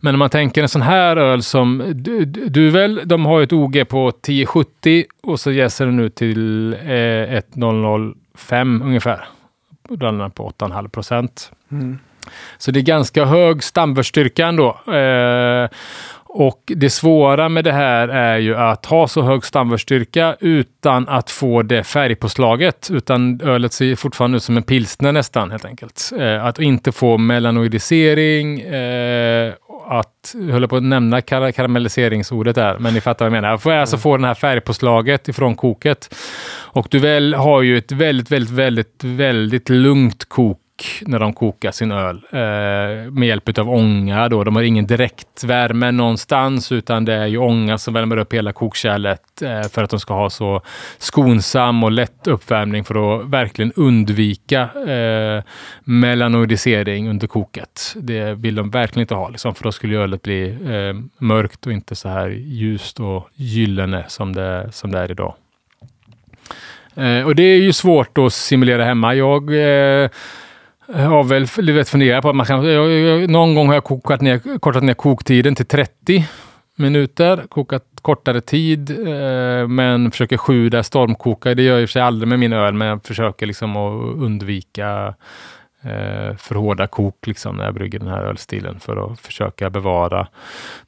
[0.00, 3.52] Men om man tänker en sån här öl som du, Duvel, de har ju ett
[3.52, 9.24] OG på 1070 och så jäser den ut till eh, 100 5 ungefär.
[9.88, 11.52] Den på 8,5 procent.
[11.72, 11.98] Mm.
[12.58, 14.92] Så det är ganska hög stamvärdsstyrka ändå.
[14.94, 15.68] Eh,
[16.32, 21.30] och det svåra med det här är ju att ha så hög stamvärdsstyrka utan att
[21.30, 22.90] få det färgpåslaget.
[22.90, 26.10] Utan ölet ser fortfarande ut som en pilsner nästan helt enkelt.
[26.18, 29.52] Eh, att inte få melanoidisering, eh,
[29.90, 33.50] att, jag höll på att nämna kar karamelliseringsordet där, men ni fattar vad jag menar.
[33.50, 34.02] Jag får alltså mm.
[34.02, 36.14] få den här färgpåslaget ifrån koket.
[36.72, 40.59] Och du väl har ju ett väldigt, väldigt, väldigt, väldigt lugnt kok
[41.06, 44.28] när de kokar sin öl eh, med hjälp av ånga.
[44.28, 44.44] Då.
[44.44, 49.42] De har ingen direktvärme någonstans utan det är ju ånga som värmer upp hela kokkärlet
[49.42, 50.62] eh, för att de ska ha så
[50.98, 55.42] skonsam och lätt uppvärmning för att verkligen undvika eh,
[55.84, 57.94] melanoidisering under koket.
[57.96, 61.72] Det vill de verkligen inte ha, liksom, för då skulle ölet bli eh, mörkt och
[61.72, 65.34] inte så här ljust och gyllene som det, som det är idag.
[66.94, 69.14] Eh, och det är ju svårt att simulera hemma.
[69.14, 70.10] Jag eh,
[70.94, 72.64] har väl lite funderat på att man kan...
[72.64, 76.26] Jag, jag, någon gång har jag kokat ner, kortat ner koktiden till 30
[76.76, 81.54] minuter, kokat kortare tid, eh, men försöker sjuda stormkoka.
[81.54, 83.76] Det gör jag i och för sig aldrig med min öl, men jag försöker liksom
[83.76, 85.14] att undvika
[85.82, 90.26] eh, för hårda kok liksom, när jag brygger den här ölstilen för att försöka bevara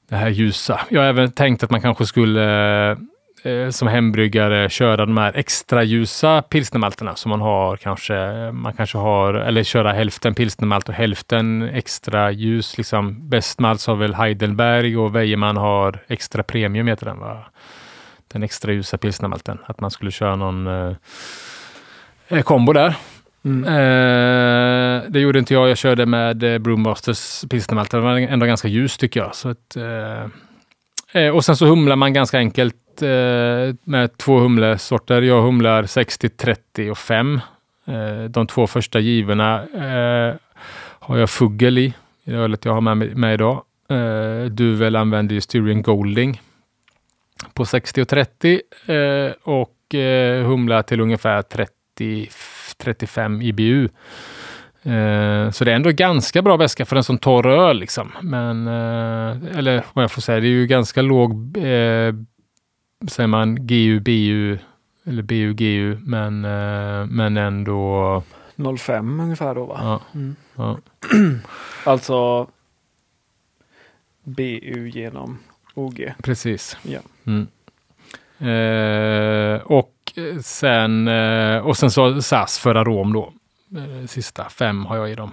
[0.08, 0.80] det här ljusa.
[0.88, 2.98] Jag har även tänkt att man kanske skulle eh,
[3.70, 8.14] som hembryggare köra de här extra ljusa pilsnermalterna som man har kanske.
[8.52, 12.78] Man kanske har, eller köra hälften pilsnermalt och hälften extra ljus.
[12.78, 13.28] Liksom.
[13.28, 17.44] Bestmalt har väl Heidelberg och Wejermann har extra premium heter den va?
[18.32, 19.58] Den extra ljusa pilsnermalten.
[19.66, 20.96] Att man skulle köra någon eh,
[22.28, 22.96] eh kombo där.
[23.44, 23.64] Mm.
[23.64, 25.68] Eh, det gjorde inte jag.
[25.68, 27.90] Jag körde med eh, Brewmasters pilsnermalt.
[27.90, 29.34] Den var ändå ganska ljus tycker jag.
[29.34, 34.38] Så att, eh, eh och sen så humlar man ganska enkelt eh, Eh, med två
[34.38, 35.22] humlesorter.
[35.22, 37.40] Jag humlar 60, 30 och 5.
[37.86, 40.34] Eh, de två första givorna eh,
[40.98, 43.62] har jag fuggel i, i ölet jag har med mig idag.
[43.88, 46.40] Eh, Duvel använder ju Styrian Golding
[47.54, 52.28] på 60 och 30 eh, och eh, humla till ungefär 30,
[52.78, 53.88] 35 IBU.
[54.82, 57.78] Eh, så det är ändå ganska bra väska för en sån torr öl.
[57.78, 58.12] Liksom.
[58.20, 62.14] Men, eh, eller vad jag får säga, det är ju ganska låg eh,
[63.08, 64.58] säger man GU, BU
[65.04, 68.22] eller BU, GU, men, eh, men ändå
[68.78, 69.78] 05 ungefär då va?
[69.82, 70.00] Ja.
[70.14, 70.36] Mm.
[70.56, 70.78] ja.
[71.84, 72.48] alltså
[74.24, 75.38] BU genom
[75.74, 76.14] OG.
[76.22, 76.76] Precis.
[76.82, 77.00] Ja.
[77.24, 77.46] Mm.
[78.38, 83.32] Eh, och sen eh, och sen så SAS för arom då.
[83.76, 85.32] Eh, sista fem har jag i dem.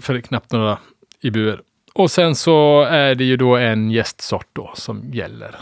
[0.00, 0.78] För knappt några
[1.20, 1.62] i buer.
[1.94, 5.56] Och sen så är det ju då en gästsort då som gäller.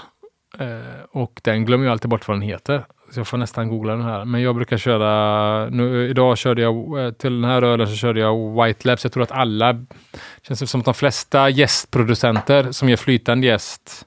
[0.58, 2.84] Eh, och den glömmer jag alltid bort vad den heter.
[3.12, 4.24] Så jag får nästan googla den här.
[4.24, 8.20] Men jag brukar köra, nu, idag körde jag, eh, till den här ölen så körde
[8.20, 9.04] jag White Labs.
[9.04, 9.84] Jag tror att alla,
[10.42, 14.06] känns som att de flesta gästproducenter som gör flytande gäst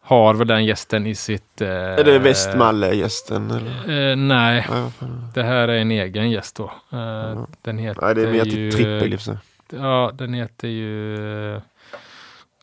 [0.00, 1.60] har väl den gästen i sitt...
[1.60, 3.50] Eh, är det Västmalle-gästen?
[3.88, 4.66] Eh, nej,
[5.34, 6.72] det här är en egen gäst då.
[6.92, 9.18] Eh, den heter Nej, det är ju, trippel
[9.72, 11.16] i Ja, den heter ju...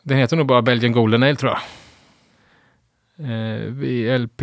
[0.02, 1.60] Den heter nog bara Belgian Golden Ale tror jag.
[3.18, 4.40] Eh, VLP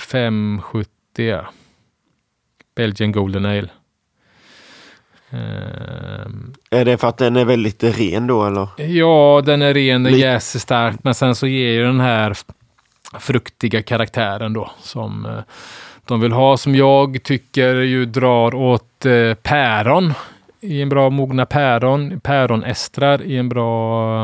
[0.00, 1.40] 570.
[2.74, 3.68] Belgian Golden Ale.
[5.30, 6.26] Eh,
[6.70, 8.68] är det för att den är väldigt ren då eller?
[8.76, 12.36] Ja, den är ren, den jäser starkt, men sen så ger ju den här
[13.18, 15.40] fruktiga karaktären då som eh,
[16.04, 20.14] de vill ha, som jag tycker ju drar åt eh, päron
[20.60, 24.22] i en bra mogna päron, päronestrar i en bra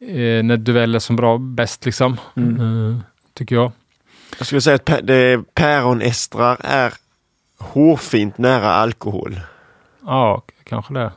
[0.00, 2.20] eh, när duell är som bra bäst liksom.
[2.36, 2.60] Mm.
[2.60, 2.98] Uh,
[3.34, 3.72] tycker jag.
[4.38, 6.92] Jag skulle säga att päronestrar är
[7.58, 9.40] hårfint nära alkohol.
[10.06, 11.12] Ja, kanske det.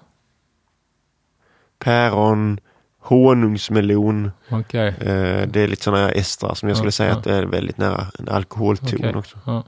[1.79, 2.59] Päron,
[2.99, 4.31] honungsmelon.
[4.51, 4.87] Okay.
[4.87, 7.17] Eh, det är lite sådana estrar som jag skulle ja, säga ja.
[7.17, 9.13] att det är väldigt nära en alkoholton okay.
[9.13, 9.39] också.
[9.45, 9.63] Ja.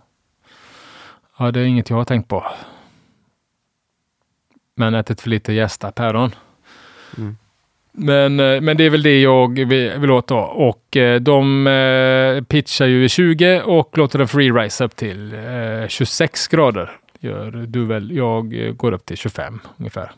[1.39, 2.45] ja, det är inget jag har tänkt på.
[4.75, 6.35] Men ätit för lite gästa päron.
[7.17, 7.37] Mm.
[7.91, 10.37] Men, eh, men det är väl det jag vill, vill åt då.
[10.39, 15.35] Och eh, de eh, pitchar ju 20 och låter den free-rise upp till
[15.87, 16.91] 26 grader.
[17.19, 18.15] Gör du väl.
[18.15, 20.11] Jag går upp till 25 ungefär.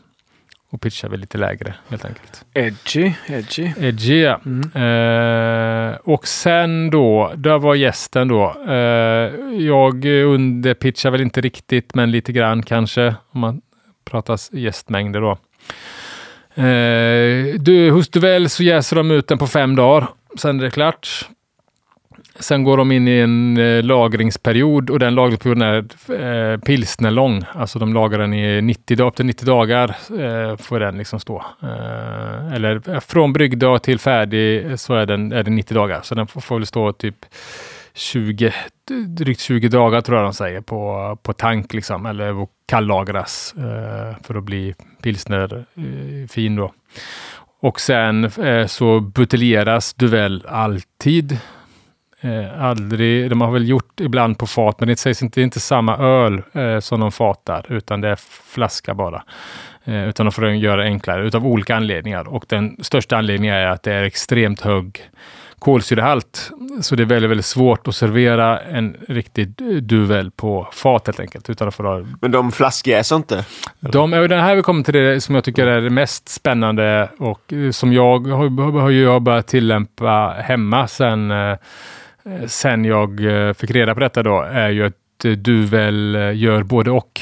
[0.70, 2.44] Och pitchar väl lite lägre helt enkelt.
[2.54, 3.70] Edgy, edgy.
[3.80, 4.40] Edgy ja.
[4.46, 5.90] Mm.
[5.90, 8.56] Eh, och sen då, där var gästen då.
[8.68, 8.74] Eh,
[9.58, 13.14] jag underpitchar väl inte riktigt, men lite grann kanske.
[13.30, 13.60] Om man
[14.04, 15.38] Pratas gästmängder då.
[16.62, 20.08] Eh, du, hos Duvel så jäser de ut den på fem dagar.
[20.36, 21.28] Sen är det klart.
[22.38, 27.44] Sen går de in i en eh, lagringsperiod och den lagringsperioden är eh, pilsnerlång.
[27.52, 31.44] Alltså de lagrar den i 90, upp till 90 dagar eh, får den liksom stå.
[31.62, 36.00] Eh, eller eh, från bryggdag till färdig så är, den, är det 90 dagar.
[36.02, 37.16] Så den får, får väl stå typ
[37.94, 38.52] 20,
[39.06, 44.34] drygt 20 dagar tror jag de säger på, på tank liksom, eller kallagras eh, för
[44.34, 46.72] att bli pilsner eh, fin då.
[47.60, 51.38] Och sen eh, så buteljeras Duvel alltid
[52.24, 55.44] Eh, aldrig, de har väl gjort ibland på fat, men det sägs inte, det är
[55.44, 58.18] inte samma öl eh, som de fatar, utan det är
[58.54, 59.22] flaska bara.
[59.84, 62.28] Eh, utan de får göra det enklare utav olika anledningar.
[62.28, 65.00] Och den största anledningen är att det är extremt hög
[65.64, 66.50] kolsyrehalt.
[66.80, 69.48] Så det är väldigt, väldigt svårt att servera en riktig
[69.82, 71.50] duvel på fat helt enkelt.
[71.50, 72.06] Utan att få.
[72.20, 73.44] Men de flaskjäser inte?
[73.80, 77.52] De, den här vi kommer till det som jag tycker är det mest spännande och
[77.72, 81.56] som jag har, börjat tillämpa hemma sen, eh,
[82.46, 84.94] sen jag eh, fick reda på detta då, är ju att
[85.44, 87.20] duvel gör både och.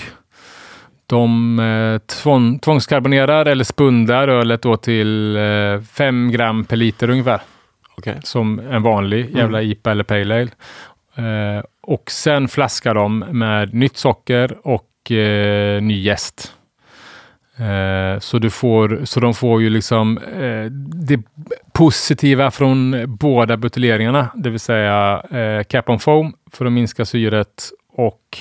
[1.07, 7.41] De eh, tvång, tvångskarbonerar eller spundar ölet då till eh, 5 gram per liter ungefär.
[7.97, 8.15] Okay.
[8.23, 9.37] Som en vanlig mm.
[9.37, 9.71] jävla mm.
[9.71, 10.51] IPA eller Pale Ale.
[11.15, 16.55] Eh, och sen flaskar de med nytt socker och eh, ny jäst.
[17.57, 20.65] Eh, så, du får, så de får ju liksom eh,
[21.07, 21.21] det
[21.73, 27.71] positiva från båda buteljeringarna, det vill säga eh, cap on foam för att minska syret
[27.93, 28.39] och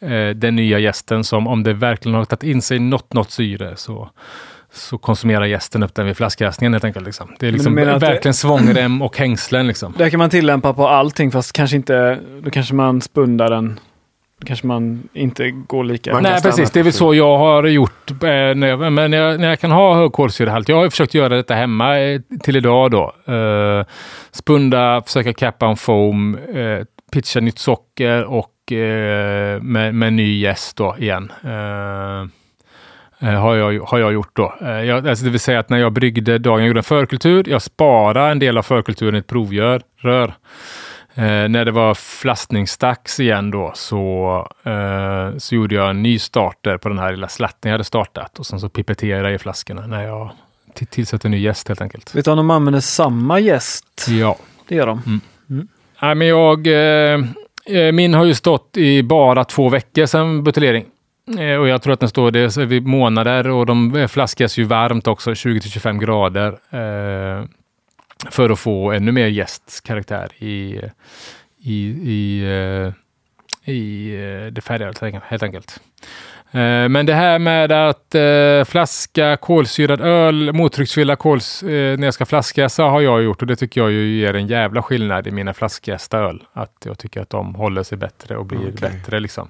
[0.00, 3.76] eh, den nya gästen som om det verkligen har tagit in sig något, något syre
[3.76, 4.10] så
[4.72, 7.06] så konsumerar gästen upp den vid flaskjäsningen helt enkelt.
[7.06, 7.34] Liksom.
[7.38, 8.32] Det är liksom verkligen det...
[8.32, 9.66] svångrem och hängslen.
[9.66, 9.94] Liksom.
[9.98, 13.80] Det kan man tillämpa på allting fast kanske inte, då kanske man spundar den
[14.40, 16.12] då kanske man inte går lika...
[16.12, 16.70] Man Nej, precis.
[16.70, 18.10] Det är väl så jag har gjort.
[18.10, 20.68] Eh, när, jag, men när, jag, när jag kan ha hög kolsyrehalt.
[20.68, 23.14] Jag har försökt göra detta hemma eh, till idag då.
[23.34, 23.84] Uh,
[24.30, 28.76] spunda, försöka cappa en foam, uh, pitcha nytt socker och uh,
[29.62, 31.32] med, med ny gäst då igen.
[33.22, 34.54] Uh, har jag, har jag gjort då.
[34.60, 37.62] Jag, alltså det vill säga att när jag bryggde dagen, jag gjorde en förkultur, jag
[37.62, 39.82] sparade en del av förkulturen i ett provrör.
[39.96, 40.34] Rör.
[41.14, 46.76] Eh, när det var flastningsdags igen då så, eh, så gjorde jag en ny starter
[46.76, 49.86] på den här lilla slatten jag hade startat och sen så pipetterade jag i flaskorna
[49.86, 50.30] när jag
[50.90, 52.14] tillsätter en ny gäst helt enkelt.
[52.14, 54.06] Vet du om de använder samma gäst?
[54.08, 54.36] Ja.
[54.68, 55.02] Det gör de.
[55.06, 55.20] Mm.
[55.50, 55.68] Mm.
[56.02, 57.20] Nej, men jag, eh,
[57.66, 60.86] eh min har ju stått i bara två veckor sedan buteljering.
[61.38, 64.64] Eh, och jag tror att den står det vid månader och de eh, flaskas ju
[64.64, 66.48] varmt också, 20 25 grader.
[66.70, 67.44] Eh,
[68.30, 70.80] för att få ännu mer gästkaraktär i,
[71.62, 72.92] i, i, eh,
[73.74, 75.80] i eh, det färdiga helt enkelt.
[76.52, 82.14] Eh, men det här med att eh, flaska kolsyrad öl, mottrycksfylla kols, eh, när jag
[82.14, 85.30] ska flaskjäsa har jag gjort och det tycker jag ju ger en jävla skillnad i
[85.30, 86.42] mina flaskjästa öl.
[86.52, 88.90] Att jag tycker att de håller sig bättre och blir okay.
[88.90, 89.48] bättre liksom.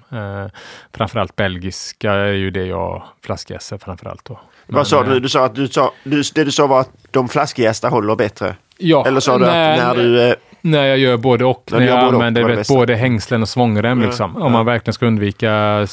[0.95, 4.41] Framförallt belgiska är ju det jag flaskjäser framförallt då.
[4.67, 5.21] Vad sa du?
[5.21, 8.57] Du sa att du sa, det du sa var att de flaskjästa håller bättre?
[8.79, 9.07] Ja.
[9.07, 10.35] Eller sa du att när du...
[10.63, 11.69] Eh, när jag gör både och.
[11.71, 14.01] När, när jag använder vet, både hängslen och svångrem.
[14.01, 14.37] Ja, liksom.
[14.37, 15.87] Om man verkligen ska undvika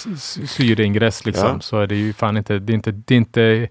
[0.47, 3.67] syreingress liksom, så är det ju fan inte, det är inte, det är inte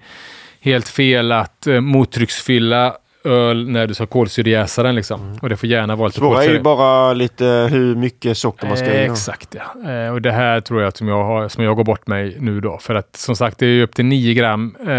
[0.60, 4.94] helt fel att eh, mottrycksfylla öl när du ska kolsyrejäsa den.
[4.94, 5.20] Liksom.
[5.20, 5.38] Mm.
[5.42, 8.76] Och det får gärna vara lite Svåra är ju bara lite hur mycket socker man
[8.76, 9.90] ska eh, Exakt ja.
[9.90, 12.60] Eh, och det här tror jag som jag, har, som jag går bort mig nu
[12.60, 12.78] då.
[12.78, 14.76] För att som sagt det är upp till 9 gram.
[14.86, 14.94] Eh,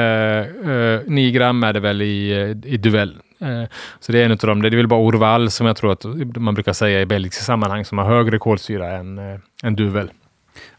[0.72, 3.16] eh, 9 gram är det väl i, eh, i duell.
[3.40, 3.64] Eh,
[4.00, 4.62] så det är en av dem.
[4.62, 6.06] Det är väl bara Orval som jag tror att
[6.38, 9.20] man brukar säga i belgiska sammanhang som har högre kolsyra än,
[9.64, 10.12] än duvel.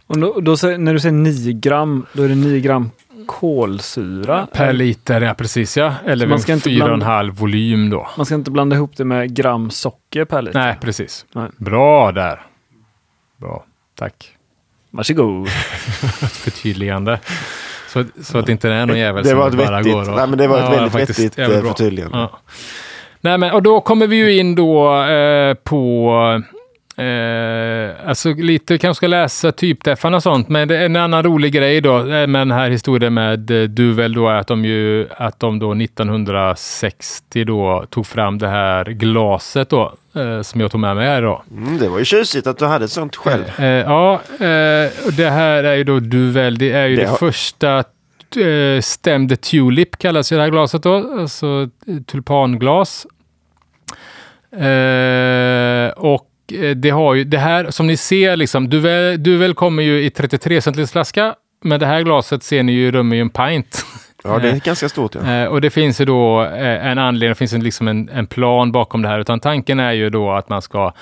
[0.06, 2.90] Och då, då, när du säger 9 gram, då är det 9 gram
[3.26, 4.46] kolsyra.
[4.52, 5.94] Per liter, ja precis ja.
[6.04, 8.08] Eller man ska inte 4,5 volym då.
[8.16, 10.60] Man ska inte blanda ihop det med gram socker per liter.
[10.60, 11.26] Nej, precis.
[11.32, 11.48] Nej.
[11.56, 12.42] Bra där.
[13.36, 14.32] Bra, tack.
[14.90, 15.48] Varsågod.
[16.32, 17.20] Förtydligande.
[17.88, 20.16] Så, så att det inte är någon jävel det som bara vettigt, går och...
[20.16, 22.18] Nej, men det var ett ja, väldigt faktiskt, vettigt eh, förtydligande.
[22.18, 22.40] Ja.
[23.20, 26.42] Nej, men, och då kommer vi ju in då eh, på
[26.98, 31.80] Eh, alltså lite kanske läsa typträffarna och sånt, men det är en annan rolig grej
[31.80, 35.58] då eh, med den här historien med eh, Duvel då att de ju att de
[35.58, 41.06] då 1960 då tog fram det här glaset då eh, som jag tog med mig
[41.06, 41.42] här då.
[41.50, 43.44] Mm, det var ju tjusigt att du hade sånt själv.
[43.58, 46.58] Eh, ja, eh, och det här är ju då Duvel.
[46.58, 47.78] Det är ju det, det första
[48.36, 51.68] eh, stämde Tulip kallas ju det här glaset då, alltså
[52.06, 53.06] tulpanglas.
[54.52, 56.24] Eh, och
[56.76, 60.60] det har ju det här som ni ser, liksom, Duvel, Duvel kommer ju i 33
[60.60, 61.34] centiliters flaska.
[61.62, 63.84] Men det här glaset ser ni ju rymmer ju en pint.
[64.24, 65.14] Ja, det är ganska stort.
[65.14, 65.34] Ja.
[65.34, 68.72] Eh, och det finns ju då eh, en anledning, det finns liksom en, en plan
[68.72, 69.18] bakom det här.
[69.18, 70.92] Utan tanken är ju då att man ska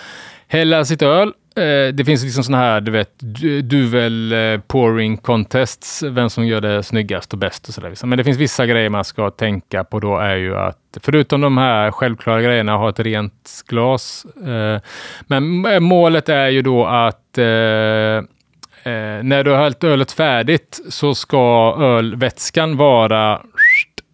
[0.48, 3.18] hälla sitt öl Eh, det finns liksom sådana här, du vet,
[3.62, 7.88] duvel eh, pouring contests, vem som gör det snyggast och bäst och sådär.
[7.88, 8.08] Liksom.
[8.08, 11.58] Men det finns vissa grejer man ska tänka på då är ju att, förutom de
[11.58, 14.26] här självklara grejerna, ha ett rent glas.
[14.46, 14.80] Eh,
[15.26, 20.80] men eh, målet är ju då att eh, eh, när du har hällt ölet färdigt
[20.88, 23.40] så ska ölvätskan vara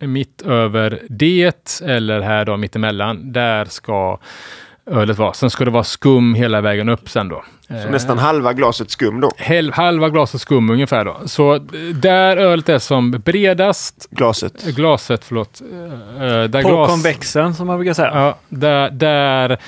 [0.00, 3.32] mitt över det eller här då mittemellan.
[3.32, 4.18] Där ska
[4.86, 5.32] ölet var.
[5.32, 7.44] Sen ska det vara skum hela vägen upp sen då.
[7.68, 9.30] Så Eh, nästan halva glaset skum då.
[9.72, 11.16] Halva glaset skum ungefär då.
[11.26, 11.60] Så eh,
[11.94, 14.64] där ölet är som bredast, Glaset.
[14.64, 15.62] glaset, förlåt.
[15.72, 18.10] eh, eh, där På glas, konvexen som man brukar säga.
[18.14, 19.58] Ja, där, där,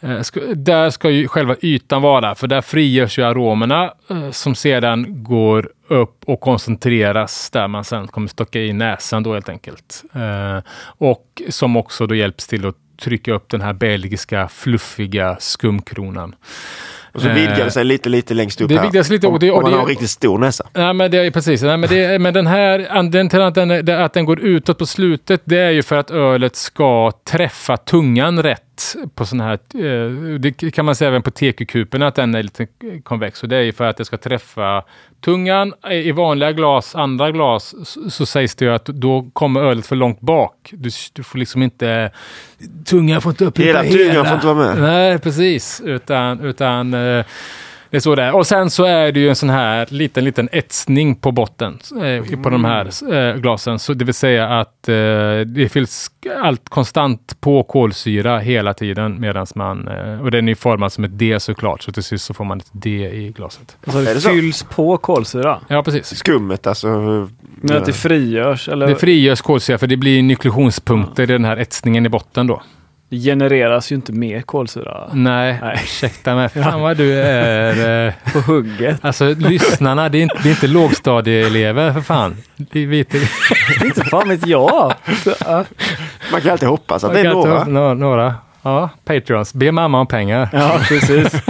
[0.00, 4.54] eh, ska, där ska ju själva ytan vara, för där frigörs ju aromerna eh, som
[4.54, 10.02] sedan går upp och koncentreras där man sen kommer stocka i näsan då helt enkelt.
[10.14, 10.62] Eh,
[10.98, 16.34] Och som också då hjälps till att trycka upp den här belgiska fluffiga skumkronan.
[17.12, 18.82] Och så vidgar det sig lite, lite längst upp Det här.
[18.84, 20.66] vidgas lite, och det- och om man det- har en riktigt stor näsa.
[20.74, 21.62] Nej, men det är precis.
[21.62, 24.86] Nej, men, det, men den här anledningen till att den, att den går utåt på
[24.86, 28.60] slutet, det är ju för att ölet ska träffa tungan rätt
[29.14, 32.66] på sån här, eh, det kan man säga även på tekekuperna att den är lite
[33.02, 33.42] konvex.
[33.42, 34.84] Och det är ju för att det ska träffa
[35.24, 35.72] tungan.
[35.90, 39.96] I vanliga glas, andra glas, så, så sägs det ju att då kommer ölet för
[39.96, 40.70] långt bak.
[40.72, 42.10] Du, du får liksom inte,
[42.84, 44.82] tungan får inte upprepa Hela tungan får inte vara med.
[44.82, 45.82] Nej, precis.
[45.84, 47.24] Utan, utan eh,
[47.94, 48.34] det är så det är.
[48.34, 52.40] Och sen så är det ju en sån här liten, liten etsning på botten eh,
[52.42, 53.78] på de här eh, glasen.
[53.78, 54.94] Så det vill säga att eh,
[55.46, 56.10] det fylls
[56.42, 61.18] allt konstant på kolsyra hela tiden medan man, eh, och den är formad som ett
[61.18, 63.76] D såklart, så till sist så får man ett D i glaset.
[63.84, 64.28] Alltså det det så?
[64.28, 65.60] fylls på kolsyra.
[65.68, 66.16] Ja, precis.
[66.16, 66.88] Skummet alltså.
[67.60, 71.56] Men att det frigörs eller Det frigörs kolsyra för det blir nukleationspunkter i den här
[71.56, 72.62] etsningen i botten då.
[73.14, 75.80] Det genereras ju inte mer kolsyra Nej, Nej.
[75.84, 76.48] ursäkta mig.
[76.48, 78.06] Fan vad du är...
[78.06, 79.04] Eh, på hugget.
[79.04, 82.36] Alltså lyssnarna, det är inte, det är inte lågstadieelever för fan.
[82.56, 83.14] Det vet
[83.84, 84.94] inte fan vet jag.
[85.44, 85.64] Ja.
[86.32, 87.64] Man kan alltid hoppas att det är några.
[87.64, 87.94] några.
[87.94, 88.34] några.
[88.62, 89.54] Ja, Patreons.
[89.54, 90.48] Be mamma om pengar.
[90.52, 91.42] Ja, precis.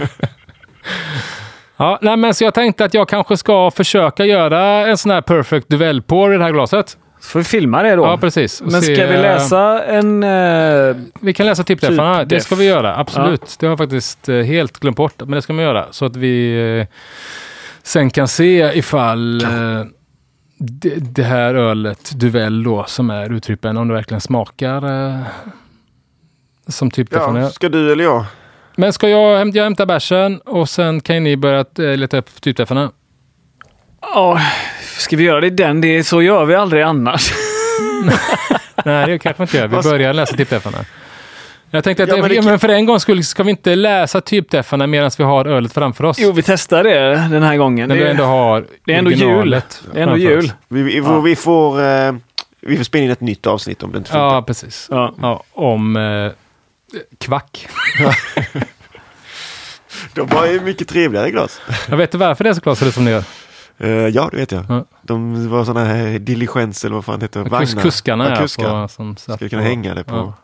[1.77, 5.21] Ja, nej, men så jag tänkte att jag kanske ska försöka göra en sån här
[5.21, 6.97] perfect duell på det här glaset.
[7.25, 8.03] Så får vi filma det då.
[8.05, 8.61] Ja, precis.
[8.61, 10.22] Och Men se- ska vi läsa en...
[10.22, 12.20] Eh, Vi kan läsa tipträffarna.
[12.20, 13.41] Typ det ska vi göra, absolut.
[13.45, 13.49] Ja.
[13.61, 15.87] Det har jag faktiskt eh, helt glömt bort, men det ska man göra.
[15.91, 16.87] Så att vi eh,
[17.83, 19.85] sen kan se ifall eh,
[20.59, 25.20] det, det här ölet, Duvel då, som är uttryppen, om det verkligen smakar eh,
[26.68, 28.25] som tipträffarna Ja, ska du eller jag?
[28.77, 32.41] Men ska jag, häm- jag hämta bärsen och sen kan ni börja eh, leta upp
[32.43, 32.91] typträffarna.
[34.01, 34.41] Ja,
[35.01, 35.80] ska vi göra det i den?
[35.80, 37.32] Det är, så gör vi aldrig annars.
[38.84, 39.66] Nej, det kanske vi inte gör.
[39.66, 40.78] Vi börjar läsa typträffarna.
[41.70, 44.20] Jag tänkte att Ja, men det men, för en gång skulle ska vi inte läsa
[44.20, 46.18] typträffarna medan vi har ölet framför oss.
[46.20, 47.88] Jo, vi testar det den här gången.
[47.88, 49.51] När Det vi ändå har det är ändå jul.
[49.51, 50.53] Det är ändå jul.
[50.68, 52.14] Vi, vi, får, vi, får, eh,
[52.61, 54.34] vi får spela in ett nytt avsnitt om det inte funkar.
[54.34, 54.88] Ja, precis.
[54.90, 55.14] Ja.
[55.22, 56.32] Ja, om eh,
[57.18, 57.68] kvack.
[60.14, 61.61] De var ju mycket trevligare glas.
[61.88, 63.24] Jag vet inte varför det är så ut som det gör.
[63.79, 64.64] Eh, ja, det vet jag.
[64.68, 64.85] Ja.
[65.03, 67.43] De var sådana här diligens eller vad fan det heter.
[67.43, 67.83] Kus, Vagnar.
[67.83, 68.83] kuskarna ja, kuskar.
[68.83, 70.35] på, som Skulle kunna på- hänga det på.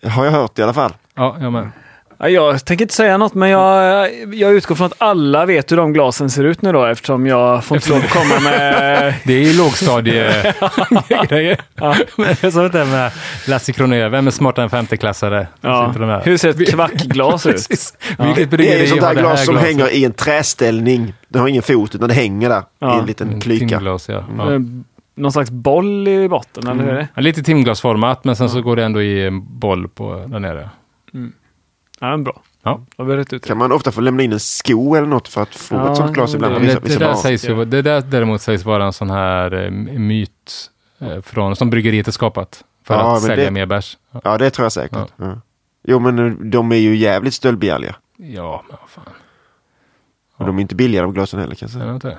[0.00, 0.08] Ja.
[0.10, 0.92] Har jag hört i alla fall.
[1.14, 1.70] Ja, jag med.
[2.22, 5.76] Ja, jag tänker inte säga något, men jag, jag utgår från att alla vet hur
[5.76, 9.14] de glasen ser ut nu då, eftersom jag får inte lov att komma med...
[9.24, 10.54] Det är ju lågstadiegrejer.
[11.74, 11.94] Ja.
[12.16, 13.12] Men som det där med
[13.48, 14.08] Lasse Kronér.
[14.08, 15.46] Vem är smartare än femteklassare?
[15.60, 15.92] Ja.
[16.24, 17.66] Hur ser ett kvackglas ut?
[18.18, 18.24] Ja.
[18.24, 19.68] Vilket Det är ju sånt där glas som glaset?
[19.70, 21.14] hänger i en träställning.
[21.28, 22.96] Det har ingen fot utan det hänger där Ja.
[22.96, 23.68] i en liten Mm, klyka.
[23.68, 24.24] Timglas, ja.
[24.38, 24.52] ja.
[24.52, 24.60] Eh,
[25.16, 27.08] Någon slags boll i botten, eller hur är det?
[27.14, 30.68] Ja, Lite timglasformat, men sen så går det ändå i en boll på där nere.
[32.00, 32.42] Ja, men bra.
[32.62, 32.80] Ja.
[32.96, 33.48] Har vi rätt ut det.
[33.48, 35.96] Kan man ofta få lämna in en sko eller något för att få Ja, ett
[35.96, 36.54] sånt glas ibland?
[36.54, 39.10] det- på vissa, Det, vissa där sägs ju, det där däremot sägs vara en sån
[39.10, 42.64] här eh, myt eh, från, som bryggeriet är skapat.
[42.84, 43.98] För Ja, att sälja det- mer bärs.
[44.10, 45.08] Ja, Ja, det tror jag säkert.
[45.16, 45.40] Ja.
[45.82, 47.94] Jo, men eh, de är ju jävligt stöldbegärliga.
[48.16, 49.14] ja men vad fan.
[50.36, 52.18] Och de är inte billiga de glasen heller kan jag inte?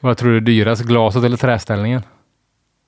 [0.00, 0.82] Vad tror du är dyrast?
[0.82, 2.02] Glaset eller träställningen?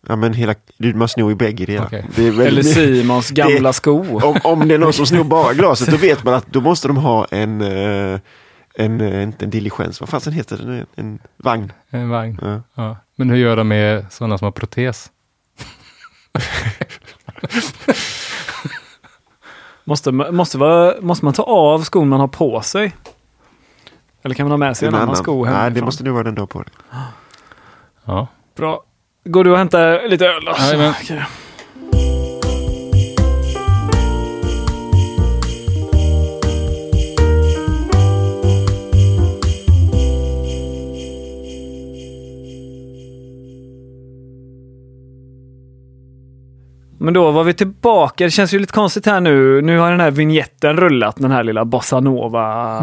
[0.08, 0.54] Ja, men hela,
[0.94, 1.90] man snor ju bägge delar.
[1.90, 4.20] Det är Eller väldigt, Simons gamla sko.
[4.22, 6.88] om, om det är någon som snor bara glaset då vet man att då måste
[6.88, 8.20] de ha en, eh,
[8.74, 10.86] en, eh, inte en diligens, vad fasen heter det nu?
[10.94, 11.72] En vagn.
[11.90, 12.38] En vagn.
[12.42, 12.62] Ja.
[12.74, 12.96] Ja.
[13.16, 15.10] Men hur gör de med sådana som har protes?
[19.88, 22.96] Måste, måste, vara, måste man ta av skon man har på sig?
[24.22, 25.84] Eller kan man ha med sig en, annan, sko Nej, det hemifrån?
[25.84, 26.72] måste nu vara den du har på dig.
[28.04, 28.26] Ja.
[28.56, 28.84] Bra.
[29.28, 30.42] Går du och hämtar lite öl?
[30.58, 30.94] Jajamän.
[31.02, 31.22] Okej.
[46.98, 48.24] Men då var vi tillbaka.
[48.24, 49.62] Det känns ju lite konstigt här nu.
[49.62, 52.00] Nu har den här vignetten rullat, den här lilla bossa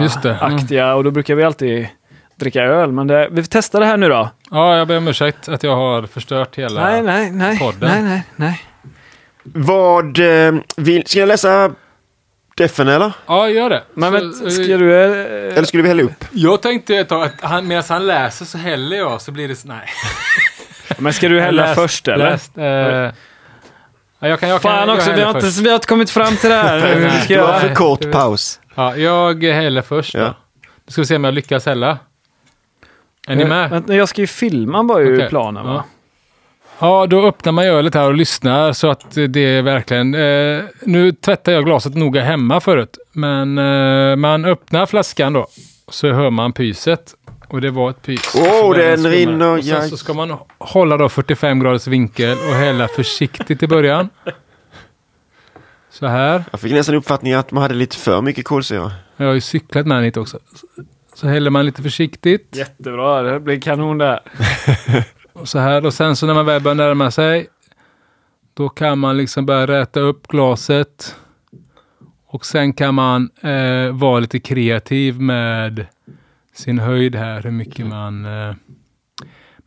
[0.01, 0.33] Just det.
[0.33, 0.97] Mm.
[0.97, 1.87] Och då brukar vi alltid
[2.43, 2.91] dricka öl.
[2.91, 4.29] Men det, vi testar det här nu då.
[4.51, 6.83] ja, jag ber om ursäkt att jag har förstört hela...
[6.83, 7.59] Nej, nej, nej.
[7.59, 7.89] podden.
[7.91, 8.61] Nej, nej, nej.
[9.43, 11.71] Vad, eh, vill, ska jag läsa
[12.57, 13.11] Defen eller?
[13.27, 13.83] Ja, gör det.
[13.93, 14.93] Men, Så, men eh, ska du...
[15.03, 15.09] eh,
[15.57, 16.25] Eller skulle vi hälla upp?
[16.31, 19.55] Jag tänkte ett tag att han, medan han läser så häller jag så blir det...
[19.55, 19.85] så- Nej.
[20.97, 22.31] Men ska du hälla Läst- först eller?
[22.31, 23.11] Läst, eh, ja,
[24.19, 26.09] jag kan, jag kan, Fan jag också, vi häller har, inte, vi har inte kommit
[26.09, 26.95] fram till det här.
[27.27, 28.59] vi Det var för kort paus.
[28.75, 30.19] Ja, jag häller först då.
[30.19, 30.33] Ja.
[30.85, 31.97] Nu ska vi se om jag lyckas hälla.
[33.28, 33.69] Är ni med?
[33.69, 35.30] Vänta, jag ska ju filma bara ur Okej.
[35.30, 35.74] planen va?
[35.74, 35.84] Ja.
[36.80, 40.13] Ja, då öppnar man ölet här och lyssnar så att det är verkligen...
[40.15, 45.47] Eh, nu tvättar jag glaset noga hemma förut, men eh, man öppnar flaskan då
[45.88, 47.15] så hör man pyset.
[47.47, 48.36] Och det var ett pys.
[48.36, 52.53] Åh, Så den rinner, Och sen så ska man hålla då 45 graders vinkel och
[52.55, 54.09] hälla försiktigt i början.
[55.89, 56.43] Så här.
[56.51, 58.91] Jag fick nästan uppfattningen att man hade lite för mycket kolsyra.
[59.17, 60.39] Jag har ju cyklat med den hit också.
[61.16, 62.55] Så häller man lite försiktigt.
[62.55, 64.20] Jättebra, det blir kanon där.
[65.34, 65.86] Och så här.
[65.86, 67.47] Och sen så när man väl börjar närma sig.
[68.53, 71.16] Då kan man liksom börja räta upp glaset.
[72.28, 75.86] Och sen kan man eh, vara lite kreativ med
[76.53, 77.41] sin höjd här.
[77.41, 78.26] Hur mycket man...
[78.26, 78.55] Eh,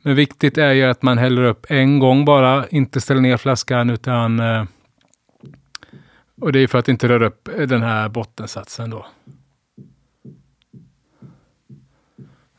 [0.03, 2.67] men viktigt är ju att man häller upp en gång bara.
[2.69, 4.41] Inte ställer ner flaskan utan...
[4.41, 4.65] Eh,
[6.41, 9.07] och det är för att inte röra upp den här bottensatsen då.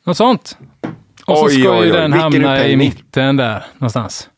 [0.08, 0.58] Något sånt.
[1.26, 4.30] Och så Oj, ska oj, ju oj, den hamna i mitten där någonstans.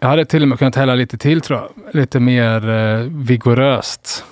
[0.00, 1.94] Jag hade till och med kunnat hälla lite till tror jag.
[1.94, 4.24] Lite mer eh, vigoröst.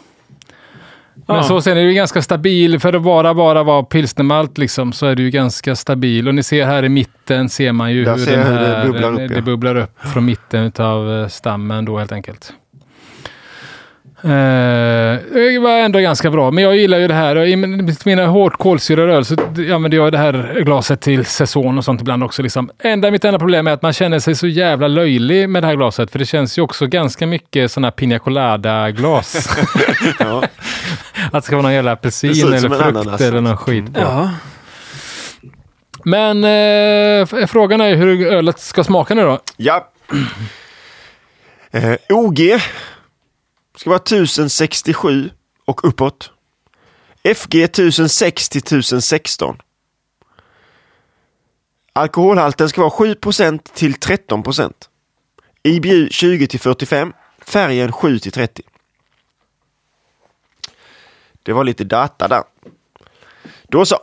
[1.26, 1.42] Men Ja.
[1.42, 2.80] så sen är det ju ganska stabil.
[2.80, 6.28] För att bara, bara vara pilsnermalt liksom, så är det ju ganska stabil.
[6.28, 8.60] Och ni ser här i mitten ser man ju Där hur, ser den jag hur
[8.60, 9.40] det här, bubblar upp, det ja.
[9.40, 12.52] bubblar upp från mitten av stammen då helt enkelt.
[14.24, 14.30] Eh,
[15.34, 17.36] det var ändå ganska bra, men jag gillar ju det här.
[17.46, 19.34] I min- mina hårt kolsyrade öl så
[19.74, 22.42] använder jag det här glaset till säsong och sånt ibland också.
[22.42, 22.70] Liksom.
[22.82, 25.74] Enda, mitt enda problem är att man känner sig så jävla löjlig med det här
[25.76, 26.10] glaset.
[26.10, 29.48] För det känns ju också ganska mycket sådana Pina Colada-glas.
[30.18, 30.42] Ja.
[31.26, 33.20] att det ska vara någon jävla apelsin eller frukt ananas.
[33.20, 34.00] eller någon skit på.
[34.00, 34.30] Ja.
[36.04, 39.38] Men eh, frågan är hur ölet ska smaka nu då.
[39.56, 39.88] ja.
[41.72, 42.40] Eh, OG
[43.76, 45.30] ska vara 1067
[45.64, 46.30] och uppåt.
[47.34, 49.56] FG 1060 1016.
[51.92, 54.42] Alkoholhalten ska vara 7% till 13
[55.62, 57.12] IBU 20 till 45.
[57.46, 58.62] Färgen 7 till 30.
[61.42, 62.42] Det var lite data där.
[63.68, 63.98] Då så.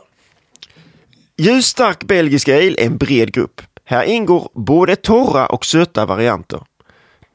[1.36, 3.60] Ljusstark belgisk ale är en bred grupp.
[3.84, 6.60] Här ingår både torra och söta varianter.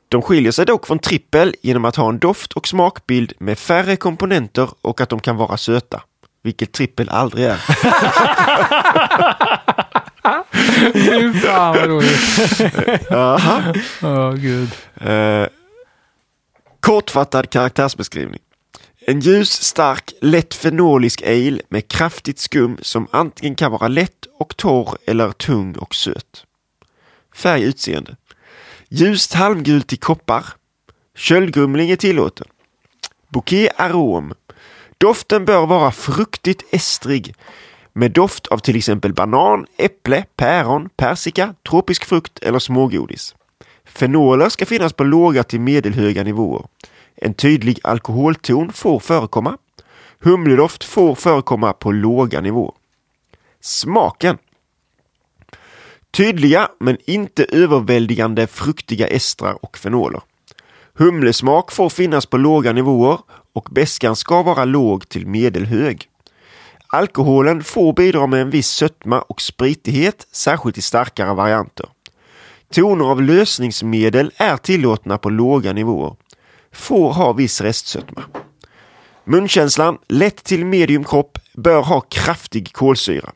[0.10, 3.95] De skiljer sig dock från trippel genom att ha en doft och smakbild med färre
[3.95, 6.01] komponenter och att de kan vara söta.
[6.43, 7.58] Vilket trippel aldrig är.
[10.93, 13.12] Fy fan vad roligt.
[13.12, 13.62] Aha.
[14.03, 14.70] Åh gud.
[14.95, 15.47] Eh,
[16.80, 18.39] kortfattad karaktärsbeskrivning.
[19.08, 24.58] En ljus, stark, lätt fenolisk ale med kraftigt skum som antingen kan vara lätt och
[24.58, 26.45] torr eller tung och söt.
[27.36, 28.16] Färg utseende.
[28.90, 30.46] Ljust halmgult i koppar.
[31.16, 32.48] Köldgrumling är tillåten.
[33.30, 34.34] Bouquet arom.
[34.98, 37.36] Doften bör vara fruktigt estrig
[37.94, 43.36] med doft av till exempel banan, äpple, päron, persika, tropisk frukt eller smågodis.
[43.86, 46.66] Fenoler ska finnas på låga till medelhöga nivåer.
[47.16, 49.58] En tydlig alkoholton får förekomma.
[50.20, 52.74] Humledoft får förekomma på låga nivåer.
[53.62, 54.38] Smaken.
[56.12, 60.22] Tydliga men inte överväldigande fruktiga estrar och fenoler.
[60.93, 63.20] Humlesmak får finnas på låga nivåer
[63.53, 66.10] och beskan ska vara låg till medelhög.
[66.88, 71.89] Alkoholen får bidra med en viss sötma och spritighet, särskilt i starkare varianter.
[72.74, 76.16] Toner av lösningsmedel är tillåtna på låga nivåer.
[76.72, 78.24] Får ha viss restsötma.
[79.24, 83.32] Munkänslan, lätt till medium kropp, bör ha kraftig kolsyra.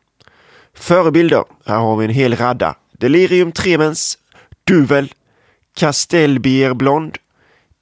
[0.82, 2.75] Förebilder, här har vi en hel radda.
[2.91, 4.17] Delirium tremens,
[4.63, 5.13] Duvel,
[5.75, 7.17] Castelbier Blond,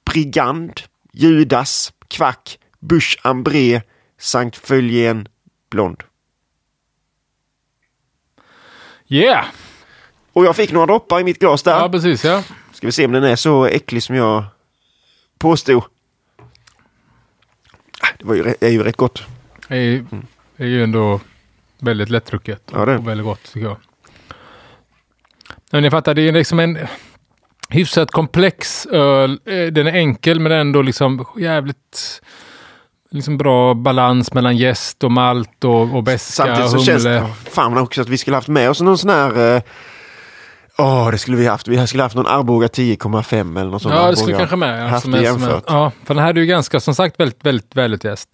[0.04, 0.80] Brigand,
[1.12, 3.82] Judas, Kvack, Bush Ambré,
[4.18, 5.28] Sankt Följen
[5.70, 6.02] Blond.
[9.08, 9.44] Yeah!
[10.32, 11.78] Och jag fick några droppar i mitt glas där.
[11.78, 12.42] Ja, precis ja.
[12.72, 14.44] Ska vi se om den är så äcklig som jag
[15.38, 15.82] påstod.
[18.00, 19.22] Ah, Det var ju, är ju rätt gott.
[19.68, 20.04] Det är,
[20.56, 21.20] är ju ändå
[21.82, 23.76] väldigt lättdrucket Ja, och väldigt gott tycker jag.
[25.70, 26.78] Men ni fattar, det är liksom en
[27.68, 29.40] hyfsat komplex öl.
[29.44, 32.20] Eh, Den är enkel men ändå liksom jävligt
[33.10, 36.84] liksom bra balans mellan jäst och malt och, och beska Samtidigt så humle.
[36.86, 39.62] känns det fan också att vi skulle haft med oss någon sån här eh,
[40.80, 41.68] Åh, det skulle vi haft.
[41.68, 43.94] Vi skulle haft någon Arboga 10,5 eller något sånt.
[43.94, 44.38] Ja, det skulle Arboga.
[44.38, 44.82] kanske med.
[44.84, 45.64] Ja, haft som det är- som är- jämfört.
[45.66, 48.28] Ja, för den här är ju ganska, som sagt, väldigt, väldigt välutjäst.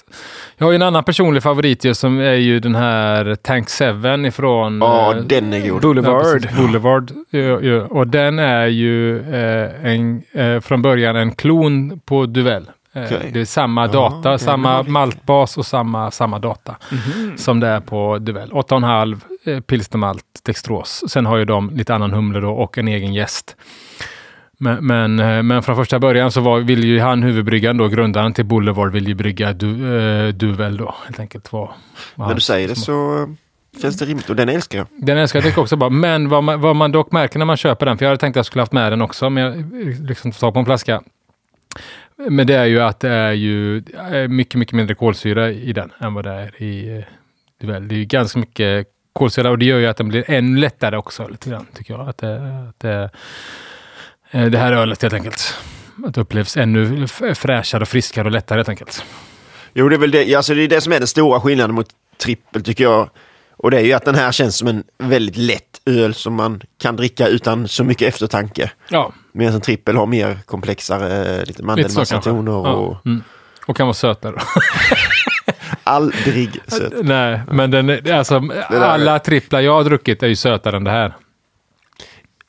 [0.57, 4.27] Jag har ju en annan personlig favorit ju, som är ju den här Tank 7
[4.27, 4.79] ifrån...
[4.79, 5.81] Ja, eh, den är god.
[5.83, 6.27] Boulevard.
[6.27, 6.57] Ja, precis.
[6.59, 7.11] Boulevard.
[7.31, 7.83] Ja, ja.
[7.91, 12.67] Och den är ju eh, en, eh, från början en klon på Duell.
[12.97, 13.31] Eh, Okej.
[13.33, 16.77] Det är samma Ja, data, den samma maltbas och samma, samma data
[17.37, 18.51] som det är på Duell.
[18.51, 21.05] 8,5 eh, pilsnermalt dextros.
[21.09, 23.57] Sen har ju de lite annan humle då och en egen gäst.
[24.59, 28.33] Men, men, eh, men från första början så var, ville ju han, huvudbryggan då, grundaren
[28.33, 31.53] till Boulevard, vill ju brygga du, eh, Duvel då, helt enkelt.
[31.53, 31.71] Var,
[32.15, 33.27] var När du säger det så
[33.83, 34.87] känns det rimligt och den älskar jag.
[34.91, 35.91] den älskar jag tycker också bara.
[35.91, 38.35] Men vad man, vad man dock märker när man köper den, för jag hade tänkt
[38.35, 39.65] att jag skulle haft med den också, men jag
[40.09, 41.03] liksom tag på en flaska.
[42.19, 43.83] Men det är ju att det är ju
[44.29, 47.05] mycket, mycket mindre kolsyra i den än vad det är i eh,
[47.61, 47.89] Duell.
[47.89, 50.97] Det är ju ganska mycket kolsyra och det gör ju att den blir ännu lättare
[50.97, 52.09] också lite grann, tycker jag.
[52.09, 53.11] Att det, att det,
[54.31, 55.55] eh, det här ölet helt enkelt.
[56.07, 59.05] Att det upplevs ännu fräschare och friskare och lättare helt enkelt.
[59.73, 61.89] Jo, det är väl det, alltså det, är det som är den stora skillnaden mot
[62.19, 63.11] trippel tycker jag.
[63.57, 66.63] Och det är ju att den här känns som en väldigt lätt öl som man
[66.79, 68.71] kan dricka utan så mycket eftertanke.
[68.89, 71.63] Ja, Medan en trippel har mer komplexare, eh, lite kanske.
[71.63, 73.23] mandelmassatoner och Ja, mm.
[73.67, 74.35] Och kan vara sötare.
[75.85, 76.93] aldrig söt.
[77.03, 80.91] Nej, men den, är- alltså, alla tripplar jag har druckit är ju sötare än det
[80.91, 81.17] här.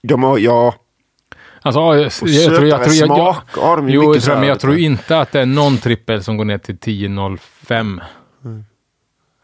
[0.03, 0.75] De har, ja,
[1.61, 4.27] Alltså, ja, jag, jag, tror, jag, tror, jag, jag, smak har de ju jo, mycket
[4.27, 8.01] jag men jag tror inte att det är någon trippel som går ner till 10.05.
[8.45, 8.65] Mm.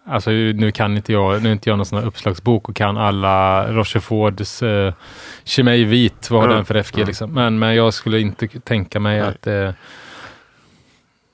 [0.05, 2.97] Alltså nu kan inte jag, nu är inte jag någon sån här uppslagsbok och kan
[2.97, 4.93] alla Rochefords uh,
[5.43, 6.55] Chimay vit, vad har Mm.
[6.55, 7.33] den för FG liksom.
[7.33, 9.29] Men, men jag skulle inte tänka mig Nej.
[9.29, 9.69] att uh,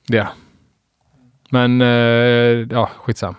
[0.06, 0.28] det.
[1.50, 3.34] Men uh, ja, skitsam.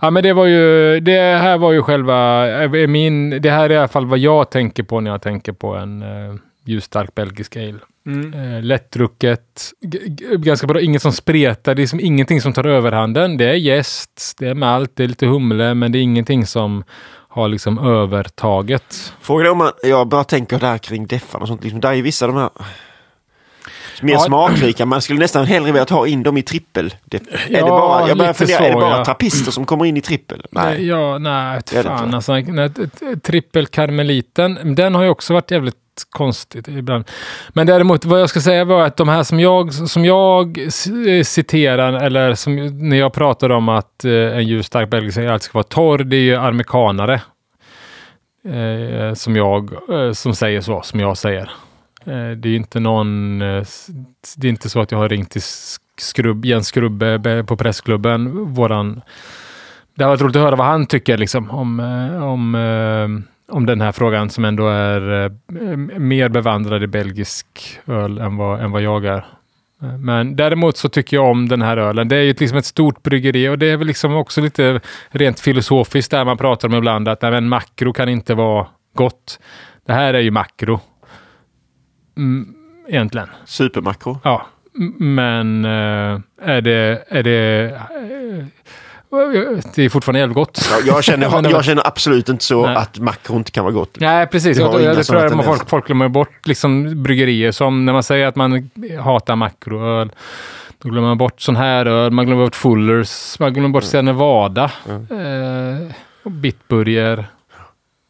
[0.00, 3.74] Ja men det var ju, det här var ju själva, eh, min, det här är
[3.74, 7.56] i alla fall vad jag tänker på när jag tänker på en uh, ljusstark belgisk
[7.56, 7.78] ale.
[8.08, 8.34] Mm.
[8.34, 9.72] Eh, lättdrucket,
[10.38, 13.36] ganska bra, inget som spretar, det är som ingenting som tar överhanden.
[13.36, 16.84] Det är jäst, det är malt, det är lite humle, men det är ingenting som
[17.28, 19.12] har liksom övertaget.
[19.20, 22.02] Frågan är om man, jag bara tänker där kring deffan och sånt, liksom, där är
[22.02, 22.50] vissa av de här
[24.02, 24.18] mer Ja.
[24.20, 26.86] smakrika, man skulle nästan hellre vilja ta in dem i trippel.
[26.86, 29.04] är det Ja, bara, jag börjar fundera, är det så, bara ja.
[29.04, 30.46] trappister som kommer in i trippel?
[30.50, 30.86] Nej.
[30.86, 32.16] Ja, nej, Det är det fan inte.
[32.16, 32.32] alltså.
[32.32, 32.70] nej,
[33.22, 35.74] Trippelkarmeliten, den har ju också varit jävligt
[36.10, 37.04] konstigt ibland.
[37.48, 41.24] Men däremot, vad jag ska säga var att de här som jag, som jag c-
[41.24, 42.56] citerar, eller som
[42.88, 46.20] när jag pratar om att eh, en ljusstark belgisk alltid ska vara torr, det är
[46.20, 47.20] ju amerikanare.
[48.48, 51.50] Eh, som jag, eh, som säger så, som jag säger.
[52.08, 53.64] Eh, det är ju inte någon, eh,
[54.36, 55.42] det är inte så att jag har ringt till
[55.98, 59.00] Skrubb, Jens Skrubbe på pressklubben, våran
[59.94, 62.54] det har varit roligt att höra vad han tycker liksom, om, eh, om,
[63.48, 65.36] om den här frågan som ändå är
[65.98, 67.46] mer bevandrad i belgisk
[67.86, 69.24] öl än vad, än vad jag är.
[69.98, 72.08] Men däremot så tycker jag om den här ölen.
[72.08, 74.80] Det är ju ett- liksom ett stort bryggeri och det är väl liksom också lite
[75.10, 79.38] rent filosofiskt där man pratar om ibland att nej, men makro kan inte vara gott.
[79.86, 80.80] Det här är ju makro.
[82.18, 82.54] Mm,
[82.88, 83.28] egentligen.
[83.44, 84.18] Supermakro.
[84.24, 84.46] Ja,
[84.98, 87.04] men eh, är det...
[87.08, 88.44] Är det eh,
[89.74, 90.68] det är fortfarande jävligt gott.
[90.70, 92.76] Ja, jag, känner, jag känner absolut inte så Nej.
[92.76, 94.00] att makro inte kan vara gott.
[94.00, 94.58] Nej, precis.
[94.58, 98.02] Jag, jag, det tror jag att folk, folk glömmer bort liksom bryggerier som när man
[98.02, 100.12] säger att man hatar makroöl.
[100.78, 104.02] Då glömmer man bort sån här öl, man glömmer bort Fullers, man glömmer bort Sierra
[104.02, 104.70] Nevada.
[104.86, 105.92] Eh,
[106.22, 107.26] och Bitburger,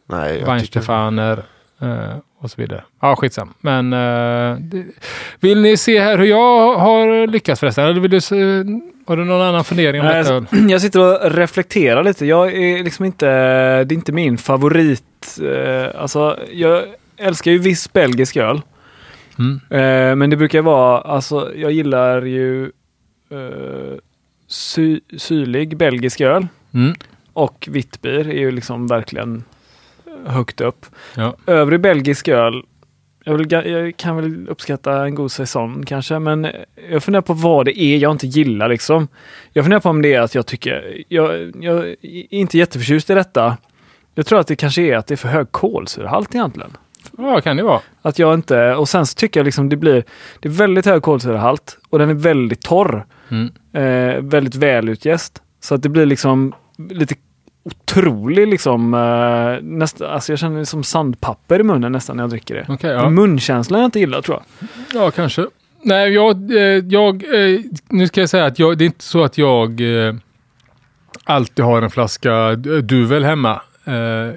[0.09, 1.43] Nej, jag Weinstefaner
[1.81, 2.85] eh, och så vidare.
[3.01, 3.55] Ja, skitsam.
[3.61, 4.85] Men eh, det,
[5.41, 7.85] vill ni se här hur jag har lyckats förresten?
[7.85, 8.37] Eller vill du se,
[9.07, 10.37] har du någon annan fundering om Nej, detta?
[10.37, 12.27] alltså, jag sitter och reflekterar lite.
[12.27, 13.27] Jag är liksom inte,
[13.85, 15.39] det är inte min favorit.
[15.43, 16.83] Eh, alltså, jag
[17.17, 18.61] älskar ju viss belgisk öl.
[19.39, 19.61] Mm.
[19.71, 22.65] Eh, men det brukar vara, alltså jag gillar ju
[23.31, 23.99] eh,
[24.47, 26.47] sy, syrlig belgisk öl.
[26.75, 26.95] Mm.
[27.33, 29.45] Och vitt är ju liksom verkligen
[30.27, 30.87] högt upp.
[31.17, 31.37] Ja.
[31.47, 32.63] Övrig belgisk öl,
[33.25, 36.47] jag, vill, jag kan väl uppskatta en god säsong kanske, men
[36.91, 39.09] jag funderar på vad det är jag inte gillar liksom.
[39.53, 43.15] Jag funderar på om det är att jag tycker, jag, jag är inte jätteförtjust i
[43.15, 43.57] detta.
[44.15, 46.71] Jag tror att det kanske är att det är för hög kolsyrahalt egentligen.
[47.19, 47.81] ja, kan det vara.
[48.03, 50.05] Att jag inte, och sen så tycker jag liksom det blir,
[50.41, 53.07] det är väldigt hög kolsyrahalt och den är väldigt torr.
[53.29, 53.51] Mm.
[53.73, 55.43] Eh, väldigt välutjäst.
[55.61, 56.55] Så att det blir liksom
[56.91, 57.15] lite
[57.69, 62.31] otrolig liksom, eh, nästa, alltså jag känner det som sandpapper i munnen nästan när jag
[62.31, 62.89] dricker det.
[62.89, 63.09] Är ja.
[63.09, 64.69] Munkänslan jag inte gillar tror jag.
[65.03, 65.47] Ja, kanske.
[65.83, 69.25] Nej, jag, eh, jag eh, nu ska jag säga att jag, det är inte så
[69.25, 70.15] att jag eh,
[71.25, 73.61] alltid har en flaska Duvel hemma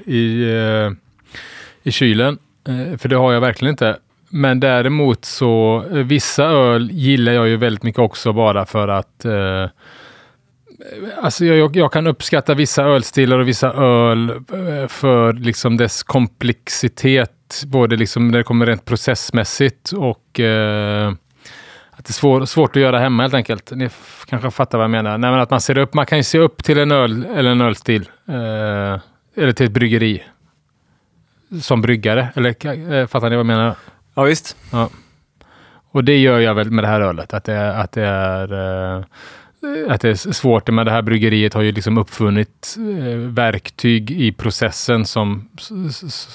[0.06, 0.45] i,
[1.84, 2.38] i kylen.
[2.98, 3.98] För det har jag verkligen inte.
[4.30, 9.26] Men däremot så, vissa öl gillar jag ju väldigt mycket också bara för att
[11.22, 17.64] Alltså jag, jag kan uppskatta vissa ölstilar och vissa öl eh, för liksom dess komplexitet.
[17.66, 21.14] Både liksom när det kommer rent processmässigt och eh,
[21.91, 23.72] att det är svår, svårt att göra hemma helt enkelt.
[23.72, 23.90] Ni
[24.28, 25.18] kanske fattar vad jag menar.
[25.18, 27.49] Nej, men att man, ser upp, man kan ju se upp till en öl eller
[27.52, 28.10] en ölstil.
[28.28, 28.99] Eh,
[29.36, 30.24] eller till ett bryggeri.
[31.62, 32.28] Som bryggare.
[32.36, 33.76] Eller eh, fattar ni vad jag menar?
[34.14, 34.58] Ja, visst.
[35.91, 37.34] Och det gör jag väl med det här ölet.
[37.34, 38.53] Att det, är- att det är
[38.98, 39.03] eh,
[39.90, 44.32] att det är svårt, men det här bryggeriet har ju liksom uppfunnit eh, verktyg i
[44.32, 45.50] processen som,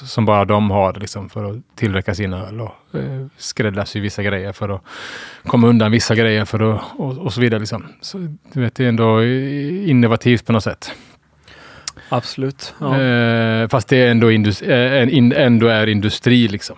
[0.07, 4.53] som bara de har liksom för att tillverka sina öl och eh, skräddarsy vissa grejer
[4.53, 4.82] för att
[5.47, 7.61] komma undan vissa grejer för att, och, och så vidare.
[7.61, 7.86] Liksom.
[8.01, 8.19] Så,
[8.53, 10.93] du vet, det är ändå innovativt på något sätt.
[12.09, 12.74] Absolut.
[12.81, 13.01] Ja.
[13.01, 16.77] Eh, fast det är ändå, indus- eh, en- in, ändå är industri liksom.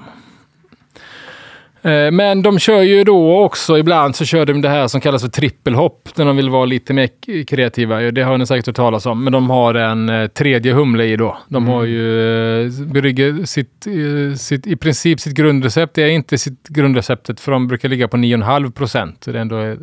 [1.82, 5.22] Eh, Men de kör ju då också, ibland så kör de det här som kallas
[5.22, 7.08] för trippelhopp, när de vill vara lite mer
[7.44, 8.00] kreativa.
[8.00, 11.16] Det har ni säkert hört talas om, men de har en eh, tredje humle i
[11.16, 11.38] då.
[11.48, 13.86] De har ju eh, brygger sitt,
[14.40, 15.94] sitt, i princip sitt grundrecept.
[15.94, 19.22] Det är inte sitt grundreceptet, för de brukar ligga på 9,5 procent.
[19.24, 19.76] Det är ändå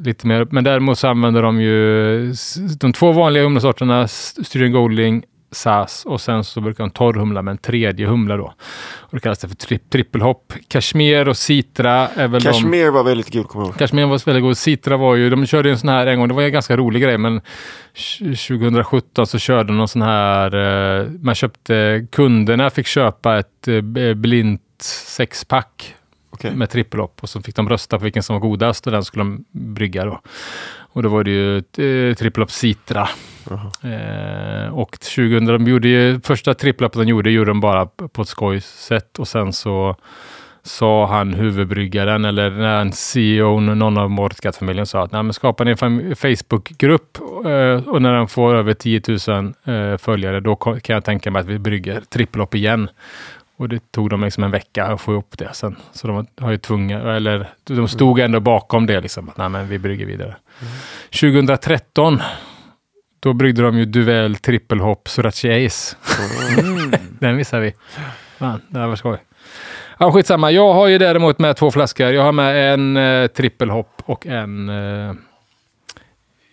[0.00, 0.46] lite mer.
[0.50, 2.32] Men däremot så använder de ju
[2.80, 5.22] de två vanliga humlesorterna, Styrian Golding,
[5.54, 8.54] SAS och sen så brukar de torrhumla med en tredje humla då.
[8.98, 10.52] Och det kallas det för tri trippelhopp.
[10.68, 12.52] Kashmir och Citra är väl de...
[12.52, 13.76] Kashmir var väldigt god, kommer jag.
[13.76, 14.58] Kashmir var väldigt god.
[14.58, 17.02] Citra var ju, de körde en sån här en gång, det var en ganska rolig
[17.02, 17.40] grej, men
[18.48, 24.14] 2017 så körde de någon sån här, eh, man köpte, kunderna fick köpa ett eh,
[24.14, 25.94] blint sexpack
[26.30, 26.54] Okej.
[26.54, 29.24] med trippelhopp och så fick de rösta på vilken som var godast och den skulle
[29.24, 30.20] de brygga då.
[30.76, 33.08] Och då var det ju eh, trippelhopp Citra.
[33.82, 38.28] Eh, och 2000, de gjorde ju, första trippelhoppet de gjorde, gjorde de bara på ett
[38.28, 39.96] skojsätt och sen så
[40.62, 45.64] sa han huvudbryggaren eller när en CEO, någon av Mårtskatt-familjen sa att Nej, men skapa
[45.64, 49.54] en fam- Facebookgrupp eh, och när den får över 10 000
[49.92, 52.88] eh, följare då kan jag tänka mig att vi brygger trippelhopp igen.
[53.56, 55.76] Och det tog dem liksom en vecka att få ihop det sen.
[55.92, 59.28] Så de har ju tvungna, eller de stod ändå bakom det liksom.
[59.28, 60.36] Att, Nej, men vi brygger vidare.
[61.20, 62.20] 2013
[63.24, 65.96] då bryggde de ju Duvel trippelhopp Sriracha Ace.
[67.20, 67.74] Den missar vi.
[68.38, 69.18] Fan, det här var skoj.
[69.98, 70.50] Ja, skitsamma.
[70.50, 72.12] Jag har ju däremot med två flaskor.
[72.12, 75.14] Jag har med en eh, trippelhopp och en eh,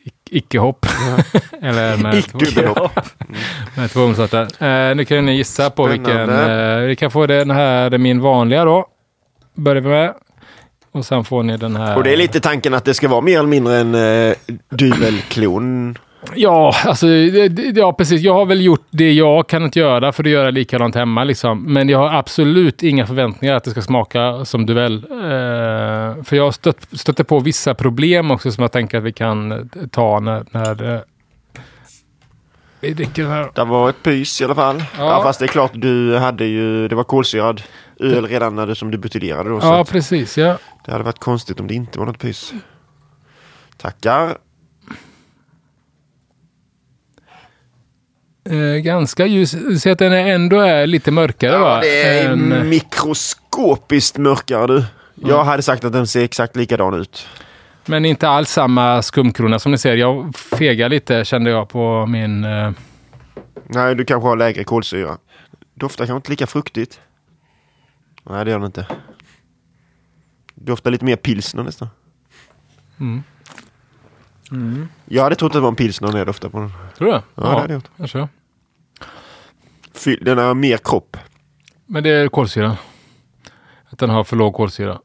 [0.05, 0.85] ic- icke-hopp.
[1.61, 2.99] Eller med Dubbelhopp.
[3.77, 4.63] med två omsorter.
[4.63, 6.05] Eh, nu kan ni gissa på vilken.
[6.05, 6.81] Spännande.
[6.81, 8.85] Eh, vi kan få den här, min vanliga då.
[9.53, 10.13] Börjar vi med.
[10.91, 11.97] Och sen får ni den här.
[11.97, 14.33] Och det är lite tanken att det ska vara mer eller mindre en uh,
[14.69, 15.97] dyvelklon.
[16.35, 17.07] Ja, alltså,
[17.75, 18.21] ja, precis.
[18.21, 21.23] Jag har väl gjort det jag kan inte göra för att göra likadant hemma.
[21.23, 21.73] Liksom.
[21.73, 24.95] Men jag har absolut inga förväntningar att det ska smaka som Duell.
[24.95, 29.69] Eh, för jag stött, stötte på vissa problem också som jag tänker att vi kan
[29.91, 31.01] ta när, när eh,
[32.79, 33.51] vi dricker här.
[33.55, 34.83] Det var ett pys i alla fall.
[34.97, 35.05] Ja.
[35.05, 35.23] Ja.
[35.23, 37.61] fast det är klart, du hade ju, det var kolsyrad
[37.99, 39.59] öl redan när du, som du buteljerade då.
[39.61, 40.37] Ja, precis.
[40.37, 40.57] Ja.
[40.85, 42.53] det hade varit konstigt om det inte var något pys.
[43.77, 44.37] Tackar.
[48.43, 49.55] Eh, ganska ljus.
[49.81, 51.79] Se att den ändå är lite mörkare Ja, va?
[51.81, 54.83] det är Än- mikroskopiskt mörkare du.
[55.15, 57.27] Jag hade sagt att den ser exakt likadan ut.
[57.85, 59.95] men inte alls samma skumkrona som ni ser.
[59.95, 62.43] Jag fegar lite kände jag på min...
[62.43, 62.71] Eh,
[63.67, 65.17] Nej, du kanske har lägre kolsyra.
[65.75, 66.99] Doftar kanske inte lika fruktigt.
[68.29, 68.85] Nej, det gör den inte.
[70.55, 71.87] Doftar lite mer pilsner nästan.
[72.99, 73.23] mm.
[75.05, 76.71] Jag hade trott att det var en pilsner när jag doftade på den.
[76.97, 77.13] Tror du?
[77.13, 77.89] Ja, det hade jag gjort.
[77.97, 78.27] kanske.
[79.93, 81.17] Fy- Den har mer kropp.
[81.85, 82.77] Men det är kolsyra.
[83.89, 84.99] Att den har för låg kolsyra.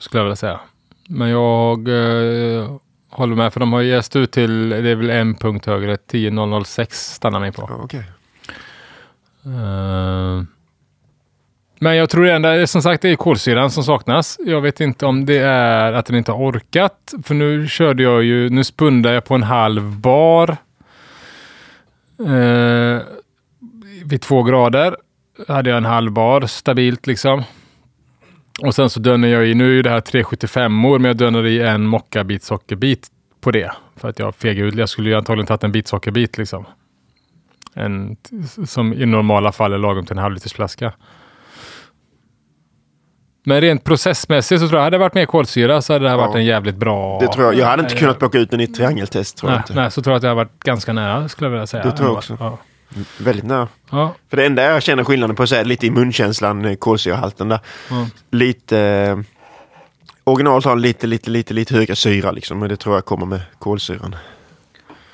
[0.00, 0.60] Skulle jag vilja säga.
[1.08, 2.76] Men jag eh,
[3.10, 7.12] håller med för de har jäst ut till, det är väl en punkt högre, 10006
[7.14, 7.66] stannar ni på.
[7.68, 8.04] Ja, okej.
[9.44, 10.42] Eh,
[11.84, 14.38] men jag tror ändå, som sagt, det är kolsyran som saknas.
[14.46, 17.14] Jag vet inte om det är att den inte har orkat.
[17.22, 20.56] För nu körde jag ju, nu spundade jag på en halv bar.
[22.18, 23.02] Eh,
[24.04, 24.96] vid två grader
[25.48, 27.42] hade jag en halv bar stabilt liksom.
[28.62, 31.16] Och sen så dönar jag i, nu är ju det här 375 år, men jag
[31.16, 33.08] dönar i en mockabit sockerbit
[33.40, 33.72] på det.
[33.96, 36.66] För att jag fegade ut, jag skulle ju antagligen tagit en bit sockerbit liksom.
[37.74, 38.16] En,
[38.66, 40.92] som i normala fall är lagom till en halvlitersflaska.
[43.46, 46.18] Men rent processmässigt så tror jag, hade det varit mer kolsyra så hade det här
[46.18, 46.26] Ja.
[46.26, 47.18] varit en jävligt bra...
[47.20, 47.54] Det tror jag.
[47.54, 49.36] Jag hade inte kunnat plocka ut den i ett triangeltest.
[49.36, 49.74] Tror jag Nej, inte.
[49.82, 51.82] nej, så tror jag att det har varit ganska nära skulle jag vilja säga.
[51.84, 52.36] Det tror jag också.
[52.40, 52.58] Ja.
[53.18, 53.68] Väldigt nära.
[53.90, 54.14] Ja.
[54.30, 57.58] För det enda jag känner skillnaden på så är lite i munkänslan, eh, kolsyrahalten där.
[57.90, 58.06] Ja.
[58.30, 58.78] Lite...
[58.78, 59.18] Eh,
[60.24, 62.58] originalet har lite, lite, lite, lite högre syra liksom.
[62.58, 64.16] Men det tror jag kommer med kolsyran.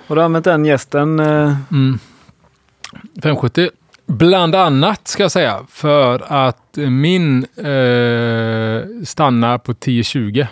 [0.06, 1.20] Har du använt den gästen?
[1.20, 1.98] eh, Mm.
[3.22, 3.70] 570.
[4.10, 10.46] Bland annat ska jag säga för att min eh, stannar på 1020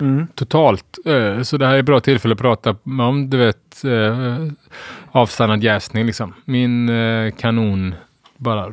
[0.00, 0.26] Mm.
[0.34, 0.98] totalt.
[1.06, 4.46] Eh, så det här är ett bra tillfälle att prata om, du vet, eh,
[5.10, 6.34] avstannad jäsning liksom.
[6.44, 7.94] Min eh, kanon
[8.36, 8.72] bara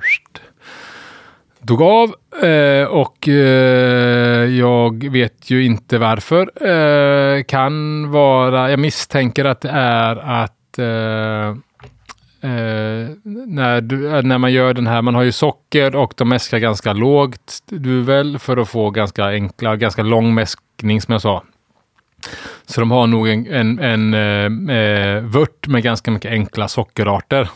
[1.62, 7.44] dog av eh, och eh, jag vet ju inte varför.
[7.44, 10.52] Kan vara, jag misstänker att det är att
[12.46, 13.10] eh,
[13.48, 16.58] när, du, eh, när man gör den här, man har ju socker och de mäskar
[16.58, 21.44] ganska lågt, du väl, för att få ganska enkla, ganska lång mäskning som jag sa.
[22.66, 27.50] Så de har nog en, en, en eh, eh vört med ganska mycket enkla sockerarter.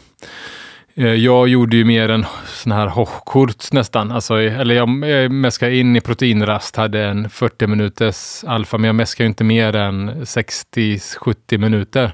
[0.99, 4.89] Eh, jag gjorde ju mer en sån här hochkurz nästan, alltså, eller jag
[5.31, 9.75] mäskade in i proteinrast, hade en 40 minuters alfa, men jag mäskade ju inte mer
[9.75, 12.13] än 60-70 minuter.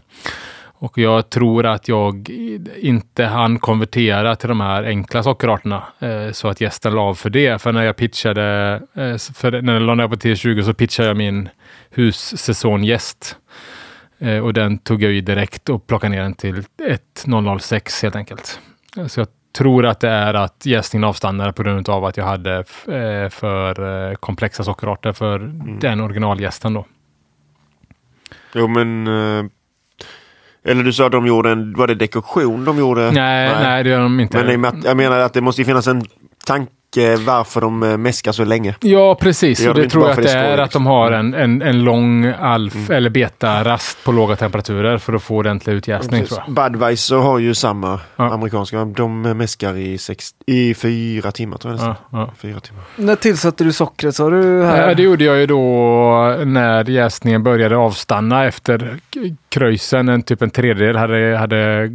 [0.85, 2.29] Och jag tror att jag
[2.77, 7.29] inte hann konvertera till de här enkla sockerarterna eh, så att gästen la av för
[7.29, 7.61] det.
[7.61, 11.17] För när jag pitchade, eh, för när jag la ner på T20 så pitchade jag
[11.17, 11.49] min
[11.89, 13.37] hussäsonggäst.
[14.19, 18.59] Eh, och den tog jag i direkt och plockade ner den till 1006 helt enkelt.
[19.07, 22.57] Så jag tror att det är att jäsningen avstannade på grund av att jag hade
[22.87, 25.39] eh, för eh, komplexa sockerarter för
[25.81, 26.85] den originalgästen då.
[28.53, 29.07] Jo men...
[30.65, 31.73] Eller du sa att de gjorde en...
[31.73, 33.11] Var det dekoktion de gjorde?
[33.11, 34.57] Nej, nej, det gör de inte.
[34.57, 36.03] Men jag menar att det måste ju finnas en
[36.45, 36.71] tanke
[37.25, 38.75] varför de eh, mäskar så länge.
[38.81, 39.59] Ja, precis.
[39.63, 41.33] Det och de det inte tror jag att det det är att de har en,
[41.33, 46.53] en, en lång alf eller beta-rast på låga temperaturer för att få ordentlig utjäsning jag.
[46.53, 48.33] Budweiser har ju samma Ja.
[48.33, 48.85] amerikanska.
[48.85, 51.83] De mäskar i, sex, i fyra timmar tror jag.
[51.87, 52.31] Ja, ja.
[52.37, 52.83] Fyra timmar.
[52.95, 54.87] När tillsatte du sockret sa du här?
[54.89, 55.61] Ja, det gjorde jag ju då
[56.45, 58.97] när jäsningen började avstanna efter
[59.49, 60.09] kröjsen.
[60.09, 61.87] En typ en tredjedel hade, hade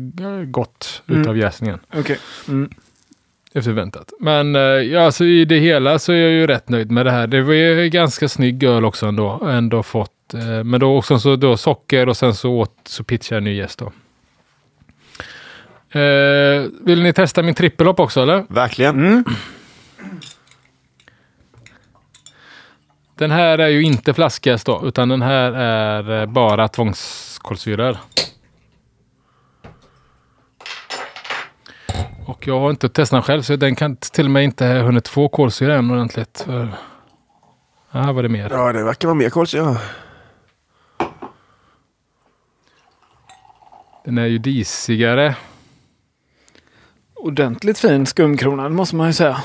[0.46, 1.20] gått Mm.
[1.20, 1.78] utav jäsningen.
[1.96, 2.18] Okej.
[2.48, 2.70] Mm.
[3.54, 4.12] Efter väntat.
[4.20, 7.10] Men eh, ja, alltså i det hela så är jag ju rätt nöjd med det
[7.10, 7.26] här.
[7.26, 9.44] Det var ju ganska snygg öl också ändå.
[9.44, 13.36] ändå fått, eh, men då också så då socker och sen så, åt, så pitchade
[13.36, 13.92] jag en ny gäst då.
[16.00, 18.44] Eh, vill ni testa min trippelhopp också eller?
[18.48, 18.98] Verkligen.
[18.98, 19.24] Mm.
[23.14, 27.96] Den här är ju inte flaskjäst då, utan den här är eh, bara tvångskolsyror.
[32.30, 34.82] Och jag har inte testat den själv, så den kan till och med inte ha
[34.82, 36.42] hunnit få kolsyra än ordentligt.
[36.46, 36.68] För...
[37.90, 38.50] Ja, här var det mer.
[38.50, 39.76] Ja, det verkar vara mer kolsyra.
[44.04, 45.36] Den är ju disigare.
[47.14, 49.42] Ordentligt fin skumkrona, det måste man ju säga.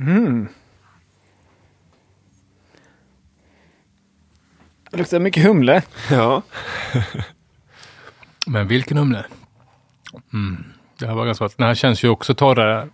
[0.00, 0.48] Mm.
[4.90, 5.82] Det luktar mycket humle.
[6.10, 6.42] Ja.
[8.48, 9.24] Men vilken humle!
[10.32, 10.64] Mm.
[10.98, 11.56] Det här var ganska gott.
[11.58, 12.88] Den här känns ju också torrare.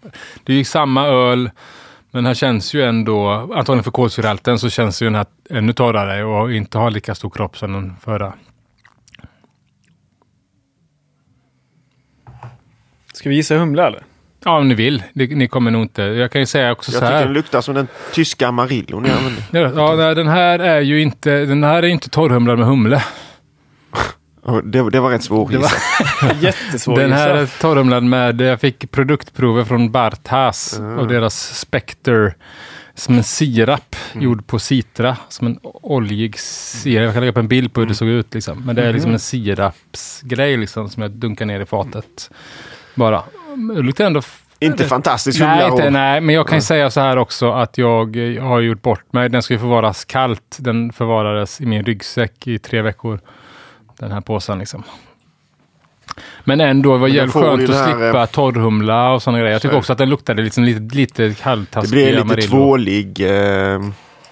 [0.44, 1.50] Det är ju samma öl,
[2.10, 5.72] men den här känns ju ändå, antagligen för kolsyrehalten, så känns ju den här ännu
[5.72, 8.32] torrare och inte har lika stor kropp som den förra.
[13.12, 14.02] Ska vi gissa humle eller?
[14.44, 15.02] Ja, om ni vill.
[15.12, 16.02] Ni kommer nog inte...
[16.02, 17.34] Jag kan ju säga också Jag så tycker den här.
[17.34, 19.80] luktar som den tyska Amarillon jag använder.
[19.80, 23.02] Ja, den här är ju inte, den här är inte torrhumlad med humle.
[24.64, 25.72] Det, det var rätt svårt Det var-.
[26.40, 32.34] Jättesvår Den här torrhumlad med, jag fick produktprover från Bartas och deras Spectre.
[32.96, 35.16] Som en sirap gjord på citra.
[35.28, 37.04] Som en oljig sirap.
[37.04, 38.34] Jag kan lägga upp en bild på hur det såg ut.
[38.34, 38.62] Liksom.
[38.66, 42.30] Men det är liksom en sirapsgrej liksom, som jag dunkar ner i fatet.
[42.94, 43.22] Bara.
[43.74, 44.22] Det luktar ändå...
[44.58, 48.36] Inte fantastiskt Nej, inte, nej, men jag kan ju säga så här också att jag
[48.36, 49.28] eh, har gjort bort mig.
[49.28, 50.56] Den ska ju förvaras kallt.
[50.60, 53.20] Den förvarades i min ryggsäck i tre veckor.
[53.98, 54.82] Den här påsen liksom.
[56.44, 59.52] Men ändå, det var jävligt skönt att det här, slippa eh, torrhumla och sådana grejer.
[59.52, 62.48] Jag tycker också att den luktade liksom lite, lite Det halvtaskig blir lite Amarillo.
[62.48, 63.20] tvålig.
[63.20, 63.80] Eh,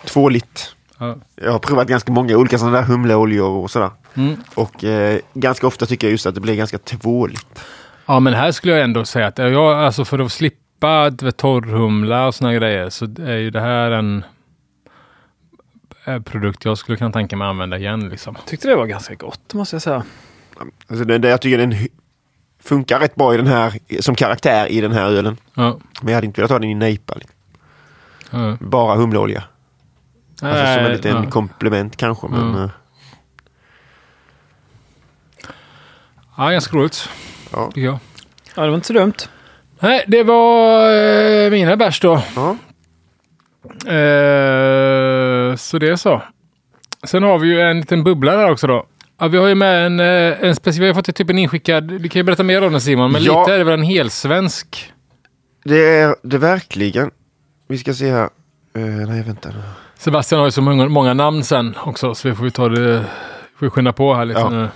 [0.04, 0.74] tvåligt.
[0.98, 1.16] Ja.
[1.34, 3.90] Jag har provat ganska många olika sådana där humleoljor och sådär.
[4.14, 4.36] Mm.
[4.54, 7.64] Och eh, ganska ofta tycker jag just att det blir ganska tvåligt.
[8.06, 12.34] ja, men här skulle jag ändå säga att jag, alltså för att slippa torrhumla och
[12.34, 14.24] sådana grejer så är ju det här en
[16.24, 18.08] produkt jag skulle kunna tänka mig använda igen.
[18.08, 18.36] Liksom.
[18.46, 20.04] Tyckte det var ganska gott måste jag säga.
[20.88, 21.74] Alltså det, det, jag tycker den
[22.62, 25.36] funkar rätt bra i den här, som karaktär i den här ölen.
[25.54, 25.78] Ja.
[26.00, 27.14] Men jag hade inte velat ha den i nejpa.
[27.14, 27.36] Liksom.
[28.30, 28.56] Ja.
[28.60, 29.44] Bara humleolja.
[30.42, 31.30] Alltså som en liten ja.
[31.30, 32.28] komplement kanske.
[32.28, 32.62] Men, Mm.
[32.64, 32.70] eh,
[36.36, 37.08] Ja, ganska roligt.
[37.52, 37.66] Ja.
[37.66, 37.98] Tycker jag.
[38.54, 39.12] Ja, det var inte så dumt.
[39.80, 42.22] Nej, det var eh, mina bärs då.
[42.36, 42.56] Ja.
[43.86, 46.22] Eh, så det är så.
[47.06, 48.86] Sen har vi ju en liten bubbla där också då.
[49.20, 51.84] Ja, vi har ju med en, eh, en speciell, vi har fått typ en inskickad,
[51.84, 53.40] du kan ju berätta mer om den Simon, men Ja.
[53.40, 54.92] lite är det väl en helsvensk.
[55.64, 57.10] Det är det verkligen.
[57.68, 58.28] Vi ska se här.
[58.76, 59.54] Eh, nej, vänta nu.
[59.98, 63.04] Sebastian har ju så många, många namn sen också, så vi får ju ta det,
[63.58, 64.48] får skynda på här lite Ja.
[64.50, 64.68] nu.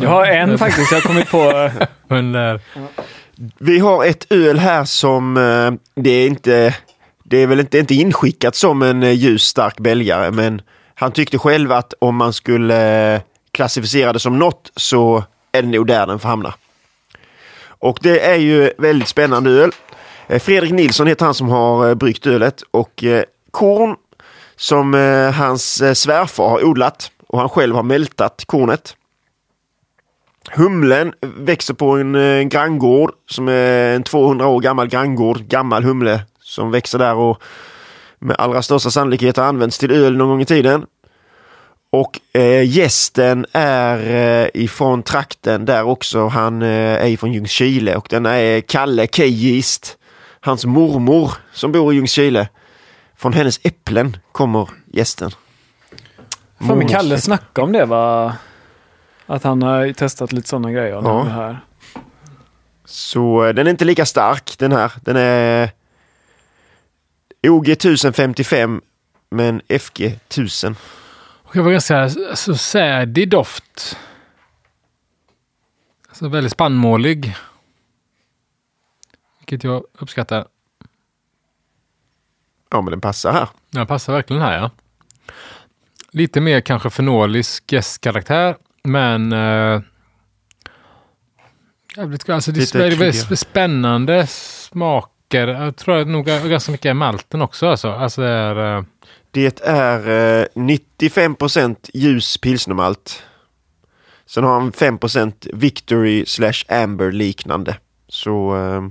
[0.00, 1.50] Jag har en faktiskt, jag har kommit på.
[1.80, 2.60] eh, Men där.
[3.58, 6.74] Vi har ett öl här som eh, det är inte
[7.30, 10.62] det är väl inte, inte inskickat som en eh, ljus stark belgare men
[10.94, 13.20] han tyckte själv att om man skulle eh,
[13.52, 16.54] klassificera det som något så är det nog där den får hamna.
[17.62, 19.70] Och det är ju väldigt spännande öl.
[20.26, 23.04] Eh, Fredrik Nilsson heter han som har bryggt ölet och
[23.50, 23.96] korn
[24.56, 24.94] som
[25.34, 28.96] hans svärfar har odlat och han själv har mältat kornet.
[30.50, 35.38] Humlen växer på en granngård som är en 200 år gammal granngård.
[35.38, 36.20] Gammal humle
[36.50, 37.42] som växer där och
[38.18, 40.86] med allra största sannolikhet har använts till öl någon gång i tiden.
[41.92, 43.98] Och eh, gästen är
[44.44, 46.26] eh, ifrån trakten där också.
[46.26, 46.68] Han eh,
[47.04, 49.96] är ifrån Ljungskile och den är Kalle Kejist.
[50.40, 52.48] Hans mormor som bor i Ljungskile.
[53.16, 55.30] Från hennes äpplen kommer gästen.
[56.58, 58.36] Men Mormors Kalle snackade om det va?
[59.26, 61.00] Att han har testat lite sådana grejer.
[61.04, 61.22] Ja.
[61.22, 61.60] Här.
[62.84, 64.92] Så eh, den är inte lika stark den här.
[65.04, 65.70] Den är
[67.42, 68.82] OG 1055
[69.30, 70.76] men FG 1000.
[71.50, 73.96] Och jag var ganska alltså, sädig doft.
[76.08, 77.36] Alltså väldigt spannmålig.
[79.38, 80.46] Vilket jag uppskattar.
[82.70, 83.48] Ja men den passar här.
[83.70, 84.70] Den passar verkligen här ja.
[86.10, 89.82] Lite mer kanske fenolisk gästkaraktär, men eh,
[91.96, 94.26] jävligt, alltså det Lite är väldigt spännande
[95.30, 95.48] smaker.
[95.64, 97.66] Jag tror att nog ganska mycket är malten också.
[97.66, 97.90] Alltså.
[97.90, 98.84] Alltså det är, eh,
[99.30, 103.22] Det är eh, 95% ljus pilsnermalt.
[104.26, 107.76] Sen har han 5% Victory slash Amber liknande.
[108.08, 108.82] Så eh,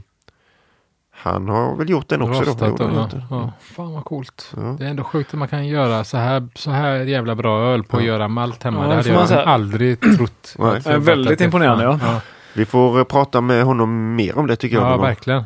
[1.11, 2.41] han har väl gjort den också.
[2.41, 2.49] Då.
[2.49, 3.23] rostat har ja, den.
[3.29, 3.51] ja.
[3.61, 4.53] Fan vad coolt.
[4.55, 4.75] Ja.
[4.79, 7.83] Det är ändå sjukt att man kan göra så här, så här jävla bra öl
[7.83, 8.83] på att göra malt hemma.
[8.83, 9.43] Ja, det hade jag säga.
[9.43, 10.55] aldrig trott.
[10.59, 10.77] Nej.
[10.77, 11.99] Att- Det är väldigt imponerande, ja.
[12.01, 12.21] ja.
[12.53, 14.91] Vi får eh, prata med honom mer om det tycker jag.
[14.91, 15.43] Ja, verkligen.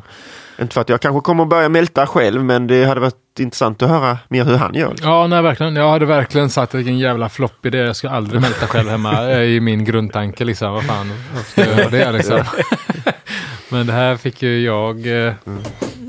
[0.60, 3.82] Inte för att jag kanske kommer att börja mälta själv men det hade varit intressant
[3.82, 4.94] att höra mer hur han gör.
[5.02, 5.76] Ja, nej verkligen.
[5.76, 7.78] Jag hade verkligen sagt vilken jävla flopp idé.
[7.78, 10.72] Jag ska aldrig mälta själv hemma eh, i min grundtanke liksom.
[10.72, 12.44] Vad fan, varför ska jag göra det liksom?
[13.70, 15.06] Men det här fick ju jag...
[15.06, 15.34] Eh,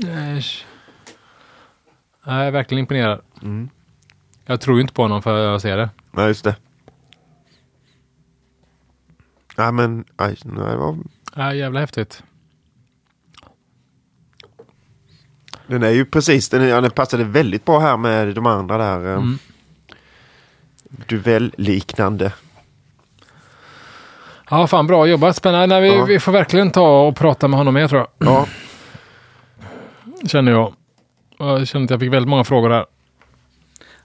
[0.06, 0.38] eh,
[2.24, 3.20] jag är verkligen imponerad.
[3.42, 3.68] Mm.
[4.46, 5.90] Jag tror ju inte på honom för jag ser det.
[6.12, 6.56] Ja, just det.
[9.56, 10.98] Ja, men nej, det var,
[11.34, 12.22] Ja, jävla häftigt.
[15.66, 19.06] Den är ju precis, den, är, den passade väldigt bra här med de andra där.
[19.12, 19.38] eh, Mm.
[21.08, 22.32] Duell-liknande.
[24.50, 25.36] Ja, fan bra jobbat.
[25.36, 25.66] Spännande.
[25.80, 26.04] Nej, vi, Ja.
[26.04, 28.28] vi får verkligen ta och prata med honom mer tror jag.
[28.28, 28.46] Ja,
[30.26, 30.72] Känner jag.
[31.38, 32.86] Jag känner att jag fick väldigt många frågor här.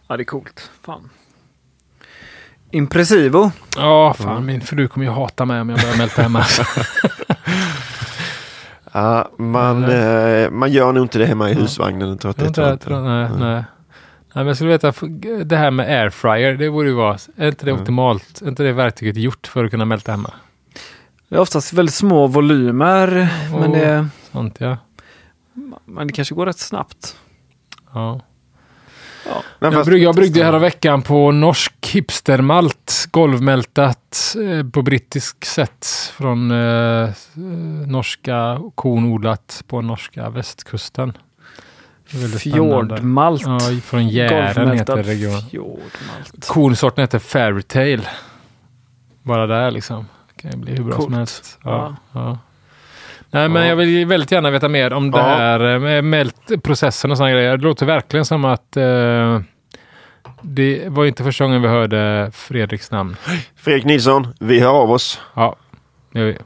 [0.08, 0.72] Ja, det är coolt.
[0.86, 1.10] Fan.
[2.72, 3.52] Impressivo.
[3.78, 6.46] Ja, fan min fru kommer ju hata mig om jag börjar mälta hemma.
[8.91, 12.18] ja man, eh, man gör nog inte det hemma i husvagnen.
[12.23, 13.63] Jag inte, jag tror, nej, nej.
[14.34, 14.93] Nej, men jag skulle veta,
[15.45, 17.81] det här med airfryer, det borde ju vara, är inte det Mm.
[17.81, 18.41] optimalt?
[18.41, 20.31] Är inte det verktyget gjort för att kunna mälta hemma?
[21.30, 23.07] Det är oftast väldigt små volymer,
[23.51, 23.77] men, Oh.
[23.77, 24.77] det, Sånt ja.
[25.85, 27.15] men det kanske går rätt snabbt.
[27.93, 28.22] ja.
[29.26, 35.45] Nej, Jag, fast- brygg, jag bryggde här veckan på norsk hipstermalt, golvmältat eh, på brittisk
[35.45, 35.88] sätt
[36.18, 36.57] från eh,
[37.03, 37.10] eh,
[37.88, 41.14] norska kornodlat på norska västkusten.
[42.39, 43.41] Fjordmalt.
[43.45, 45.41] Ja, från Jären heter regionen.
[45.49, 46.48] Fjordmalt.
[46.48, 48.02] Kornsorten heter Fairytale.
[49.23, 50.07] Bara där liksom.
[50.35, 51.15] Det kan ju bli hur bra som Coolt.
[51.18, 51.60] helst.
[51.64, 52.38] Ja, Ja.
[53.34, 53.68] Nej, men Ja.
[53.70, 57.34] jag vill väldigt gärna veta mer om det här eh, med mält, processen och sådana
[57.34, 57.58] grejer.
[57.58, 59.40] Det låter verkligen som att eh,
[60.41, 63.16] det var inte första gången vi hörde Fredriks namn.
[63.56, 65.22] Fredrik Nilsson, vi hör av oss.
[65.34, 65.56] Ja,
[66.14, 66.38] det gör vi.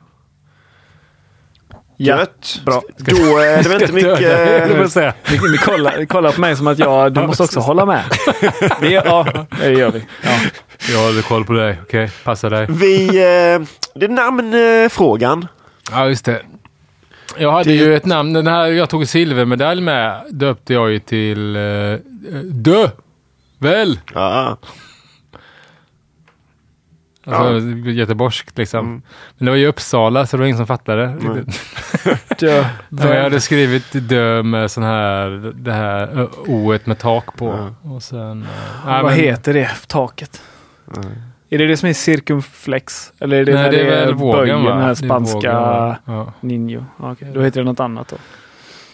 [1.97, 2.61] Ja, Gött.
[2.65, 2.81] bra.
[2.97, 3.93] Då är det väl inte
[4.73, 4.91] mycket...
[4.91, 5.13] säga.
[5.31, 8.03] Ni, ni, kollar, ni kollar på mig som att jag, du måste också hålla med.
[8.81, 9.25] Det, ja,
[9.59, 10.05] det gör vi.
[10.23, 10.29] Ja.
[10.93, 11.77] Jag håller koll på dig.
[11.83, 12.65] Okej, passa dig.
[12.69, 13.05] Vi...
[13.07, 15.47] Eh, det är namnfrågan.
[15.91, 16.41] Ja, just det.
[17.37, 18.33] Jag hade Det- ju ett namn.
[18.33, 21.99] Den här jag tog silvermedalj med döpte jag ju till uh,
[22.43, 22.89] Dö!
[23.59, 23.99] Väl!
[24.13, 24.57] Ja.
[27.27, 28.79] Alltså, Göteborgskt liksom.
[28.85, 29.01] Mm.
[29.37, 31.07] Men det var ju Uppsala så det var ingen som fattade.
[31.07, 31.61] riktigt.
[32.39, 32.65] Dö.
[32.89, 37.69] Ja, jag hade skrivit dö med sån här, det här ö, o med tak på.
[37.83, 38.39] Och sen,
[38.85, 40.41] nej, Vad men- heter det taket?
[41.55, 43.13] Är det det som är cirkumflex?
[43.19, 44.69] Eller är det Nej, det är väl vågen va?
[44.69, 46.33] den här spanska ja.
[46.39, 46.85] ninjo?
[46.97, 47.31] Okej.
[47.33, 48.15] Då heter det något annat då.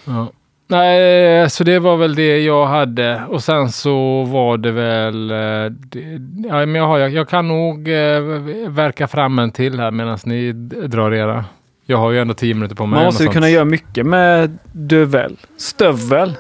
[0.06, 0.28] Ja.
[0.68, 3.22] Nej, så det var väl det jag hade.
[3.30, 5.32] Och sen så var det väl...
[5.32, 5.38] eh,
[5.72, 6.00] Det,
[6.48, 8.20] ja, men jag, har, jag, jag kan nog eh,
[8.68, 10.52] verka fram en till här medan ni
[10.88, 11.46] drar era.
[11.86, 12.98] Jag har ju ändå tio minuter på mig.
[12.98, 15.38] Man måste ju kunna göra mycket med duvel.
[15.58, 16.38] Stövel.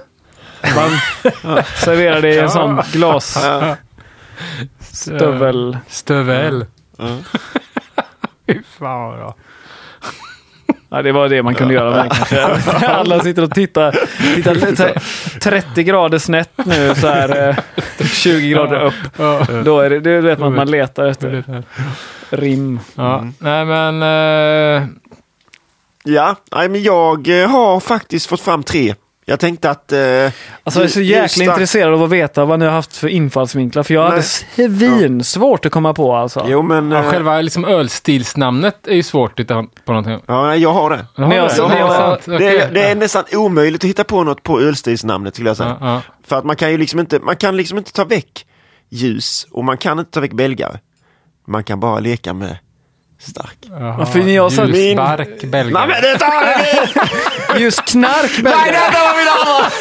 [0.76, 0.89] Man
[1.76, 3.45] serverar det i en sån glas.
[4.80, 5.78] Stövel.
[5.88, 6.66] Stövel.
[8.48, 9.36] Fy fan vad bra.
[10.90, 12.14] Ja, det var det man kunde göra med.
[12.90, 13.91] Alla sitter och tittar,
[14.36, 17.49] tittar här, 30 grader snett nu så här
[17.99, 18.94] eh, 20 grader upp.
[19.18, 19.45] Ja.
[19.66, 21.44] Då är det, det vet man att man letar efter
[22.30, 22.80] rim.
[22.95, 24.02] Ja, nej men...
[24.84, 24.88] eh,
[26.03, 28.95] Ja, nej, men jag eh, har faktiskt fått fram tre.
[29.26, 29.91] Jag tänkte att...
[29.91, 29.99] Eh,
[30.64, 32.98] Alltså jag är så jäkla just stark- intresserad av att veta vad ni har haft
[32.98, 33.84] för infallsvinklar.
[33.84, 34.69] För jag hade Nej.
[34.69, 36.45] svin svårt att komma på alltså.
[36.49, 36.91] Jo, men...
[36.91, 40.19] ja, eh, själva liksom ölstilsnamnet är ju svårt att hitta på någonting.
[40.26, 41.06] Ja, jag har det.
[41.23, 42.48] Har jag- Jag har det.
[42.60, 45.77] är, det är nästan omöjligt att hitta på något på ölstilsnamnet skulle jag säga.
[45.81, 46.02] Ja, ja.
[46.27, 48.45] För att man kan ju liksom inte, man kan liksom inte ta väck
[48.89, 50.80] ljus och man kan inte ta väck belgare.
[51.48, 52.57] Man kan bara leka med
[53.30, 53.57] stark.
[53.69, 55.85] Jaha, Varför ni har så- Ljusbark, belgare.
[55.88, 57.61] Nej men det tar vi!
[57.64, 58.91] Just knark Nej belgare.
[58.91, 59.72] det var min andra!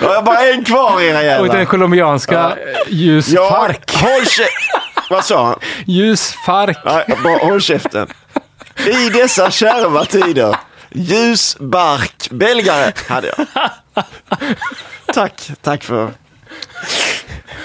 [0.00, 1.26] Jag har bara en kvar era Och den
[1.56, 1.64] jävlar.
[1.64, 2.56] colombianska Ja.
[2.74, 2.80] ja.
[2.88, 3.90] ljusfark.
[3.92, 4.46] Ja, håll kä-
[5.10, 5.58] Vad sa han?
[5.86, 6.78] Ljusfark.
[6.84, 8.06] Nej, bara håll käften.
[8.86, 10.56] I dessa kärva tider.
[10.92, 13.46] Ljusbark belgare hade jag.
[15.14, 16.10] Tack, tack för.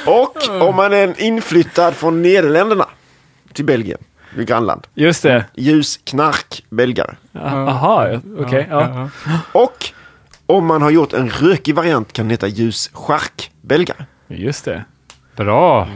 [0.05, 2.85] Och om man är inflyttad från Nederländerna
[3.53, 3.99] till Belgien,
[4.37, 4.87] grannland.
[4.95, 5.45] Just det.
[5.55, 7.15] Ljusknark belgare.
[7.31, 8.67] Jaha, okej.
[8.69, 9.09] ja.
[9.51, 9.89] Och
[10.45, 14.05] om man har gjort en rökig variant kan det heta ljuschark belgare.
[14.27, 14.83] Just det.
[15.35, 15.87] Bra.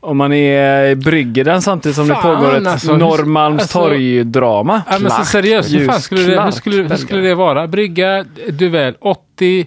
[0.00, 4.82] Om man är brygger den samtidigt som det Fan, pågår ett alltså, Norrmalmstorg-drama.
[4.90, 5.28] Ja, men så Clark.
[5.28, 7.66] seriöst, hur, fan skulle det, hur, Ljus- skulle, hur skulle det vara?
[7.68, 9.66] Brygga duell 80,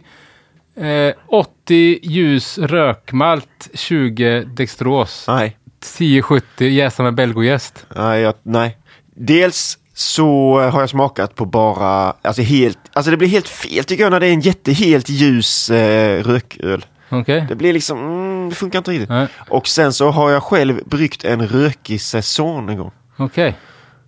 [0.77, 7.85] eh, 80 ljus rökmalt, 20 dextros, Nej, 1070 jäsa med belgojäst.
[7.95, 8.77] nej, jag, nej.
[9.15, 14.03] Dels så har jag smakat på bara, alltså helt, alltså det blir helt fel tycker
[14.03, 16.85] jag när det är en jättehelt ljus eh, rököl.
[17.09, 17.45] Okej?
[17.49, 19.09] Det blir liksom, mm, det funkar inte riktigt.
[19.09, 19.27] Nej.
[19.49, 22.91] Och sen så har jag själv bryggt en rökig säsong en gång.
[23.17, 23.57] Okej.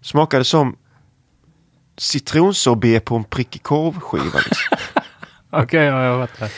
[0.02, 0.76] Smakade som
[1.98, 4.24] citronsorbet på en prickig korvskiva.
[4.24, 4.78] Liksom.
[5.50, 6.50] Okej, ja, jag fattar.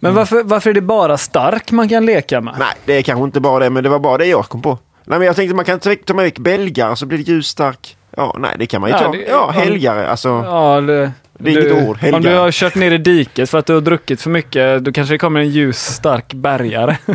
[0.00, 2.54] Men varför, varför är det bara stark man kan leka med?
[2.58, 4.78] Nej, det är kanske inte bara det, men det var bara det jag kom på.
[5.04, 7.96] Nej, men jag tänkte man kan ta ta med belgare så blir det ljusstark.
[8.16, 9.12] Ja, nej, det kan man ju Ja, ta.
[9.12, 10.08] det- ja, om- helgare.
[10.08, 12.16] Alltså, Ja, det, Det är inget ord, helgare.
[12.16, 14.92] Om du har kört ner i diket för att du har druckit för mycket, då
[14.92, 16.96] kanske det kommer en ljus stark bärgare.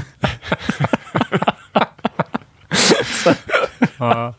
[3.97, 4.33] Ja,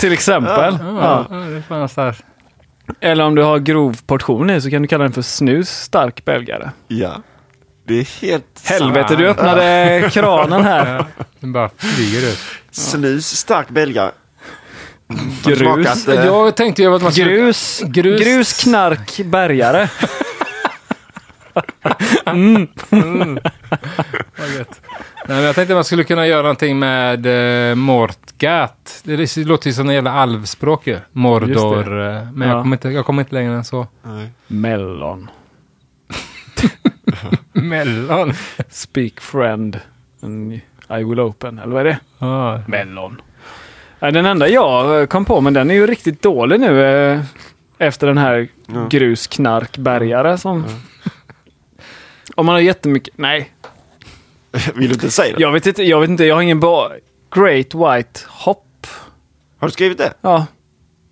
[0.00, 0.78] Till exempel.
[0.80, 1.26] ja, Ja.
[1.30, 1.36] ja.
[1.36, 2.16] det fanns där.
[3.00, 6.24] Eller om du har grov portion i så kan du kalla den för snus stark
[6.24, 6.70] belgare.
[6.88, 7.22] ja.
[7.86, 11.04] Det är helt Helvete, du öppnade kranen här.
[11.40, 12.38] Den bara flyger ut.
[12.70, 14.10] snus stark belgare.
[15.44, 15.58] Grus.
[15.58, 17.30] Smakat, eh, Jag tänkte ju att man skulle...
[17.36, 18.20] Grus, Grus.
[18.22, 19.88] grus, knark, bärgare.
[24.38, 24.80] Vad gött.
[25.28, 27.26] Nej, men jag tänkte att man skulle kunna göra någonting med
[27.70, 29.00] eh, Mortgat.
[29.04, 30.98] Det, det låter ju som en jävla alvspråk ju.
[31.12, 32.06] Mordor.
[32.06, 32.54] eh, Men Ja.
[32.54, 33.86] jag, kommer inte, jag kommer inte längre än så.
[34.02, 34.30] Nej.
[34.46, 35.30] Mellon.
[37.52, 38.32] Mellon.
[38.68, 39.80] Speak friend.
[40.20, 40.52] and
[40.90, 41.58] I will open.
[41.58, 41.98] Eller vad är det?
[42.18, 42.62] Ja.
[42.66, 43.20] Mellon.
[43.98, 47.20] Ja, Den enda jag eh, kom på, men den är ju riktigt dålig nu eh,
[47.78, 48.86] efter den här Ja.
[48.90, 50.64] grus, knark, bärgare som...
[52.34, 53.14] Om man har jättemycket...
[53.18, 53.50] Nej,
[54.74, 55.42] Vill du inte säga det?
[55.42, 55.82] jag vet inte.
[55.82, 56.24] Jag vet inte.
[56.24, 56.92] Jag har ingen bra...
[57.34, 58.86] Great White Hop.
[59.58, 60.12] Har du skrivit det?
[60.20, 60.46] Ja,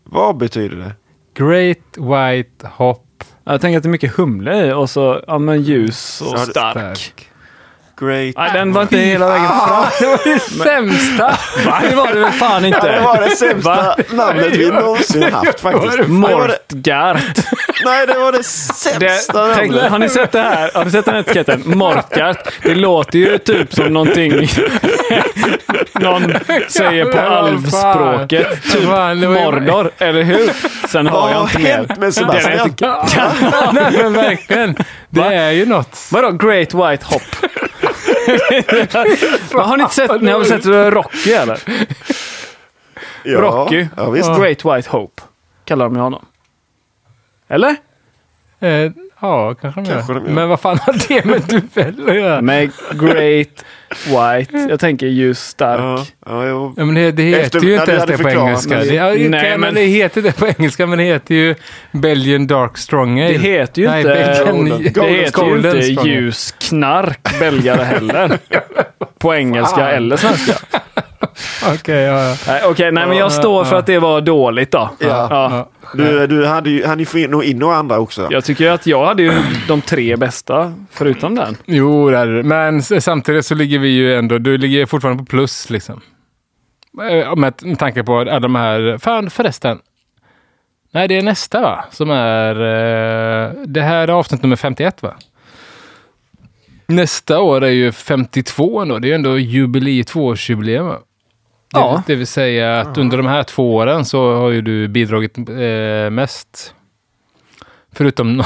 [0.05, 0.93] Vad betyder det?
[1.35, 3.07] Great White Hop.
[3.45, 6.51] Jag tänker att det är mycket humle i och så ja, men ljus och du-
[6.51, 7.29] stark.
[8.07, 8.35] Great...
[8.37, 9.85] Nej, den var inte hela vägen fram.
[10.01, 11.25] Det var det sämsta!
[11.67, 11.83] Va?
[11.91, 12.79] Det var det väl fan inte?
[12.87, 15.97] Ja, det var det sämsta namnet vi någonsin haft faktiskt.
[15.97, 17.17] Det det, Mortgart.
[17.85, 19.91] nej, det var det Det, sämsta tänk, namnet.
[19.91, 20.71] har ni sett det här?
[20.75, 21.63] Har ni sett den här etiketten?
[21.65, 22.49] Mortgart.
[22.63, 24.49] Det låter ju typ som någonting
[25.93, 26.33] någon
[26.69, 28.63] säger på alvspråket.
[28.63, 28.83] Typ
[29.21, 30.51] det Mordor, eller hur?
[30.89, 31.71] Sen har Vad jag har inte mer.
[31.77, 32.69] hänt med Den är Sebastian?
[32.69, 34.75] inte- Nej men verkligen.
[35.11, 35.33] Det Va?
[35.33, 35.99] är ju något.
[36.11, 37.23] Vadå Great White Hop?
[39.55, 41.59] Men har ni inte sett, ni har väl sett Rocky eller?
[43.25, 43.87] Ja, Rocky.
[43.97, 44.29] Ja, visst.
[44.39, 45.23] Great White Hope.
[45.65, 46.25] Kallar de ju honom.
[47.49, 47.77] Eller?
[48.61, 48.91] Eh,
[49.21, 50.33] ja, kanske Kanske de gör.
[50.35, 52.41] Men vad fan har det med duell att göra?
[52.41, 53.65] Med Great
[54.07, 54.67] White.
[54.71, 55.81] Jag tänker ljus stark.
[55.81, 56.75] Ja, ja, jo.
[56.77, 58.71] Ja, men det, det heter Efter- ju inte du ens hade det på engelska.
[58.79, 59.61] men- Det, ja, Nej, men...
[59.61, 61.55] men- det heter det på engelska, men det heter ju
[61.93, 63.33] Belgian Dark Strong Ale.
[63.33, 68.39] Det heter ju Nej, inte, Belgian- det heter ju inte ljus knark belgare heller.
[69.19, 70.53] På engelska eller svenska.
[71.75, 72.37] Okej, ja, ja.
[72.47, 74.91] Nej, Okej, nej men jag står för att det var dåligt då.
[74.99, 75.27] Ja.
[75.31, 75.69] ja.
[75.95, 78.29] Du, du hade ju han ju få in, nog in några andra också.
[78.31, 79.33] Jag tycker att jag hade ju
[79.69, 81.57] de tre bästa förutom den.
[81.67, 82.43] Jo, det är det.
[82.43, 86.01] Men samtidigt så ligger vi ju ändå, du ligger fortfarande på plus liksom.
[87.11, 89.79] Eh, Med, med tanke på alla de här, fan förresten.
[90.91, 91.85] Nej, det är nästa va?
[91.91, 95.15] Som är, eh, det här är avsnitt nummer 51 va?
[96.87, 98.99] Nästa år är ju 52 ändå.
[98.99, 100.95] Det är ju ändå jubileum, tvåårsjubileum va?
[100.95, 102.03] Det, Ja.
[102.07, 106.11] det vill säga att under de här två åren så har ju du bidragit eh,
[106.11, 106.75] mest.
[107.93, 108.37] Förutom,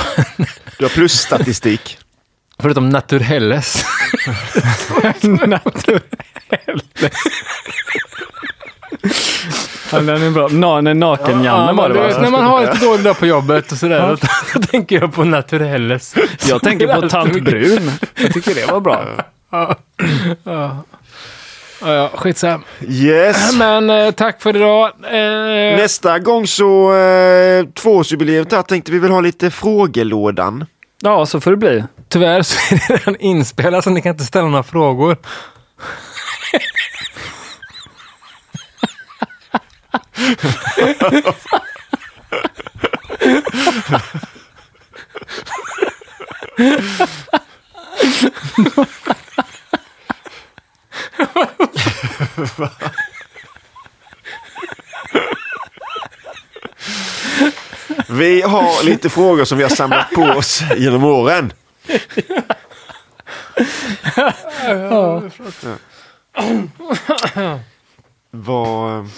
[0.79, 1.99] Du har plusstatistik.
[2.61, 3.85] Förutom Naturelles.
[9.93, 10.49] Ja, den är bra.
[10.49, 12.21] Na, när naken-Janne var det du va?
[12.21, 14.17] när man har lite dålig dag på jobbet och sådär, då,
[14.61, 16.15] då tänker jag på Naturelles.
[16.49, 17.91] Jag tänker på Tant Brun.
[18.15, 19.05] Jag tycker det var bra.
[19.51, 19.77] Ja,
[21.81, 22.63] ja, skitsamma.
[22.89, 23.55] Yes.
[23.57, 24.91] Men eh, tack för idag.
[25.05, 30.67] Eh, Nästa gång så, eh, tvåårsjubileet här tänkte vi väl ha lite frågelådan.
[31.07, 31.85] Ja, så får det bli.
[32.09, 35.17] tyvärr så är det redan inspelat så ni kan inte ställa några frågor.
[58.17, 61.53] Vi har lite frågor som vi har samlat på oss genom åren.
[68.31, 69.11] Vad...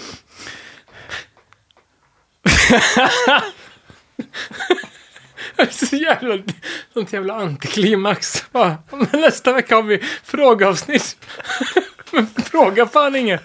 [5.55, 6.37] Det är så jävla,
[6.93, 8.43] sånt jävla antiklimax.
[8.51, 11.17] Men nästa vecka har vi frågeavsnitt.
[12.11, 13.43] Men fråga fan inget.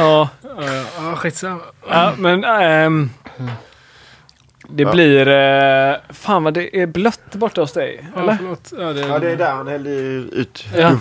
[0.00, 0.28] Ja,
[0.98, 1.60] Ja, skitsamma.
[1.88, 3.10] ja men ehm,
[4.68, 5.28] det blir...
[5.28, 8.06] Eh, fan vad det är blött borta hos dig.
[8.16, 8.36] Ja, Eller?
[8.36, 8.72] förlåt.
[8.78, 10.92] Ja, det, Ja, det är där han hällde ut Ja.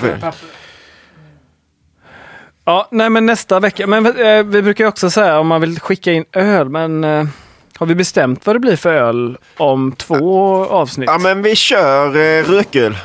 [2.66, 3.88] Ja, nej men nästa vecka.
[3.88, 7.26] Men eh, vi brukar ju också säga om man vill skicka in öl, men eh,
[7.78, 11.10] har vi bestämt vad det blir för öl om två avsnitt?
[11.10, 12.98] Ja, men vi kör eh, rököl.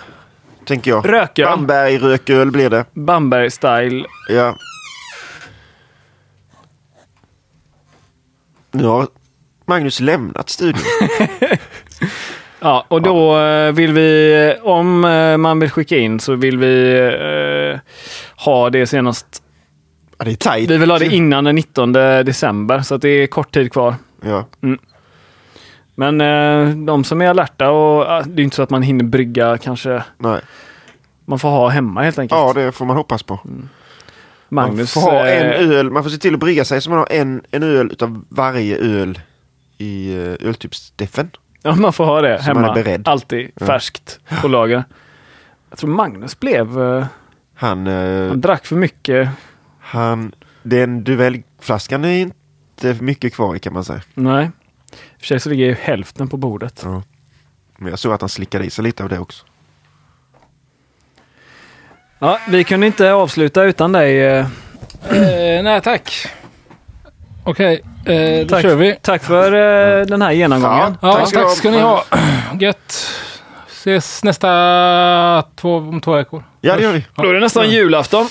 [0.64, 1.08] Tänker jag.
[1.12, 1.46] Rököl?
[1.46, 2.84] Bamberg rököl blir det.
[2.94, 4.04] Bamberg-style.
[4.28, 4.54] Ja.
[8.74, 9.06] Nu har
[9.66, 10.82] Magnus lämnat studion.
[12.64, 16.92] Ja, och då eh, vill vi, om eh, man vill skicka in så vill vi
[17.72, 17.80] eh,
[18.44, 19.42] ha det senast.
[20.18, 20.70] Ja, det är tajt.
[20.70, 23.94] Vi vill ha det innan den 19 december, så att det är kort tid kvar.
[24.20, 24.46] Ja.
[25.94, 29.58] Men eh, de som är alerta och det är inte så att man hinner brygga
[29.58, 30.02] kanske.
[30.18, 30.40] Nej.
[31.24, 32.40] Man får ha hemma helt enkelt.
[32.40, 33.40] ja, det får man hoppas på.
[33.44, 33.68] Magnus.
[34.54, 35.90] Man får ha eh, en öl.
[35.90, 38.76] Man får se till att brygga sig så man har en, en öl utav varje
[38.76, 39.20] öl
[39.78, 41.30] i uh, öltypsdefen.
[41.62, 43.02] Ja, man får ha det Så hemma.
[43.04, 44.84] Alltid färskt på lager.
[45.70, 46.80] Jag tror Magnus blev...
[46.82, 47.06] eh,
[47.54, 49.28] Han, eh, han drack för mycket.
[49.80, 50.32] han,
[50.62, 54.02] den duellflaskan är inte mycket kvar i kan man säga.
[54.14, 54.44] Nej.
[54.44, 56.80] I och för sig så ligger ju hälften på bordet.
[56.84, 57.02] Ja.
[57.78, 59.46] Men jag såg att han slickade i sig lite av det också.
[62.18, 64.20] Ja, vi kunde inte avsluta utan dig.
[64.26, 64.46] eh.
[65.10, 66.26] Eh, nej, tack.
[67.44, 68.62] Okej, eh, då Tack.
[68.62, 68.96] kör vi.
[69.02, 69.52] Tack för
[70.00, 70.96] eh, den här genomgången.
[71.02, 72.04] Ja, Tack tack ska ska, du ha.
[72.12, 72.58] ni ha.
[72.60, 73.10] Gött.
[73.68, 76.44] Ses nästa två, om två veckor.
[76.60, 77.06] Ja, det gör vi.
[77.14, 78.28] Då är det nästan julafton.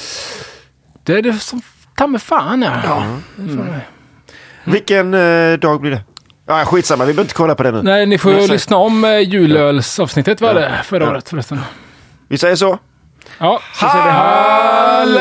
[1.03, 1.61] Det är det som
[1.97, 2.71] ta med fan ja.
[2.85, 3.03] ja.
[4.63, 6.01] Vilken eh, dag blir det?
[6.47, 7.81] Ja, skitsamma, vi behöver inte kolla på det nu.
[7.83, 11.59] Nej, ni får lyssna om eh, julölsavsnittet var det förra året förresten.
[12.27, 12.79] Vi säger så.
[13.39, 15.13] Ja, så säger vi halleluja!